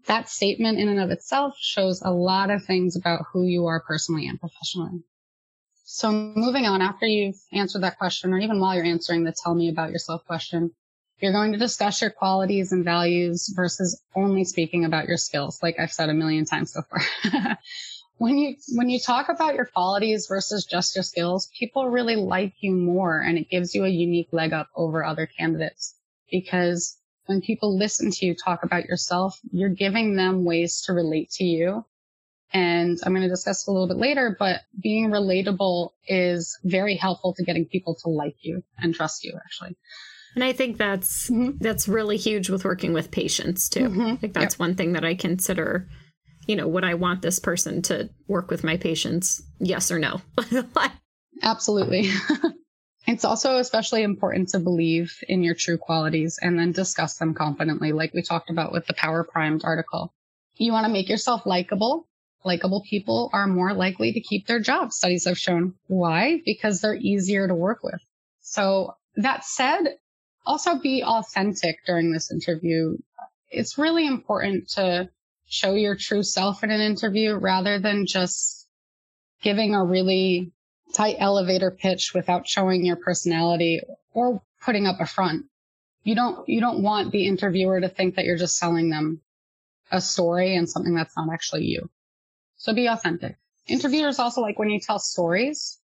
That 0.06 0.30
statement 0.30 0.80
in 0.80 0.90
and 0.90 1.00
of 1.00 1.12
itself 1.12 1.56
shows 1.60 2.02
a 2.02 2.12
lot 2.12 2.50
of 2.50 2.64
things 2.64 2.96
about 2.96 3.26
who 3.32 3.44
you 3.44 3.66
are 3.66 3.82
personally 3.82 4.28
and 4.28 4.40
professionally. 4.40 5.04
So 5.90 6.12
moving 6.12 6.66
on, 6.66 6.82
after 6.82 7.06
you've 7.06 7.40
answered 7.54 7.84
that 7.84 7.98
question, 7.98 8.34
or 8.34 8.40
even 8.40 8.60
while 8.60 8.76
you're 8.76 8.84
answering 8.84 9.24
the 9.24 9.32
tell 9.32 9.56
me 9.56 9.70
about 9.70 9.90
yourself 9.90 10.26
question, 10.26 10.72
you're 11.20 11.32
going 11.32 11.54
to 11.54 11.58
discuss 11.58 12.02
your 12.02 12.10
qualities 12.10 12.74
and 12.74 12.84
values 12.84 13.48
versus 13.56 14.04
only 14.14 14.44
speaking 14.44 14.84
about 14.84 15.08
your 15.08 15.16
skills, 15.16 15.64
like 15.64 15.80
I've 15.80 15.94
said 15.94 16.10
a 16.10 16.14
million 16.14 16.44
times 16.44 16.74
so 16.74 16.82
far. 16.82 17.58
when 18.18 18.38
you 18.38 18.58
when 18.76 18.90
you 18.90 19.00
talk 19.00 19.30
about 19.30 19.56
your 19.56 19.64
qualities 19.64 20.28
versus 20.28 20.66
just 20.66 20.94
your 20.94 21.04
skills, 21.04 21.50
people 21.58 21.88
really 21.88 22.18
like 22.18 22.56
you 22.60 22.74
more 22.74 23.20
and 23.22 23.38
it 23.38 23.50
gives 23.50 23.74
you 23.74 23.86
a 23.86 23.90
unique 23.90 24.34
leg 24.34 24.52
up 24.52 24.68
over 24.76 25.06
other 25.06 25.26
candidates 25.26 25.96
because 26.30 26.98
when 27.28 27.40
people 27.40 27.78
listen 27.78 28.12
to 28.12 28.26
you 28.26 28.36
talk 28.36 28.64
about 28.64 28.84
yourself, 28.84 29.40
you're 29.54 29.70
giving 29.70 30.18
them 30.18 30.44
ways 30.44 30.82
to 30.82 30.92
relate 30.92 31.30
to 31.32 31.46
you. 31.46 31.86
And 32.54 32.98
I'm 33.04 33.14
going 33.14 33.24
to 33.24 33.30
discuss 33.30 33.68
a 33.68 33.72
little 33.72 33.88
bit 33.88 33.98
later, 33.98 34.36
but 34.40 34.62
being 34.82 35.10
relatable 35.10 35.92
is 36.08 36.58
very 36.64 36.96
helpful 36.96 37.34
to 37.34 37.44
getting 37.44 37.66
people 37.66 37.96
to 38.04 38.10
like 38.10 38.36
you 38.42 38.64
and 38.78 38.96
trust 38.96 39.24
you 39.26 39.34
actually. 39.36 39.76
And 40.36 40.44
I 40.44 40.54
think 40.54 40.78
that's 40.78 41.30
mm-hmm. 41.30 41.58
that's 41.60 41.88
really 41.88 42.18
huge 42.18 42.50
with 42.50 42.64
working 42.64 42.94
with 42.94 43.12
patients 43.12 43.68
too. 43.70 43.90
Mm-hmm. 43.90 44.16
Like 44.22 44.34
that's 44.34 44.56
yep. 44.56 44.60
one 44.60 44.76
thing 44.76 44.94
that 44.94 45.04
I 45.04 45.16
consider, 45.16 45.90
you 46.46 46.56
know, 46.56 46.68
would 46.68 46.86
I 46.86 46.94
want 46.94 47.22
this 47.22 47.40
person 47.40 47.82
to 47.84 48.10
work 48.28 48.52
with 48.52 48.64
my 48.64 48.78
patients? 48.78 49.42
Yes 49.60 49.92
or 49.92 50.00
no? 50.00 50.22
Absolutely. 51.42 52.10
it's 53.08 53.26
also 53.26 53.58
especially 53.58 54.04
important 54.04 54.50
to 54.50 54.60
believe 54.60 55.18
in 55.28 55.44
your 55.44 55.56
true 55.56 55.78
qualities 55.78 56.40
and 56.42 56.58
then 56.58 56.72
discuss 56.72 57.18
them 57.18 57.34
confidently, 57.34 57.92
like 57.92 58.14
we 58.14 58.22
talked 58.22 58.50
about 58.50 58.72
with 58.72 58.86
the 58.86 58.94
Power 58.94 59.24
Primed 59.24 59.62
article. 59.64 60.14
You 60.56 60.72
want 60.72 60.86
to 60.86 60.94
make 60.94 61.10
yourself 61.10 61.46
likable. 61.46 62.08
Likable 62.48 62.82
people 62.90 63.30
are 63.34 63.46
more 63.46 63.74
likely 63.74 64.14
to 64.14 64.22
keep 64.22 64.48
their 64.48 64.62
jobs, 64.62 64.96
studies 64.96 65.26
have 65.26 65.38
shown. 65.38 65.74
Why? 65.88 66.42
Because 66.46 66.80
they're 66.80 66.96
easier 66.96 67.46
to 67.46 67.54
work 67.54 67.84
with. 67.84 68.00
So 68.40 68.96
that 69.18 69.44
said, 69.44 69.98
also 70.46 70.80
be 70.80 71.04
authentic 71.04 71.80
during 71.86 72.14
this 72.14 72.32
interview. 72.32 72.98
It's 73.50 73.78
really 73.78 74.08
important 74.08 74.70
to 74.76 75.10
show 75.50 75.74
your 75.74 75.98
true 75.98 76.24
self 76.24 76.64
in 76.64 76.72
an 76.72 76.80
interview 76.80 77.36
rather 77.36 77.80
than 77.80 78.06
just 78.06 78.68
giving 79.42 79.76
a 79.76 79.84
really 79.84 80.54
tight 80.94 81.18
elevator 81.20 81.72
pitch 81.72 82.12
without 82.16 82.48
showing 82.48 82.86
your 82.86 82.96
personality 82.96 83.82
or 84.14 84.42
putting 84.62 84.88
up 84.88 85.02
a 85.02 85.06
front. 85.06 85.46
You 86.04 86.16
don't, 86.16 86.48
you 86.48 86.62
don't 86.62 86.82
want 86.82 87.12
the 87.12 87.28
interviewer 87.28 87.82
to 87.82 87.90
think 87.90 88.16
that 88.16 88.24
you're 88.24 88.38
just 88.38 88.58
selling 88.58 88.90
them 88.90 89.22
a 89.92 90.00
story 90.00 90.56
and 90.56 90.70
something 90.70 90.96
that's 90.96 91.16
not 91.18 91.28
actually 91.34 91.66
you. 91.66 91.90
So 92.58 92.74
be 92.74 92.88
authentic. 92.88 93.38
Interviewers 93.68 94.20
also 94.20 94.42
like 94.42 94.60
when 94.60 94.70
you 94.70 94.80
tell 94.80 95.00
stories 95.00 95.80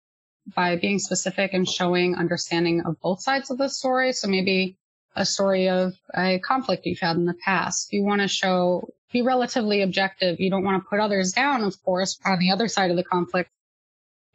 by 0.54 0.76
being 0.76 0.98
specific 0.98 1.52
and 1.52 1.68
showing 1.68 2.16
understanding 2.16 2.82
of 2.84 3.00
both 3.00 3.22
sides 3.22 3.50
of 3.50 3.58
the 3.58 3.68
story. 3.68 4.12
So 4.12 4.28
maybe 4.28 4.76
a 5.14 5.26
story 5.26 5.68
of 5.68 5.94
a 6.14 6.38
conflict 6.38 6.86
you've 6.86 6.98
had 6.98 7.16
in 7.16 7.26
the 7.26 7.34
past. 7.34 7.92
You 7.92 8.04
want 8.04 8.22
to 8.22 8.28
show, 8.28 8.88
be 9.12 9.22
relatively 9.22 9.82
objective. 9.82 10.40
You 10.40 10.50
don't 10.50 10.64
want 10.64 10.82
to 10.82 10.88
put 10.88 11.00
others 11.00 11.32
down, 11.32 11.62
of 11.62 11.80
course, 11.84 12.18
on 12.24 12.38
the 12.38 12.50
other 12.50 12.68
side 12.68 12.90
of 12.90 12.96
the 12.96 13.04
conflict. 13.04 13.50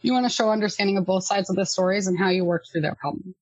You 0.02 0.14
want 0.14 0.26
to 0.26 0.30
show 0.30 0.52
understanding 0.52 0.98
of 0.98 1.06
both 1.06 1.24
sides 1.26 1.50
of 1.50 1.56
the 1.56 1.66
stories 1.66 2.08
and 2.08 2.18
how 2.18 2.30
you 2.30 2.46
worked 2.46 2.72
through 2.72 2.82
that 2.82 3.00
problem. 3.00 3.34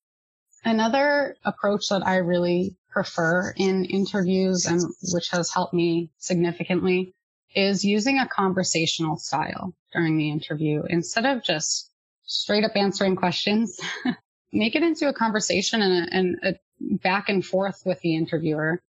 Another 0.64 1.36
approach 1.44 1.90
that 1.90 2.06
I 2.06 2.16
really 2.16 2.76
prefer 2.90 3.52
in 3.56 3.84
interviews 3.84 4.64
and 4.64 4.80
which 5.12 5.28
has 5.28 5.52
helped 5.52 5.74
me 5.74 6.10
significantly 6.18 7.14
is 7.56 7.84
using 7.84 8.18
a 8.18 8.28
conversational 8.28 9.16
style 9.16 9.74
during 9.92 10.16
the 10.16 10.30
interview 10.30 10.82
instead 10.88 11.24
of 11.24 11.42
just 11.42 11.90
straight 12.24 12.64
up 12.64 12.76
answering 12.76 13.16
questions. 13.16 13.80
make 14.52 14.74
it 14.74 14.82
into 14.82 15.08
a 15.08 15.14
conversation 15.14 15.82
and 15.82 16.08
a, 16.08 16.14
and 16.14 16.36
a 16.42 16.54
back 17.02 17.28
and 17.28 17.44
forth 17.44 17.82
with 17.84 18.00
the 18.00 18.14
interviewer. 18.14 18.80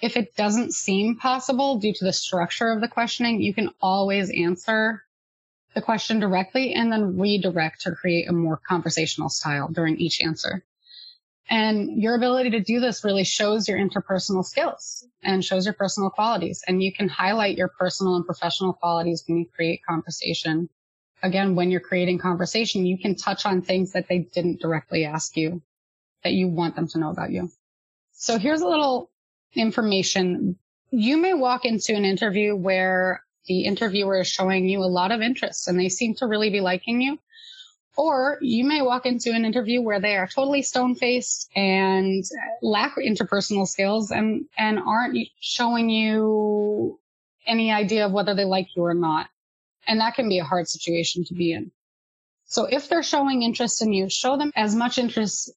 If 0.00 0.16
it 0.16 0.34
doesn't 0.36 0.74
seem 0.74 1.16
possible 1.16 1.78
due 1.78 1.92
to 1.94 2.04
the 2.04 2.12
structure 2.12 2.70
of 2.70 2.80
the 2.80 2.88
questioning, 2.88 3.40
you 3.40 3.54
can 3.54 3.70
always 3.80 4.30
answer 4.30 5.02
the 5.74 5.80
question 5.80 6.20
directly 6.20 6.74
and 6.74 6.92
then 6.92 7.18
redirect 7.18 7.82
to 7.82 7.92
create 7.92 8.28
a 8.28 8.32
more 8.32 8.60
conversational 8.68 9.28
style 9.28 9.68
during 9.68 9.98
each 9.98 10.20
answer. 10.22 10.64
And 11.48 12.02
your 12.02 12.16
ability 12.16 12.50
to 12.50 12.60
do 12.60 12.80
this 12.80 13.04
really 13.04 13.24
shows 13.24 13.68
your 13.68 13.78
interpersonal 13.78 14.44
skills 14.44 15.06
and 15.22 15.44
shows 15.44 15.64
your 15.64 15.74
personal 15.74 16.10
qualities. 16.10 16.62
And 16.66 16.82
you 16.82 16.92
can 16.92 17.08
highlight 17.08 17.56
your 17.56 17.68
personal 17.68 18.16
and 18.16 18.26
professional 18.26 18.72
qualities 18.72 19.22
when 19.26 19.38
you 19.38 19.46
create 19.54 19.80
conversation. 19.88 20.68
Again, 21.22 21.54
when 21.54 21.70
you're 21.70 21.80
creating 21.80 22.18
conversation, 22.18 22.84
you 22.84 22.98
can 22.98 23.14
touch 23.14 23.46
on 23.46 23.62
things 23.62 23.92
that 23.92 24.08
they 24.08 24.18
didn't 24.18 24.60
directly 24.60 25.04
ask 25.04 25.36
you 25.36 25.62
that 26.24 26.32
you 26.32 26.48
want 26.48 26.74
them 26.74 26.88
to 26.88 26.98
know 26.98 27.10
about 27.10 27.30
you. 27.30 27.50
So 28.12 28.38
here's 28.38 28.62
a 28.62 28.68
little 28.68 29.10
information. 29.54 30.58
You 30.90 31.16
may 31.16 31.34
walk 31.34 31.64
into 31.64 31.94
an 31.94 32.04
interview 32.04 32.56
where 32.56 33.22
the 33.46 33.64
interviewer 33.64 34.20
is 34.20 34.26
showing 34.26 34.68
you 34.68 34.80
a 34.80 34.90
lot 34.90 35.12
of 35.12 35.20
interest 35.20 35.68
and 35.68 35.78
they 35.78 35.88
seem 35.88 36.14
to 36.16 36.26
really 36.26 36.50
be 36.50 36.60
liking 36.60 37.00
you. 37.00 37.18
Or 37.96 38.38
you 38.42 38.64
may 38.64 38.82
walk 38.82 39.06
into 39.06 39.32
an 39.32 39.44
interview 39.44 39.80
where 39.80 40.00
they 40.00 40.16
are 40.16 40.26
totally 40.26 40.62
stone 40.62 40.94
faced 40.94 41.50
and 41.56 42.24
lack 42.60 42.96
interpersonal 42.96 43.66
skills 43.66 44.10
and, 44.10 44.44
and 44.58 44.78
aren't 44.78 45.16
showing 45.40 45.88
you 45.88 46.98
any 47.46 47.72
idea 47.72 48.06
of 48.06 48.12
whether 48.12 48.34
they 48.34 48.44
like 48.44 48.68
you 48.76 48.84
or 48.84 48.94
not. 48.94 49.28
And 49.86 50.00
that 50.00 50.14
can 50.14 50.28
be 50.28 50.38
a 50.38 50.44
hard 50.44 50.68
situation 50.68 51.24
to 51.24 51.34
be 51.34 51.52
in. 51.52 51.70
So 52.46 52.66
if 52.66 52.88
they're 52.88 53.02
showing 53.02 53.42
interest 53.42 53.82
in 53.82 53.92
you, 53.92 54.08
show 54.08 54.36
them 54.36 54.52
as 54.54 54.74
much 54.74 54.98
interest 54.98 55.50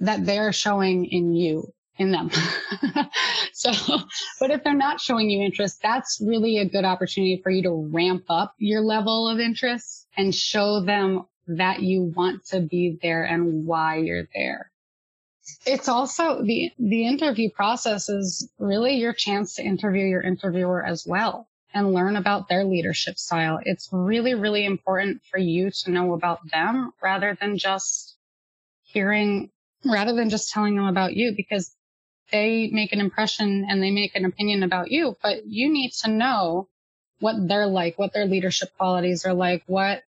that 0.00 0.24
they're 0.24 0.52
showing 0.52 1.04
in 1.06 1.34
you, 1.34 1.72
in 1.98 2.10
them. 2.10 2.30
so, 3.52 3.70
but 4.40 4.50
if 4.50 4.64
they're 4.64 4.74
not 4.74 5.00
showing 5.00 5.30
you 5.30 5.44
interest, 5.44 5.80
that's 5.82 6.20
really 6.24 6.58
a 6.58 6.68
good 6.68 6.84
opportunity 6.84 7.40
for 7.42 7.50
you 7.50 7.62
to 7.62 7.88
ramp 7.92 8.24
up 8.28 8.54
your 8.58 8.80
level 8.80 9.28
of 9.28 9.38
interest 9.38 10.08
and 10.16 10.34
show 10.34 10.80
them 10.80 11.24
that 11.46 11.82
you 11.82 12.02
want 12.02 12.46
to 12.46 12.60
be 12.60 12.98
there 13.02 13.24
and 13.24 13.66
why 13.66 13.96
you're 13.96 14.28
there. 14.34 14.70
It's 15.66 15.88
also 15.88 16.42
the, 16.42 16.70
the 16.78 17.06
interview 17.06 17.50
process 17.50 18.08
is 18.08 18.48
really 18.58 18.94
your 18.94 19.12
chance 19.12 19.56
to 19.56 19.62
interview 19.62 20.04
your 20.06 20.22
interviewer 20.22 20.84
as 20.84 21.04
well 21.06 21.48
and 21.74 21.92
learn 21.92 22.16
about 22.16 22.48
their 22.48 22.64
leadership 22.64 23.18
style. 23.18 23.58
It's 23.64 23.88
really, 23.92 24.34
really 24.34 24.64
important 24.64 25.22
for 25.30 25.38
you 25.38 25.70
to 25.70 25.90
know 25.90 26.12
about 26.12 26.38
them 26.50 26.92
rather 27.02 27.36
than 27.40 27.58
just 27.58 28.16
hearing, 28.82 29.50
rather 29.84 30.14
than 30.14 30.30
just 30.30 30.50
telling 30.50 30.76
them 30.76 30.86
about 30.86 31.14
you 31.14 31.32
because 31.36 31.74
they 32.30 32.70
make 32.72 32.92
an 32.92 33.00
impression 33.00 33.66
and 33.68 33.82
they 33.82 33.90
make 33.90 34.14
an 34.14 34.24
opinion 34.24 34.62
about 34.62 34.90
you, 34.90 35.16
but 35.22 35.46
you 35.46 35.72
need 35.72 35.92
to 35.92 36.10
know 36.10 36.68
what 37.20 37.36
they're 37.48 37.66
like, 37.66 37.98
what 37.98 38.12
their 38.12 38.26
leadership 38.26 38.70
qualities 38.76 39.24
are 39.24 39.34
like, 39.34 39.62
what 39.66 40.02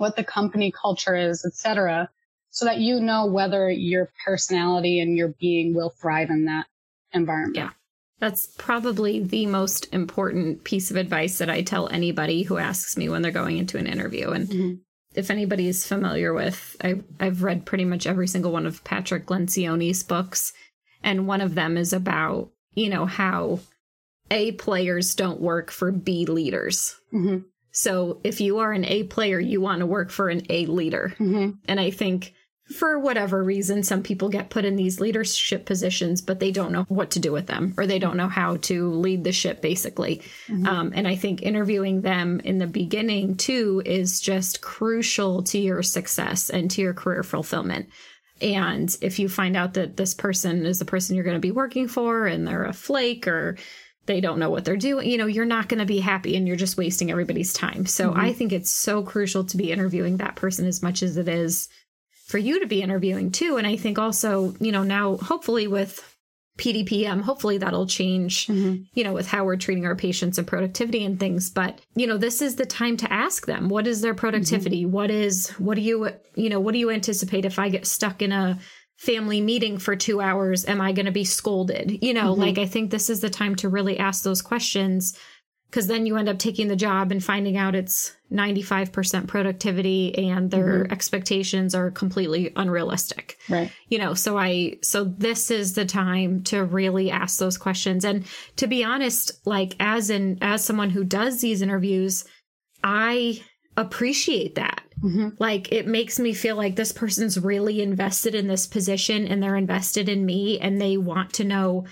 what 0.00 0.16
the 0.16 0.24
company 0.24 0.72
culture 0.72 1.14
is, 1.14 1.44
etc., 1.44 2.08
so 2.50 2.64
that 2.64 2.78
you 2.78 3.00
know 3.00 3.26
whether 3.26 3.70
your 3.70 4.10
personality 4.24 4.98
and 4.98 5.16
your 5.16 5.28
being 5.40 5.74
will 5.74 5.90
thrive 5.90 6.30
in 6.30 6.46
that 6.46 6.66
environment. 7.12 7.56
Yeah. 7.56 7.70
That's 8.18 8.48
probably 8.58 9.22
the 9.22 9.46
most 9.46 9.92
important 9.94 10.64
piece 10.64 10.90
of 10.90 10.96
advice 10.96 11.38
that 11.38 11.48
I 11.48 11.62
tell 11.62 11.88
anybody 11.88 12.42
who 12.42 12.58
asks 12.58 12.96
me 12.96 13.08
when 13.08 13.22
they're 13.22 13.30
going 13.30 13.58
into 13.58 13.78
an 13.78 13.86
interview. 13.86 14.30
And 14.30 14.48
mm-hmm. 14.48 14.74
if 15.14 15.30
anybody 15.30 15.68
is 15.68 15.86
familiar 15.86 16.34
with, 16.34 16.76
I, 16.82 17.02
I've 17.18 17.42
read 17.42 17.64
pretty 17.64 17.84
much 17.84 18.06
every 18.06 18.26
single 18.26 18.52
one 18.52 18.66
of 18.66 18.84
Patrick 18.84 19.26
Lencioni's 19.26 20.02
books. 20.02 20.52
And 21.02 21.26
one 21.26 21.40
of 21.40 21.54
them 21.54 21.76
is 21.76 21.92
about, 21.92 22.50
you 22.74 22.90
know, 22.90 23.06
how 23.06 23.60
A 24.30 24.52
players 24.52 25.14
don't 25.14 25.40
work 25.40 25.70
for 25.70 25.90
B 25.90 26.26
leaders. 26.26 26.96
Mm-hmm. 27.14 27.38
So 27.72 28.20
if 28.24 28.40
you 28.40 28.58
are 28.58 28.72
an 28.72 28.84
A 28.84 29.04
player, 29.04 29.38
you 29.38 29.60
want 29.60 29.80
to 29.80 29.86
work 29.86 30.10
for 30.10 30.28
an 30.28 30.42
A 30.50 30.66
leader. 30.66 31.14
Mm-hmm. 31.18 31.50
And 31.66 31.80
I 31.80 31.90
think 31.90 32.34
for 32.74 32.98
whatever 32.98 33.42
reason, 33.42 33.82
some 33.82 34.02
people 34.02 34.28
get 34.28 34.50
put 34.50 34.64
in 34.64 34.76
these 34.76 35.00
leadership 35.00 35.66
positions, 35.66 36.22
but 36.22 36.38
they 36.38 36.52
don't 36.52 36.72
know 36.72 36.84
what 36.88 37.10
to 37.10 37.18
do 37.18 37.32
with 37.32 37.46
them 37.46 37.74
or 37.76 37.86
they 37.86 37.98
don't 37.98 38.16
know 38.16 38.28
how 38.28 38.56
to 38.58 38.92
lead 38.92 39.24
the 39.24 39.32
ship, 39.32 39.60
basically. 39.60 40.22
Mm-hmm. 40.46 40.66
Um, 40.66 40.92
and 40.94 41.08
I 41.08 41.16
think 41.16 41.42
interviewing 41.42 42.02
them 42.02 42.40
in 42.44 42.58
the 42.58 42.68
beginning, 42.68 43.36
too, 43.36 43.82
is 43.84 44.20
just 44.20 44.60
crucial 44.60 45.42
to 45.44 45.58
your 45.58 45.82
success 45.82 46.48
and 46.48 46.70
to 46.70 46.80
your 46.80 46.94
career 46.94 47.24
fulfillment. 47.24 47.88
And 48.40 48.96
if 49.02 49.18
you 49.18 49.28
find 49.28 49.56
out 49.56 49.74
that 49.74 49.96
this 49.96 50.14
person 50.14 50.64
is 50.64 50.78
the 50.78 50.84
person 50.84 51.14
you're 51.14 51.24
going 51.24 51.34
to 51.34 51.40
be 51.40 51.50
working 51.50 51.88
for 51.88 52.26
and 52.26 52.46
they're 52.46 52.64
a 52.64 52.72
flake 52.72 53.26
or 53.28 53.56
they 54.06 54.20
don't 54.20 54.38
know 54.38 54.50
what 54.50 54.64
they're 54.64 54.76
doing, 54.76 55.08
you 55.08 55.18
know, 55.18 55.26
you're 55.26 55.44
not 55.44 55.68
going 55.68 55.78
to 55.78 55.86
be 55.86 56.00
happy 56.00 56.36
and 56.36 56.46
you're 56.46 56.56
just 56.56 56.76
wasting 56.76 57.10
everybody's 57.10 57.52
time. 57.52 57.86
So 57.86 58.10
mm-hmm. 58.10 58.20
I 58.20 58.32
think 58.32 58.52
it's 58.52 58.70
so 58.70 59.02
crucial 59.02 59.44
to 59.44 59.56
be 59.56 59.70
interviewing 59.70 60.16
that 60.16 60.36
person 60.36 60.66
as 60.66 60.82
much 60.82 61.02
as 61.02 61.16
it 61.16 61.28
is 61.28 61.68
for 62.26 62.38
you 62.38 62.60
to 62.60 62.66
be 62.66 62.82
interviewing 62.82 63.30
too. 63.30 63.56
And 63.56 63.66
I 63.66 63.76
think 63.76 63.98
also, 63.98 64.54
you 64.60 64.72
know, 64.72 64.82
now 64.82 65.16
hopefully 65.16 65.66
with 65.66 66.06
PDPM, 66.58 67.22
hopefully 67.22 67.58
that'll 67.58 67.86
change, 67.86 68.46
mm-hmm. 68.46 68.82
you 68.94 69.02
know, 69.04 69.12
with 69.12 69.26
how 69.26 69.44
we're 69.44 69.56
treating 69.56 69.86
our 69.86 69.96
patients 69.96 70.38
and 70.38 70.46
productivity 70.46 71.04
and 71.04 71.18
things. 71.18 71.50
But, 71.50 71.80
you 71.94 72.06
know, 72.06 72.18
this 72.18 72.42
is 72.42 72.56
the 72.56 72.66
time 72.66 72.96
to 72.98 73.12
ask 73.12 73.46
them 73.46 73.68
what 73.68 73.86
is 73.86 74.00
their 74.00 74.14
productivity? 74.14 74.82
Mm-hmm. 74.82 74.92
What 74.92 75.10
is, 75.10 75.48
what 75.50 75.76
do 75.76 75.80
you, 75.80 76.10
you 76.34 76.50
know, 76.50 76.60
what 76.60 76.72
do 76.72 76.78
you 76.78 76.90
anticipate 76.90 77.44
if 77.44 77.58
I 77.58 77.68
get 77.68 77.86
stuck 77.86 78.22
in 78.22 78.32
a 78.32 78.58
family 79.00 79.40
meeting 79.40 79.78
for 79.78 79.96
two 79.96 80.20
hours? 80.20 80.66
Am 80.66 80.78
I 80.78 80.92
going 80.92 81.06
to 81.06 81.12
be 81.12 81.24
scolded? 81.24 82.02
You 82.02 82.12
know, 82.12 82.32
mm-hmm. 82.32 82.42
like 82.42 82.58
I 82.58 82.66
think 82.66 82.90
this 82.90 83.08
is 83.08 83.20
the 83.20 83.30
time 83.30 83.54
to 83.56 83.68
really 83.70 83.98
ask 83.98 84.22
those 84.22 84.42
questions 84.42 85.18
because 85.70 85.86
then 85.86 86.04
you 86.04 86.16
end 86.16 86.28
up 86.28 86.38
taking 86.38 86.68
the 86.68 86.76
job 86.76 87.10
and 87.10 87.24
finding 87.24 87.56
out 87.56 87.74
it's 87.74 88.14
95% 88.30 89.26
productivity 89.26 90.28
and 90.28 90.50
their 90.50 90.82
mm-hmm. 90.82 90.92
expectations 90.92 91.74
are 91.74 91.90
completely 91.90 92.52
unrealistic. 92.56 93.38
Right. 93.48 93.72
You 93.88 93.98
know, 94.00 94.12
so 94.12 94.36
I, 94.36 94.78
so 94.82 95.04
this 95.04 95.50
is 95.50 95.72
the 95.74 95.86
time 95.86 96.42
to 96.44 96.64
really 96.64 97.10
ask 97.10 97.38
those 97.38 97.56
questions. 97.56 98.04
And 98.04 98.26
to 98.56 98.66
be 98.66 98.84
honest, 98.84 99.32
like 99.46 99.76
as 99.80 100.10
in, 100.10 100.38
as 100.42 100.62
someone 100.62 100.90
who 100.90 101.04
does 101.04 101.40
these 101.40 101.62
interviews, 101.62 102.26
I 102.84 103.40
appreciate 103.78 104.56
that. 104.56 104.82
Mm-hmm. 105.02 105.28
Like 105.38 105.72
it 105.72 105.86
makes 105.86 106.18
me 106.18 106.32
feel 106.34 106.56
like 106.56 106.76
this 106.76 106.92
person's 106.92 107.38
really 107.38 107.80
invested 107.80 108.34
in 108.34 108.46
this 108.46 108.66
position 108.66 109.26
and 109.26 109.42
they're 109.42 109.56
invested 109.56 110.08
in 110.08 110.26
me 110.26 110.58
and 110.58 110.80
they 110.80 110.96
want 110.96 111.32
to 111.34 111.44
know 111.44 111.86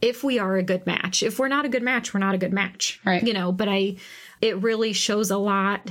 if 0.00 0.22
we 0.22 0.38
are 0.38 0.56
a 0.56 0.62
good 0.62 0.86
match. 0.86 1.22
If 1.22 1.38
we're 1.38 1.48
not 1.48 1.64
a 1.64 1.70
good 1.70 1.82
match, 1.82 2.12
we're 2.12 2.20
not 2.20 2.34
a 2.34 2.38
good 2.38 2.52
match. 2.52 3.00
Right. 3.04 3.22
You 3.22 3.32
know, 3.32 3.52
but 3.52 3.68
I, 3.68 3.96
it 4.40 4.62
really 4.62 4.92
shows 4.92 5.30
a 5.30 5.38
lot 5.38 5.90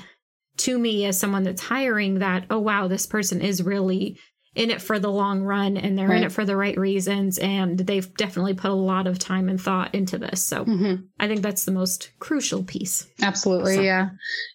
to 0.57 0.77
me 0.77 1.05
as 1.05 1.19
someone 1.19 1.43
that's 1.43 1.61
hiring 1.61 2.19
that, 2.19 2.45
oh, 2.49 2.59
wow, 2.59 2.87
this 2.87 3.05
person 3.05 3.41
is 3.41 3.63
really 3.63 4.17
in 4.55 4.71
it 4.71 4.81
for 4.81 4.97
the 4.99 5.11
long 5.11 5.43
run 5.43 5.75
and 5.75 5.97
they're 5.97 6.07
right. 6.07 6.19
in 6.19 6.23
it 6.23 6.31
for 6.31 6.45
the 6.45 6.55
right 6.55 6.77
reasons. 6.77 7.37
And 7.37 7.77
they've 7.77 8.11
definitely 8.15 8.53
put 8.53 8.71
a 8.71 8.75
lot 8.75 9.05
of 9.05 9.19
time 9.19 9.49
and 9.49 9.61
thought 9.61 9.93
into 9.93 10.17
this. 10.17 10.43
So 10.43 10.63
mm-hmm. 10.63 11.05
I 11.19 11.27
think 11.27 11.41
that's 11.41 11.65
the 11.65 11.71
most 11.71 12.11
crucial 12.19 12.63
piece. 12.63 13.05
Absolutely. 13.21 13.75
So. 13.75 13.81
Yeah. 13.81 14.09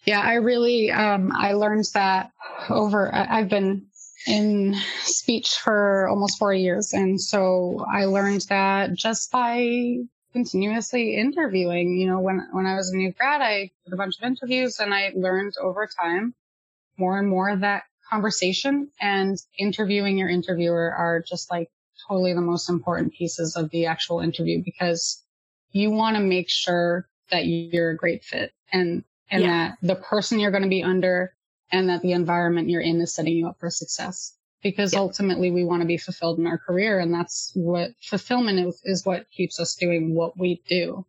Yeah. 0.05 0.21
I 0.21 0.33
really, 0.35 0.91
um, 0.91 1.31
I 1.35 1.53
learned 1.53 1.85
that 1.93 2.31
over, 2.69 3.13
I've 3.13 3.49
been 3.49 3.85
in 4.27 4.75
speech 5.01 5.49
for 5.63 6.07
almost 6.07 6.39
four 6.39 6.53
years. 6.53 6.93
And 6.93 7.21
so 7.21 7.85
I 7.91 8.05
learned 8.05 8.45
that 8.49 8.93
just 8.93 9.31
by 9.31 9.97
continuously 10.33 11.15
interviewing. 11.15 11.97
You 11.97 12.07
know, 12.07 12.19
when, 12.19 12.47
when 12.51 12.65
I 12.65 12.75
was 12.75 12.89
a 12.89 12.95
new 12.95 13.11
grad, 13.13 13.41
I 13.41 13.71
did 13.85 13.93
a 13.93 13.97
bunch 13.97 14.17
of 14.17 14.23
interviews 14.23 14.79
and 14.79 14.93
I 14.93 15.11
learned 15.15 15.53
over 15.61 15.87
time 15.99 16.33
more 16.97 17.19
and 17.19 17.27
more 17.27 17.55
that 17.55 17.83
conversation 18.11 18.89
and 18.99 19.37
interviewing 19.57 20.17
your 20.17 20.29
interviewer 20.29 20.93
are 20.93 21.23
just 21.25 21.49
like 21.49 21.69
totally 22.07 22.33
the 22.33 22.41
most 22.41 22.69
important 22.69 23.13
pieces 23.13 23.55
of 23.55 23.69
the 23.69 23.85
actual 23.85 24.19
interview 24.19 24.61
because 24.63 25.23
you 25.71 25.91
want 25.91 26.15
to 26.15 26.21
make 26.21 26.49
sure 26.49 27.07
that 27.29 27.45
you're 27.45 27.91
a 27.91 27.95
great 27.95 28.23
fit 28.23 28.51
and, 28.71 29.03
and 29.29 29.43
yeah. 29.43 29.69
that 29.69 29.77
the 29.81 29.95
person 29.95 30.39
you're 30.39 30.51
going 30.51 30.63
to 30.63 30.69
be 30.69 30.83
under 30.83 31.33
and 31.71 31.89
that 31.89 32.01
the 32.01 32.11
environment 32.11 32.69
you're 32.69 32.81
in 32.81 32.99
is 33.01 33.13
setting 33.13 33.35
you 33.35 33.47
up 33.47 33.59
for 33.59 33.69
success. 33.69 34.35
Because 34.61 34.93
ultimately 34.93 35.49
we 35.49 35.63
want 35.63 35.81
to 35.81 35.87
be 35.87 35.97
fulfilled 35.97 36.37
in 36.37 36.45
our 36.45 36.59
career. 36.59 36.99
And 36.99 37.11
that's 37.11 37.51
what 37.55 37.91
fulfillment 37.99 38.59
is, 38.59 38.79
is 38.83 39.03
what 39.03 39.25
keeps 39.31 39.59
us 39.59 39.73
doing 39.73 40.13
what 40.13 40.37
we 40.37 40.61
do. 40.67 41.03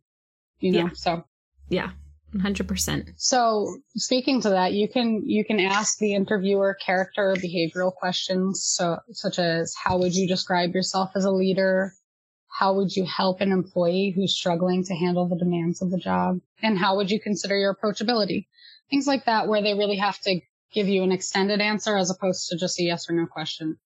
You 0.59 0.71
know, 0.71 0.79
yeah. 0.79 0.89
so. 0.93 1.23
Yeah. 1.69 1.91
100%. 2.35 3.13
So 3.17 3.77
speaking 3.95 4.41
to 4.41 4.49
that, 4.49 4.73
you 4.73 4.87
can, 4.87 5.23
you 5.25 5.45
can 5.45 5.59
ask 5.59 5.97
the 5.97 6.13
interviewer 6.13 6.75
character 6.83 7.31
or 7.31 7.35
behavioral 7.35 7.93
questions. 7.93 8.63
So, 8.65 8.99
such 9.11 9.39
as 9.39 9.73
how 9.81 9.97
would 9.99 10.15
you 10.15 10.27
describe 10.27 10.73
yourself 10.73 11.11
as 11.15 11.25
a 11.25 11.31
leader? 11.31 11.93
How 12.47 12.75
would 12.75 12.95
you 12.95 13.05
help 13.05 13.41
an 13.41 13.51
employee 13.51 14.13
who's 14.15 14.35
struggling 14.35 14.83
to 14.85 14.93
handle 14.93 15.27
the 15.27 15.37
demands 15.37 15.81
of 15.81 15.91
the 15.91 15.97
job? 15.97 16.39
And 16.61 16.77
how 16.77 16.95
would 16.97 17.09
you 17.09 17.19
consider 17.19 17.57
your 17.57 17.75
approachability? 17.75 18.47
Things 18.89 19.07
like 19.07 19.25
that, 19.25 19.47
where 19.47 19.61
they 19.61 19.73
really 19.73 19.97
have 19.97 20.19
to 20.21 20.39
give 20.73 20.87
you 20.87 21.03
an 21.03 21.11
extended 21.11 21.61
answer 21.61 21.95
as 21.97 22.11
opposed 22.11 22.49
to 22.49 22.57
just 22.57 22.79
a 22.79 22.83
yes 22.83 23.09
or 23.09 23.13
no 23.13 23.25
question. 23.25 23.77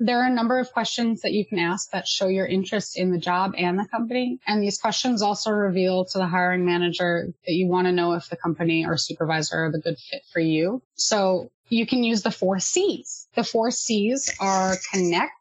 There 0.00 0.20
are 0.20 0.26
a 0.26 0.34
number 0.34 0.58
of 0.58 0.72
questions 0.72 1.20
that 1.22 1.32
you 1.32 1.46
can 1.46 1.60
ask 1.60 1.90
that 1.92 2.08
show 2.08 2.26
your 2.26 2.46
interest 2.46 2.98
in 2.98 3.12
the 3.12 3.18
job 3.18 3.54
and 3.56 3.78
the 3.78 3.86
company. 3.86 4.40
And 4.46 4.60
these 4.60 4.78
questions 4.78 5.22
also 5.22 5.50
reveal 5.50 6.04
to 6.06 6.18
the 6.18 6.26
hiring 6.26 6.66
manager 6.66 7.28
that 7.46 7.52
you 7.52 7.68
want 7.68 7.86
to 7.86 7.92
know 7.92 8.12
if 8.14 8.28
the 8.28 8.36
company 8.36 8.84
or 8.84 8.96
supervisor 8.96 9.64
are 9.64 9.70
the 9.70 9.78
good 9.78 9.98
fit 9.98 10.22
for 10.32 10.40
you. 10.40 10.82
So 10.96 11.50
you 11.68 11.86
can 11.86 12.02
use 12.02 12.22
the 12.22 12.32
four 12.32 12.58
C's. 12.58 13.28
The 13.36 13.44
four 13.44 13.70
C's 13.70 14.34
are 14.40 14.74
connect, 14.92 15.32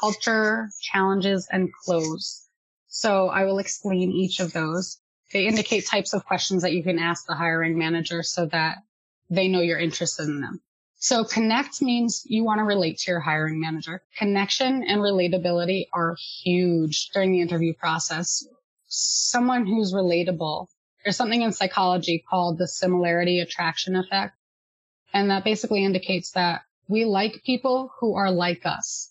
culture, 0.00 0.70
challenges, 0.80 1.48
and 1.50 1.72
close. 1.84 2.46
So 2.88 3.28
I 3.28 3.44
will 3.44 3.58
explain 3.58 4.12
each 4.12 4.38
of 4.38 4.52
those. 4.52 4.98
They 5.32 5.46
indicate 5.46 5.86
types 5.86 6.12
of 6.12 6.24
questions 6.24 6.62
that 6.62 6.72
you 6.72 6.82
can 6.82 6.98
ask 6.98 7.26
the 7.26 7.34
hiring 7.34 7.78
manager 7.78 8.22
so 8.22 8.46
that 8.46 8.78
they 9.28 9.48
know 9.48 9.60
you're 9.60 9.78
interested 9.78 10.28
in 10.28 10.40
them. 10.40 10.60
So 11.02 11.24
connect 11.24 11.82
means 11.82 12.22
you 12.26 12.44
want 12.44 12.60
to 12.60 12.64
relate 12.64 12.98
to 12.98 13.10
your 13.10 13.18
hiring 13.18 13.60
manager. 13.60 14.04
Connection 14.16 14.84
and 14.84 15.00
relatability 15.00 15.86
are 15.92 16.16
huge 16.44 17.08
during 17.12 17.32
the 17.32 17.40
interview 17.40 17.74
process. 17.74 18.46
Someone 18.86 19.66
who's 19.66 19.92
relatable. 19.92 20.68
There's 21.02 21.16
something 21.16 21.42
in 21.42 21.50
psychology 21.50 22.22
called 22.30 22.56
the 22.56 22.68
similarity 22.68 23.40
attraction 23.40 23.96
effect. 23.96 24.36
And 25.12 25.28
that 25.30 25.42
basically 25.42 25.84
indicates 25.84 26.30
that 26.32 26.60
we 26.86 27.04
like 27.04 27.42
people 27.44 27.90
who 27.98 28.14
are 28.14 28.30
like 28.30 28.64
us. 28.64 29.10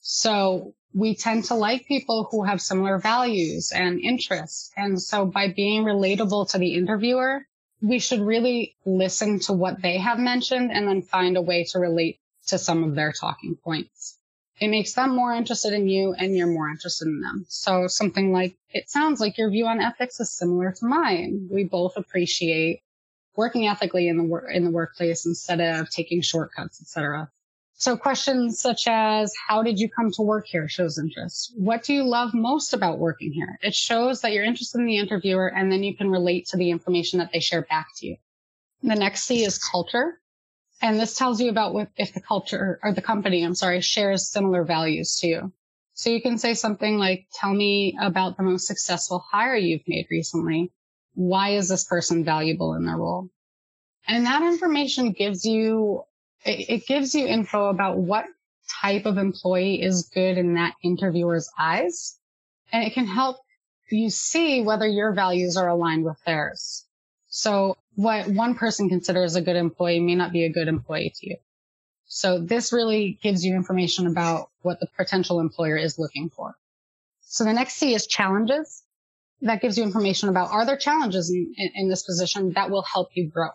So 0.00 0.74
we 0.92 1.14
tend 1.14 1.44
to 1.44 1.54
like 1.54 1.86
people 1.86 2.26
who 2.28 2.42
have 2.42 2.60
similar 2.60 2.98
values 2.98 3.70
and 3.72 4.00
interests. 4.00 4.72
And 4.76 5.00
so 5.00 5.26
by 5.26 5.52
being 5.54 5.84
relatable 5.84 6.50
to 6.50 6.58
the 6.58 6.74
interviewer, 6.74 7.46
we 7.84 7.98
should 7.98 8.20
really 8.20 8.74
listen 8.86 9.38
to 9.40 9.52
what 9.52 9.82
they 9.82 9.98
have 9.98 10.18
mentioned 10.18 10.72
and 10.72 10.88
then 10.88 11.02
find 11.02 11.36
a 11.36 11.42
way 11.42 11.64
to 11.64 11.78
relate 11.78 12.18
to 12.46 12.58
some 12.58 12.82
of 12.82 12.94
their 12.94 13.12
talking 13.12 13.56
points. 13.62 14.18
It 14.58 14.68
makes 14.68 14.94
them 14.94 15.14
more 15.14 15.34
interested 15.34 15.74
in 15.74 15.86
you 15.88 16.14
and 16.14 16.34
you're 16.34 16.46
more 16.46 16.70
interested 16.70 17.06
in 17.08 17.20
them. 17.20 17.44
So 17.48 17.86
something 17.86 18.32
like, 18.32 18.56
it 18.70 18.88
sounds 18.88 19.20
like 19.20 19.36
your 19.36 19.50
view 19.50 19.66
on 19.66 19.80
ethics 19.80 20.18
is 20.18 20.32
similar 20.32 20.72
to 20.72 20.86
mine. 20.86 21.48
We 21.50 21.64
both 21.64 21.96
appreciate 21.96 22.80
working 23.36 23.66
ethically 23.66 24.08
in 24.08 24.16
the 24.16 24.24
work, 24.24 24.46
in 24.50 24.64
the 24.64 24.70
workplace 24.70 25.26
instead 25.26 25.60
of 25.60 25.90
taking 25.90 26.22
shortcuts, 26.22 26.80
etc. 26.80 27.30
So 27.84 27.98
questions 27.98 28.58
such 28.60 28.88
as, 28.88 29.30
how 29.46 29.62
did 29.62 29.78
you 29.78 29.90
come 29.90 30.10
to 30.12 30.22
work 30.22 30.46
here 30.46 30.70
shows 30.70 30.98
interest. 30.98 31.52
What 31.54 31.82
do 31.82 31.92
you 31.92 32.02
love 32.02 32.32
most 32.32 32.72
about 32.72 32.98
working 32.98 33.30
here? 33.30 33.58
It 33.60 33.74
shows 33.74 34.22
that 34.22 34.32
you're 34.32 34.42
interested 34.42 34.78
in 34.78 34.86
the 34.86 34.96
interviewer 34.96 35.48
and 35.48 35.70
then 35.70 35.82
you 35.82 35.94
can 35.94 36.08
relate 36.08 36.46
to 36.46 36.56
the 36.56 36.70
information 36.70 37.18
that 37.18 37.28
they 37.30 37.40
share 37.40 37.60
back 37.60 37.88
to 37.98 38.06
you. 38.06 38.16
The 38.82 38.94
next 38.94 39.24
C 39.24 39.44
is 39.44 39.58
culture. 39.58 40.18
And 40.80 40.98
this 40.98 41.18
tells 41.18 41.42
you 41.42 41.50
about 41.50 41.74
what, 41.74 41.90
if 41.98 42.14
the 42.14 42.22
culture 42.22 42.80
or 42.82 42.94
the 42.94 43.02
company, 43.02 43.42
I'm 43.42 43.54
sorry, 43.54 43.82
shares 43.82 44.30
similar 44.30 44.64
values 44.64 45.16
to 45.16 45.26
you. 45.26 45.52
So 45.92 46.08
you 46.08 46.22
can 46.22 46.38
say 46.38 46.54
something 46.54 46.96
like, 46.96 47.26
tell 47.34 47.52
me 47.52 47.98
about 48.00 48.38
the 48.38 48.44
most 48.44 48.66
successful 48.66 49.22
hire 49.30 49.56
you've 49.56 49.86
made 49.86 50.06
recently. 50.10 50.72
Why 51.16 51.50
is 51.50 51.68
this 51.68 51.84
person 51.84 52.24
valuable 52.24 52.72
in 52.72 52.86
their 52.86 52.96
role? 52.96 53.28
And 54.08 54.24
that 54.24 54.40
information 54.40 55.12
gives 55.12 55.44
you 55.44 56.04
it, 56.44 56.70
it 56.70 56.86
gives 56.86 57.14
you 57.14 57.26
info 57.26 57.68
about 57.68 57.98
what 57.98 58.26
type 58.82 59.06
of 59.06 59.18
employee 59.18 59.82
is 59.82 60.10
good 60.14 60.38
in 60.38 60.54
that 60.54 60.74
interviewer's 60.82 61.50
eyes. 61.58 62.18
And 62.72 62.84
it 62.84 62.94
can 62.94 63.06
help 63.06 63.36
you 63.90 64.10
see 64.10 64.62
whether 64.62 64.86
your 64.86 65.12
values 65.12 65.56
are 65.56 65.68
aligned 65.68 66.04
with 66.04 66.18
theirs. 66.26 66.84
So 67.28 67.76
what 67.96 68.28
one 68.28 68.54
person 68.54 68.88
considers 68.88 69.36
a 69.36 69.42
good 69.42 69.56
employee 69.56 70.00
may 70.00 70.14
not 70.14 70.32
be 70.32 70.44
a 70.44 70.52
good 70.52 70.68
employee 70.68 71.12
to 71.16 71.30
you. 71.30 71.36
So 72.06 72.38
this 72.38 72.72
really 72.72 73.18
gives 73.22 73.44
you 73.44 73.54
information 73.54 74.06
about 74.06 74.50
what 74.62 74.80
the 74.80 74.86
potential 74.96 75.40
employer 75.40 75.76
is 75.76 75.98
looking 75.98 76.30
for. 76.30 76.54
So 77.22 77.44
the 77.44 77.52
next 77.52 77.74
C 77.74 77.94
is 77.94 78.06
challenges. 78.06 78.82
That 79.42 79.60
gives 79.60 79.76
you 79.76 79.84
information 79.84 80.28
about 80.28 80.50
are 80.50 80.64
there 80.64 80.76
challenges 80.76 81.30
in, 81.30 81.52
in, 81.56 81.70
in 81.74 81.88
this 81.88 82.04
position 82.04 82.52
that 82.52 82.70
will 82.70 82.82
help 82.82 83.08
you 83.14 83.28
grow? 83.28 83.50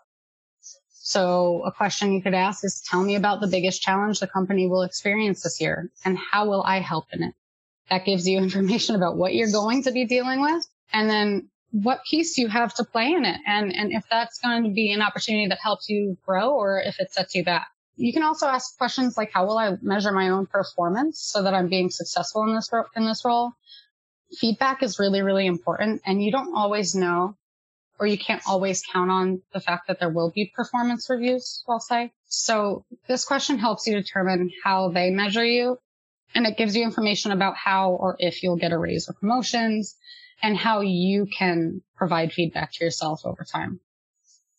So 1.09 1.63
a 1.65 1.71
question 1.71 2.13
you 2.13 2.21
could 2.21 2.35
ask 2.35 2.63
is 2.63 2.81
tell 2.81 3.01
me 3.01 3.15
about 3.15 3.41
the 3.41 3.47
biggest 3.47 3.81
challenge 3.81 4.19
the 4.19 4.27
company 4.27 4.67
will 4.67 4.83
experience 4.83 5.41
this 5.41 5.59
year 5.59 5.89
and 6.05 6.15
how 6.19 6.47
will 6.47 6.61
I 6.61 6.81
help 6.81 7.05
in 7.11 7.23
it? 7.23 7.33
That 7.89 8.05
gives 8.05 8.27
you 8.27 8.37
information 8.47 8.93
about 8.93 9.17
what 9.17 9.33
you're 9.33 9.51
going 9.51 9.81
to 9.83 9.91
be 9.91 10.05
dealing 10.05 10.39
with 10.39 10.67
and 10.93 11.09
then 11.09 11.49
what 11.71 12.03
piece 12.07 12.37
you 12.37 12.47
have 12.47 12.75
to 12.75 12.83
play 12.83 13.11
in 13.11 13.25
it 13.25 13.37
and, 13.47 13.75
and 13.75 13.91
if 13.91 14.03
that's 14.11 14.37
going 14.37 14.65
to 14.65 14.69
be 14.69 14.91
an 14.91 15.01
opportunity 15.01 15.47
that 15.47 15.57
helps 15.59 15.89
you 15.89 16.15
grow 16.27 16.51
or 16.51 16.79
if 16.79 16.99
it 16.99 17.11
sets 17.11 17.33
you 17.33 17.43
back. 17.43 17.69
You 17.95 18.13
can 18.13 18.21
also 18.21 18.45
ask 18.45 18.77
questions 18.77 19.17
like 19.17 19.31
how 19.33 19.47
will 19.47 19.57
I 19.57 19.77
measure 19.81 20.11
my 20.11 20.29
own 20.29 20.45
performance 20.45 21.19
so 21.19 21.41
that 21.41 21.55
I'm 21.55 21.69
being 21.69 21.89
successful 21.89 22.43
in 22.43 22.53
this, 22.53 22.69
in 22.95 23.05
this 23.07 23.25
role? 23.25 23.53
Feedback 24.37 24.83
is 24.83 24.99
really, 24.99 25.23
really 25.23 25.47
important 25.47 26.03
and 26.05 26.21
you 26.23 26.31
don't 26.31 26.55
always 26.55 26.93
know 26.93 27.35
or 27.99 28.07
you 28.07 28.17
can't 28.17 28.41
always 28.47 28.81
count 28.91 29.11
on 29.11 29.41
the 29.53 29.59
fact 29.59 29.87
that 29.87 29.99
there 29.99 30.09
will 30.09 30.31
be 30.31 30.51
performance 30.55 31.09
reviews, 31.09 31.63
I'll 31.67 31.79
say. 31.79 32.11
So 32.27 32.85
this 33.07 33.25
question 33.25 33.57
helps 33.57 33.87
you 33.87 33.93
determine 33.93 34.51
how 34.63 34.89
they 34.89 35.09
measure 35.09 35.45
you 35.45 35.77
and 36.35 36.45
it 36.45 36.57
gives 36.57 36.75
you 36.75 36.83
information 36.83 37.31
about 37.31 37.55
how 37.55 37.91
or 37.91 38.15
if 38.19 38.43
you'll 38.43 38.57
get 38.57 38.71
a 38.71 38.77
raise 38.77 39.09
or 39.09 39.13
promotions 39.13 39.95
and 40.41 40.57
how 40.57 40.81
you 40.81 41.27
can 41.37 41.81
provide 41.95 42.31
feedback 42.31 42.71
to 42.73 42.85
yourself 42.85 43.25
over 43.25 43.43
time. 43.43 43.79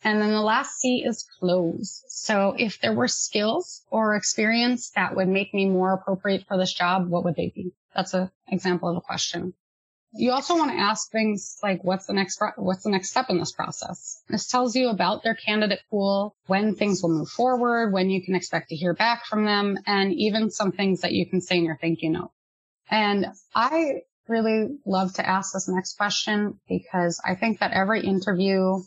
And 0.03 0.21
then 0.21 0.31
the 0.31 0.41
last 0.41 0.79
C 0.79 1.05
is 1.07 1.27
close. 1.39 2.05
So 2.09 2.55
if 2.59 2.81
there 2.81 2.95
were 2.95 3.09
skills 3.09 3.83
or 3.91 4.17
experience 4.17 4.91
that 4.97 5.15
would 5.15 5.29
make 5.29 5.53
me 5.53 5.67
more 5.67 5.93
appropriate 5.93 6.47
for 6.49 6.57
this 6.57 6.73
job, 6.73 7.09
what 7.09 7.25
would 7.25 7.37
they 7.37 7.53
be? 7.55 7.73
That's 7.95 8.15
an 8.15 8.31
example 8.49 8.89
of 8.89 8.97
a 8.97 9.01
question. 9.03 9.53
You 10.13 10.33
also 10.33 10.57
want 10.57 10.73
to 10.73 10.77
ask 10.77 11.11
things 11.11 11.59
like, 11.63 11.85
what's 11.85 12.07
the 12.07 12.13
next, 12.13 12.43
what's 12.57 12.83
the 12.83 12.91
next 12.91 13.11
step 13.11 13.27
in 13.29 13.39
this 13.39 13.53
process? 13.53 14.23
This 14.29 14.49
tells 14.49 14.75
you 14.75 14.89
about 14.89 15.23
their 15.23 15.37
candidate 15.37 15.81
pool, 15.89 16.35
when 16.47 16.75
things 16.75 17.03
will 17.03 17.11
move 17.11 17.29
forward, 17.29 17.93
when 17.93 18.11
you 18.11 18.23
can 18.25 18.35
expect 18.35 18.71
to 18.71 18.77
hear 18.77 18.93
back 18.93 19.25
from 19.27 19.45
them, 19.45 19.79
and 19.87 20.13
even 20.13 20.51
some 20.51 20.73
things 20.73 21.03
that 21.03 21.13
you 21.13 21.29
can 21.29 21.41
say 21.41 21.59
in 21.59 21.65
your 21.65 21.79
thank 21.81 22.03
you 22.03 22.11
note. 22.11 22.33
And 22.91 23.27
I 23.55 24.01
really 24.27 24.69
love 24.85 25.13
to 25.15 25.29
ask 25.29 25.53
this 25.53 25.69
next 25.69 25.97
question 25.97 26.59
because 26.69 27.21
I 27.25 27.37
think 27.37 27.61
that 27.61 27.73
every 27.73 28.05
interview 28.05 28.81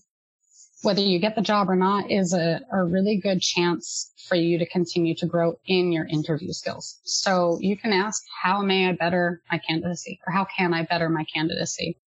whether 0.83 1.01
you 1.01 1.17
get 1.17 1.35
the 1.35 1.41
job 1.41 1.69
or 1.69 1.75
not 1.75 2.11
is 2.11 2.33
a, 2.33 2.59
a 2.71 2.83
really 2.83 3.17
good 3.17 3.41
chance 3.41 4.11
for 4.27 4.35
you 4.35 4.59
to 4.59 4.65
continue 4.65 5.15
to 5.15 5.25
grow 5.25 5.55
in 5.65 5.91
your 5.91 6.05
interview 6.05 6.51
skills. 6.51 6.99
So 7.03 7.57
you 7.61 7.77
can 7.77 7.93
ask, 7.93 8.21
how 8.41 8.61
may 8.61 8.89
I 8.89 8.91
better 8.91 9.41
my 9.49 9.59
candidacy 9.67 10.19
or 10.27 10.33
how 10.33 10.45
can 10.45 10.73
I 10.73 10.83
better 10.83 11.09
my 11.09 11.25
candidacy? 11.33 11.97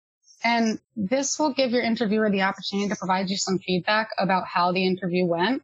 And 0.45 0.79
this 0.95 1.39
will 1.39 1.55
give 1.55 1.71
your 1.71 1.83
interviewer 1.83 2.31
the 2.31 2.43
opportunity 2.43 2.91
to 2.91 2.97
provide 2.97 3.31
you 3.31 3.39
some 3.39 3.59
feedback 3.59 4.11
about 4.19 4.47
how 4.47 4.73
the 4.73 4.87
interview 4.87 5.25
went 5.25 5.63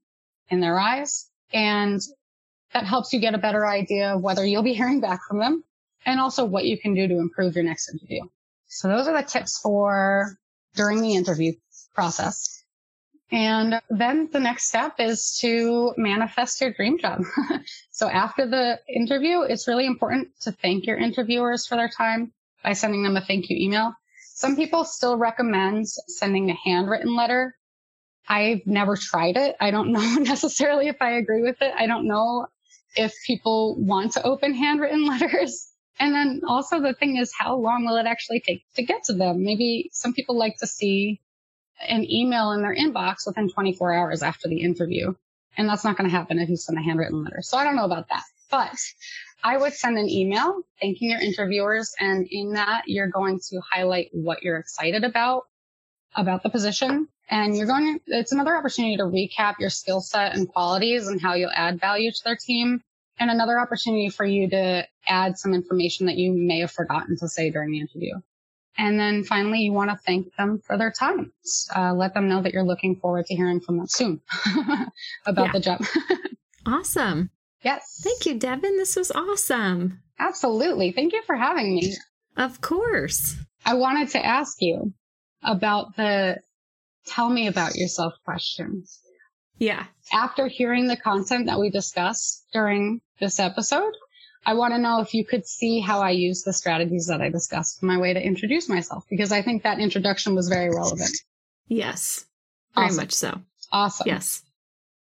in 0.49 0.61
their 0.61 0.79
eyes. 0.79 1.29
And 1.53 2.01
that 2.73 2.87
helps 2.87 3.13
you 3.13 3.21
get 3.21 3.35
a 3.35 3.39
better 3.39 3.67
idea 3.67 4.15
of 4.15 4.23
whether 4.23 4.45
you'll 4.45 4.63
be 4.63 4.75
hearing 4.83 5.01
back 5.01 5.21
from 5.29 5.39
them 5.39 5.65
and 6.07 6.19
also 6.19 6.47
what 6.47 6.65
you 6.65 6.79
can 6.79 6.95
do 6.95 7.07
to 7.09 7.19
improve 7.19 7.55
your 7.55 7.65
next 7.65 7.91
interview. 7.93 8.23
So 8.69 8.89
those 8.89 9.07
are 9.07 9.21
the 9.21 9.29
tips 9.29 9.59
for 9.59 10.39
during 10.75 11.03
the 11.03 11.15
interview 11.15 11.53
process. 11.95 12.62
And 13.33 13.80
then 13.89 14.28
the 14.30 14.41
next 14.41 14.68
step 14.68 14.97
is 14.99 15.39
to 15.41 15.95
manifest 15.97 16.61
your 16.61 16.70
dream 16.70 16.99
job. 16.99 17.22
so 17.91 18.07
after 18.07 18.47
the 18.47 18.78
interview, 18.95 19.41
it's 19.41 19.66
really 19.66 19.87
important 19.87 20.28
to 20.43 20.53
thank 20.53 20.87
your 20.87 20.99
interviewers 20.99 21.66
for 21.66 21.76
their 21.76 21.89
time 21.89 22.33
by 22.62 22.74
sending 22.74 23.03
them 23.03 23.16
a 23.16 23.22
thank 23.22 23.49
you 23.49 23.57
email. 23.59 23.95
Some 24.35 24.55
people 24.55 24.85
still 24.85 25.16
recommend 25.16 25.87
sending 26.09 26.51
a 26.51 26.55
handwritten 26.55 27.16
letter. 27.16 27.57
I've 28.28 28.66
never 28.66 28.97
tried 28.97 29.39
it. 29.39 29.57
I 29.59 29.70
don't 29.70 29.93
know 29.93 30.14
necessarily 30.16 30.89
if 30.89 30.97
I 31.01 31.12
agree 31.12 31.41
with 31.41 31.62
it. 31.62 31.72
I 31.74 31.87
don't 31.87 32.07
know 32.07 32.49
if 32.97 33.14
people 33.26 33.76
want 33.78 34.12
to 34.12 34.22
open 34.24 34.53
handwritten 34.53 35.07
letters. 35.07 35.72
And 35.99 36.14
then 36.14 36.43
also 36.47 36.80
the 36.80 36.93
thing 36.93 37.16
is, 37.16 37.33
how 37.33 37.57
long 37.57 37.87
will 37.87 37.97
it 37.97 38.07
actually 38.07 38.41
take 38.41 38.62
to 38.74 38.83
get 38.83 39.05
to 39.05 39.14
them? 39.14 39.43
Maybe 39.43 39.89
some 39.93 40.12
people 40.12 40.37
like 40.37 40.59
to 40.59 40.66
see 40.66 41.20
an 41.87 42.11
email 42.11 42.53
in 42.53 42.62
their 42.62 42.74
inbox 42.74 43.26
within 43.26 43.49
24 43.49 43.93
hours 43.93 44.22
after 44.22 44.49
the 44.49 44.61
interview. 44.61 45.14
And 45.57 45.68
that's 45.68 45.85
not 45.85 45.97
going 45.97 46.09
to 46.09 46.16
happen 46.16 46.39
if 46.39 46.49
you 46.49 46.57
send 46.57 46.78
a 46.78 46.83
handwritten 46.83 47.22
letter. 47.24 47.41
So 47.43 47.59
I 47.59 47.64
don't 47.64 47.76
know 47.76 47.85
about 47.85 48.09
that, 48.09 48.22
but 48.51 48.76
I 49.45 49.57
would 49.57 49.74
send 49.74 49.99
an 49.99 50.09
email 50.09 50.62
thanking 50.80 51.11
your 51.11 51.20
interviewers. 51.20 51.95
And 52.01 52.26
in 52.30 52.55
that, 52.55 52.85
you're 52.87 53.09
going 53.09 53.41
to 53.51 53.61
highlight 53.70 54.09
what 54.12 54.43
you're 54.43 54.59
excited 54.59 55.05
about, 55.05 55.45
about 56.14 56.43
the 56.43 56.49
position. 56.49 57.09
And 57.28 57.57
you're 57.57 57.66
going 57.66 57.99
to, 57.99 58.18
it's 58.18 58.33
another 58.33 58.57
opportunity 58.57 58.97
to 58.97 59.05
recap 59.05 59.59
your 59.59 59.70
skill 59.70 60.01
set 60.01 60.35
and 60.35 60.49
qualities 60.49 61.07
and 61.09 61.20
how 61.20 61.35
you'll 61.35 61.51
add 61.55 61.80
value 61.80 62.11
to 62.11 62.20
their 62.24 62.37
team. 62.37 62.83
and 63.18 63.30
another 63.30 63.59
opportunity 63.59 64.09
for 64.09 64.24
you 64.24 64.49
to 64.51 64.87
add 65.07 65.39
some 65.39 65.55
information 65.55 66.07
that 66.07 66.16
you 66.16 66.33
may 66.33 66.61
have 66.61 66.72
forgotten 66.72 67.16
to 67.18 67.28
say 67.28 67.51
during 67.51 67.70
the 67.70 67.80
interview. 67.80 68.14
And 68.79 68.99
then 68.99 69.23
finally, 69.25 69.61
you 69.61 69.73
want 69.73 69.91
to 69.91 69.97
thank 70.07 70.35
them 70.37 70.61
for 70.64 70.79
their 70.79 70.91
time. 70.91 71.33
Uh, 71.77 71.93
let 71.93 72.14
them 72.14 72.29
know 72.29 72.43
that 72.43 72.53
you're 72.53 72.64
looking 72.64 72.97
forward 72.97 73.27
to 73.27 73.35
hearing 73.35 73.61
from 73.61 73.77
them 73.77 73.87
soon 73.89 74.20
about 75.27 75.53
the 75.53 75.61
job. 75.61 75.85
Awesome. 76.64 77.31
yes. 77.62 78.01
Thank 78.05 78.25
you, 78.25 78.39
Devin. 78.39 78.77
This 78.77 78.95
was 78.95 79.11
awesome. 79.11 80.01
Absolutely. 80.20 80.93
Thank 80.93 81.12
you 81.12 81.20
for 81.27 81.35
having 81.35 81.75
me. 81.75 81.97
Of 82.37 82.61
course. 82.61 83.35
I 83.66 83.75
wanted 83.75 84.11
to 84.11 84.25
ask 84.25 84.59
you 84.61 84.93
about 85.43 85.97
the 85.97 86.39
tell 87.07 87.29
me 87.29 87.49
about 87.49 87.75
yourself 87.75 88.12
questions. 88.25 89.01
Yeah. 89.59 89.87
After 90.12 90.47
hearing 90.47 90.87
the 90.87 90.97
content 90.97 91.47
that 91.47 91.59
we 91.59 91.68
discussed 91.70 92.47
during 92.53 93.01
this 93.18 93.41
episode, 93.41 93.93
I 94.45 94.55
want 94.55 94.74
to 94.74 94.78
know 94.78 95.01
if 95.01 95.14
you 95.14 95.24
could 95.24 95.47
see 95.47 95.80
how 95.80 96.01
I 96.01 96.11
use 96.11 96.43
the 96.43 96.53
strategies 96.53 97.07
that 97.07 97.20
I 97.20 97.28
discussed 97.30 97.82
in 97.82 97.88
my 97.88 97.99
way 97.99 98.12
to 98.12 98.20
introduce 98.20 98.68
myself, 98.68 99.05
because 99.09 99.30
I 99.32 99.43
think 99.43 99.62
that 99.62 99.78
introduction 99.78 100.34
was 100.34 100.49
very 100.49 100.68
relevant. 100.68 101.12
Yes. 101.68 102.24
Very 102.74 102.86
Awesome. 102.86 102.97
much 102.97 103.12
so. 103.12 103.40
Awesome. 103.70 104.09
Yes. 104.09 104.43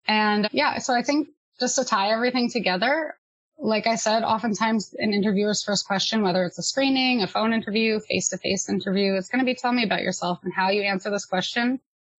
And 0.07 0.47
yeah, 0.51 0.77
so 0.79 0.93
I 0.93 1.01
think 1.03 1.29
just 1.59 1.75
to 1.75 1.85
tie 1.85 2.11
everything 2.11 2.49
together, 2.49 3.15
like 3.57 3.87
I 3.87 3.95
said, 3.95 4.23
oftentimes 4.23 4.93
an 4.97 5.13
interviewer's 5.13 5.63
first 5.63 5.85
question, 5.85 6.21
whether 6.23 6.43
it's 6.45 6.57
a 6.57 6.63
screening, 6.63 7.21
a 7.21 7.27
phone 7.27 7.53
interview, 7.53 7.99
face 7.99 8.29
to 8.29 8.37
face 8.37 8.69
interview, 8.69 9.15
it's 9.15 9.29
going 9.29 9.39
to 9.39 9.45
be 9.45 9.55
tell 9.55 9.71
me 9.71 9.83
about 9.83 10.01
yourself 10.01 10.39
and 10.43 10.53
how 10.53 10.69
you 10.69 10.81
answer 10.81 11.09
this 11.11 11.25
question. 11.25 11.79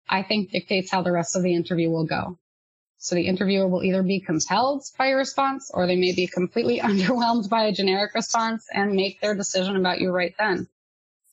I 0.09 0.23
think 0.23 0.51
dictates 0.51 0.91
how 0.91 1.01
the 1.01 1.11
rest 1.11 1.35
of 1.35 1.43
the 1.43 1.55
interview 1.55 1.89
will 1.89 2.05
go. 2.05 2.37
So 3.03 3.15
the 3.15 3.25
interviewer 3.25 3.67
will 3.67 3.83
either 3.83 4.03
be 4.03 4.19
compelled 4.19 4.83
by 4.95 5.07
your 5.07 5.17
response 5.17 5.71
or 5.73 5.87
they 5.87 5.95
may 5.95 6.13
be 6.13 6.27
completely 6.27 6.79
underwhelmed 6.83 7.49
by 7.49 7.63
a 7.63 7.71
generic 7.71 8.13
response 8.13 8.67
and 8.71 8.93
make 8.93 9.19
their 9.19 9.33
decision 9.33 9.75
about 9.75 9.99
you 9.99 10.11
right 10.11 10.35
then. 10.37 10.67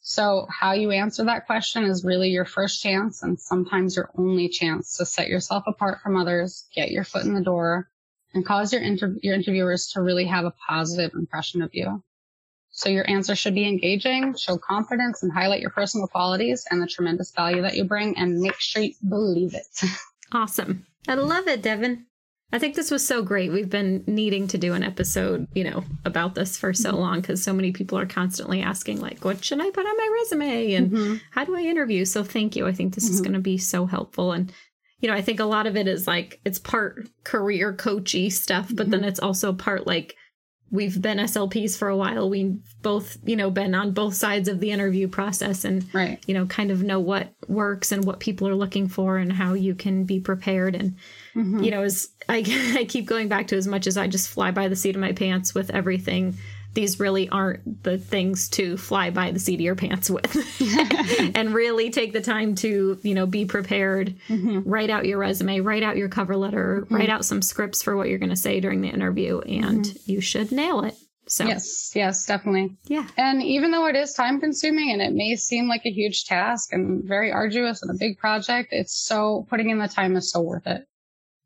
So 0.01 0.47
how 0.49 0.73
you 0.73 0.93
answer 0.93 1.25
that 1.25 1.45
question 1.45 1.85
is 1.85 2.07
really 2.07 2.31
your 2.31 2.47
first 2.47 2.83
chance 2.83 3.23
and 3.23 3.39
sometimes 3.39 3.97
your 3.97 4.11
only 4.17 4.49
chance 4.49 4.97
to 4.97 5.05
set 5.05 5.29
yourself 5.29 5.65
apart 5.67 6.01
from 6.01 6.17
others, 6.17 6.67
get 6.75 6.91
your 6.91 7.05
foot 7.05 7.27
in 7.27 7.35
the 7.35 7.43
door 7.43 7.91
and 8.33 8.47
cause 8.47 8.73
your, 8.73 8.81
inter- 8.81 9.19
your 9.23 9.35
interviewers 9.35 9.89
to 9.89 10.01
really 10.01 10.25
have 10.25 10.47
a 10.47 10.55
positive 10.67 11.13
impression 11.13 11.61
of 11.61 11.75
you. 11.75 12.03
So 12.71 12.89
your 12.89 13.09
answer 13.11 13.35
should 13.37 13.55
be 13.55 13.69
engaging, 13.69 14.37
show 14.37 14.57
confidence 14.57 15.23
and 15.23 15.31
highlight 15.31 15.61
your 15.61 15.71
personal 15.71 16.07
qualities 16.07 16.67
and 16.71 16.81
the 16.81 16.87
tremendous 16.87 17.31
value 17.31 17.61
that 17.61 17.77
you 17.77 17.85
bring 17.85 18.17
and 18.17 18.41
make 18.41 18.59
sure 18.59 18.83
you 18.83 18.95
believe 19.07 19.53
it. 19.53 19.83
Awesome. 20.31 20.85
I 21.07 21.15
love 21.15 21.47
it, 21.49 21.63
Devin. 21.63 22.07
I 22.51 22.59
think 22.59 22.75
this 22.77 22.91
was 22.91 23.07
so 23.07 23.23
great. 23.23 23.53
We've 23.53 23.69
been 23.69 24.05
needing 24.07 24.49
to 24.49 24.59
do 24.59 24.73
an 24.73 24.83
episode, 24.83 25.47
you 25.55 25.65
know, 25.65 25.85
about 26.07 26.35
this 26.35 26.57
for 26.57 26.73
so 26.73 26.97
long 26.97 27.21
because 27.21 27.43
so 27.43 27.53
many 27.53 27.73
people 27.73 27.99
are 27.99 28.07
constantly 28.07 28.63
asking, 28.63 29.01
like, 29.03 29.23
what 29.23 29.45
should 29.45 29.61
I 29.61 29.69
put 29.71 29.85
on 29.85 29.97
my 29.97 30.19
resume 30.23 30.73
and 30.73 30.91
Mhm. 30.91 31.21
how 31.31 31.45
do 31.45 31.55
I 31.55 31.61
interview? 31.61 32.07
So 32.07 32.25
thank 32.25 32.57
you. 32.57 32.67
I 32.67 32.73
think 32.73 32.95
this 32.95 33.11
is 33.11 33.21
Mhm. 33.21 33.25
going 33.25 33.35
to 33.35 33.41
be 33.41 33.59
so 33.59 33.85
helpful. 33.85 34.33
And, 34.33 34.51
you 35.01 35.09
know, 35.11 35.15
I 35.15 35.21
think 35.21 35.41
a 35.41 35.45
lot 35.45 35.67
of 35.67 35.77
it 35.77 35.87
is 35.87 36.07
like 36.07 36.41
it's 36.47 36.59
part 36.59 37.07
career 37.23 37.75
coachy 37.75 38.31
stuff, 38.31 38.71
but 38.75 38.91
then 38.91 39.05
it's 39.05 39.21
also 39.21 39.53
part 39.53 39.87
like 39.87 40.17
we've 40.71 41.01
been 41.01 41.19
SLPs 41.19 41.77
for 41.79 41.89
a 41.89 41.97
while. 41.97 42.29
We've 42.29 42.57
both, 42.83 43.17
you 43.25 43.37
know, 43.37 43.51
been 43.51 43.75
on 43.75 43.93
both 43.93 44.15
sides 44.15 44.49
of 44.49 44.61
the 44.61 44.71
interview 44.71 45.09
process 45.09 45.65
and 45.65 45.85
Right. 45.95 46.23
you 46.27 46.35
know, 46.35 46.47
kind 46.47 46.71
of 46.71 46.83
know 46.83 47.01
what 47.01 47.33
works 47.47 47.91
and 47.93 48.05
what 48.05 48.21
people 48.21 48.47
are 48.49 48.55
looking 48.55 48.87
for 48.89 49.17
and 49.17 49.33
how 49.33 49.55
you 49.55 49.75
can 49.75 50.05
be 50.05 50.21
prepared. 50.21 50.75
And, 50.75 50.97
Mhm. 51.35 51.65
you 51.65 51.71
know, 51.71 51.83
as 51.83 52.09
I, 52.29 52.45
I 52.79 52.85
keep 52.85 53.07
going 53.07 53.29
back 53.29 53.47
to 53.49 53.57
as 53.57 53.67
much 53.67 53.87
as 53.87 53.97
I 53.97 54.09
just 54.09 54.29
fly 54.29 54.51
by 54.51 54.69
the 54.69 54.77
seat 54.77 54.95
of 54.95 55.01
my 55.01 55.13
pants 55.13 55.55
with 55.55 55.71
everything, 55.71 56.37
these 56.79 57.01
really 57.01 57.29
aren't 57.29 57.83
the 57.83 57.99
things 57.99 58.49
to 58.51 58.77
fly 58.77 59.11
by 59.11 59.33
the 59.33 59.39
seat 59.41 59.55
of 59.57 59.61
your 59.63 59.75
pants 59.75 60.09
with 60.09 60.33
and 61.35 61.53
really 61.53 61.91
take 61.91 62.13
the 62.13 62.21
time 62.21 62.55
to, 62.55 62.97
you 63.03 63.15
know, 63.17 63.27
be 63.27 63.45
prepared, 63.45 64.15
Mhm. 64.29 64.63
write 64.65 64.89
out 64.89 65.05
your 65.05 65.19
resume, 65.19 65.59
write 65.59 65.83
out 65.83 65.97
your 65.97 66.09
cover 66.09 66.37
letter, 66.37 66.87
write 66.89 67.11
out 67.11 67.25
some 67.25 67.43
scripts 67.43 67.83
for 67.83 67.97
what 67.97 68.09
you're 68.09 68.21
going 68.21 68.31
to 68.31 68.37
say 68.37 68.61
during 68.61 68.81
the 68.81 68.89
interview, 68.89 69.41
and 69.41 69.93
you 70.07 70.21
should 70.21 70.53
nail 70.53 70.85
it. 70.85 70.95
So, 71.27 71.47
Yes, 71.47 71.91
yes, 71.97 72.25
definitely. 72.27 72.77
yeah. 72.87 73.09
And 73.17 73.43
even 73.43 73.73
though 73.73 73.87
it 73.87 73.97
is 73.97 74.13
time 74.13 74.39
consuming 74.41 74.93
and 74.93 75.03
it 75.03 75.13
may 75.13 75.35
seem 75.35 75.67
like 75.69 75.83
a 75.85 75.91
huge 75.91 76.27
task 76.27 76.73
and 76.73 77.03
very 77.05 77.33
arduous 77.33 77.83
and 77.83 77.91
a 77.91 77.99
big 77.99 78.19
project, 78.19 78.69
it's 78.71 78.95
so 78.95 79.47
putting 79.51 79.71
in 79.71 79.79
the 79.81 79.89
time 79.89 80.15
is 80.15 80.31
so 80.31 80.41
worth 80.41 80.67
it. 80.69 80.85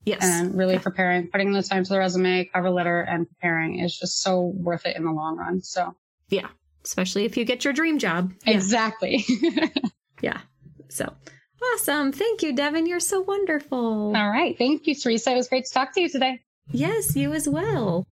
Yes. 0.05 0.23
And 0.23 0.57
really 0.57 0.79
preparing, 0.79 1.29
putting 1.29 1.53
the 1.53 1.63
time 1.63 1.85
to 1.85 1.89
the 1.89 1.99
resume, 1.99 2.45
cover 2.47 2.71
letter 2.71 3.01
and 3.01 3.29
preparing 3.29 3.79
is 3.79 3.97
just 3.97 4.21
so 4.21 4.53
worth 4.57 4.85
it 4.87 4.97
in 4.97 5.05
the 5.05 5.13
long 5.13 5.37
run. 5.37 5.63
So 5.63 5.95
yeah. 6.29 6.49
Especially 6.85 7.25
if 7.25 7.37
you 7.37 7.45
get 7.45 7.65
your 7.65 7.73
dream 7.73 7.99
job. 7.99 8.33
Yeah. 8.45 8.55
exactly. 8.55 9.25
Yeah. 10.23 10.41
So 10.89 11.13
awesome. 11.75 12.13
Thank 12.13 12.43
you, 12.43 12.55
Devin. 12.55 12.87
You're 12.87 13.01
so 13.01 13.21
wonderful. 13.21 14.17
All 14.17 14.31
right. 14.31 14.57
Thank 14.57 14.87
you, 14.87 14.95
Theresa. 14.95 15.33
It 15.33 15.37
was 15.37 15.49
great 15.49 15.67
to 15.67 15.73
talk 15.73 15.93
to 15.95 16.01
you 16.01 16.09
today. 16.09 16.41
Yes, 16.71 17.17
you 17.17 17.33
as 17.35 17.49
well. 17.49 18.07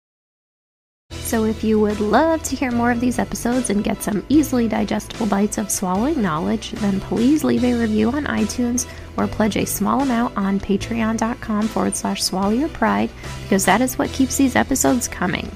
So, 1.29 1.45
if 1.45 1.63
you 1.63 1.79
would 1.79 1.99
love 1.99 2.41
to 2.41 2.55
hear 2.55 2.71
more 2.71 2.89
of 2.89 2.99
these 2.99 3.19
episodes 3.19 3.69
and 3.69 3.83
get 3.83 4.01
some 4.01 4.25
easily 4.29 4.67
digestible 4.67 5.27
bites 5.27 5.59
of 5.59 5.69
swallowing 5.69 6.23
knowledge, 6.23 6.71
then 6.71 6.99
please 6.99 7.43
leave 7.43 7.63
a 7.63 7.75
review 7.75 8.09
on 8.09 8.25
iTunes 8.25 8.87
or 9.15 9.27
pledge 9.27 9.55
a 9.55 9.63
small 9.63 10.01
amount 10.01 10.35
on 10.35 10.59
patreon.com 10.59 11.67
forward 11.67 11.95
slash 11.95 12.23
swallow 12.23 12.49
your 12.49 12.69
pride 12.69 13.11
because 13.43 13.63
that 13.65 13.79
is 13.79 13.95
what 13.95 14.11
keeps 14.11 14.37
these 14.37 14.55
episodes 14.55 15.07
coming. 15.07 15.55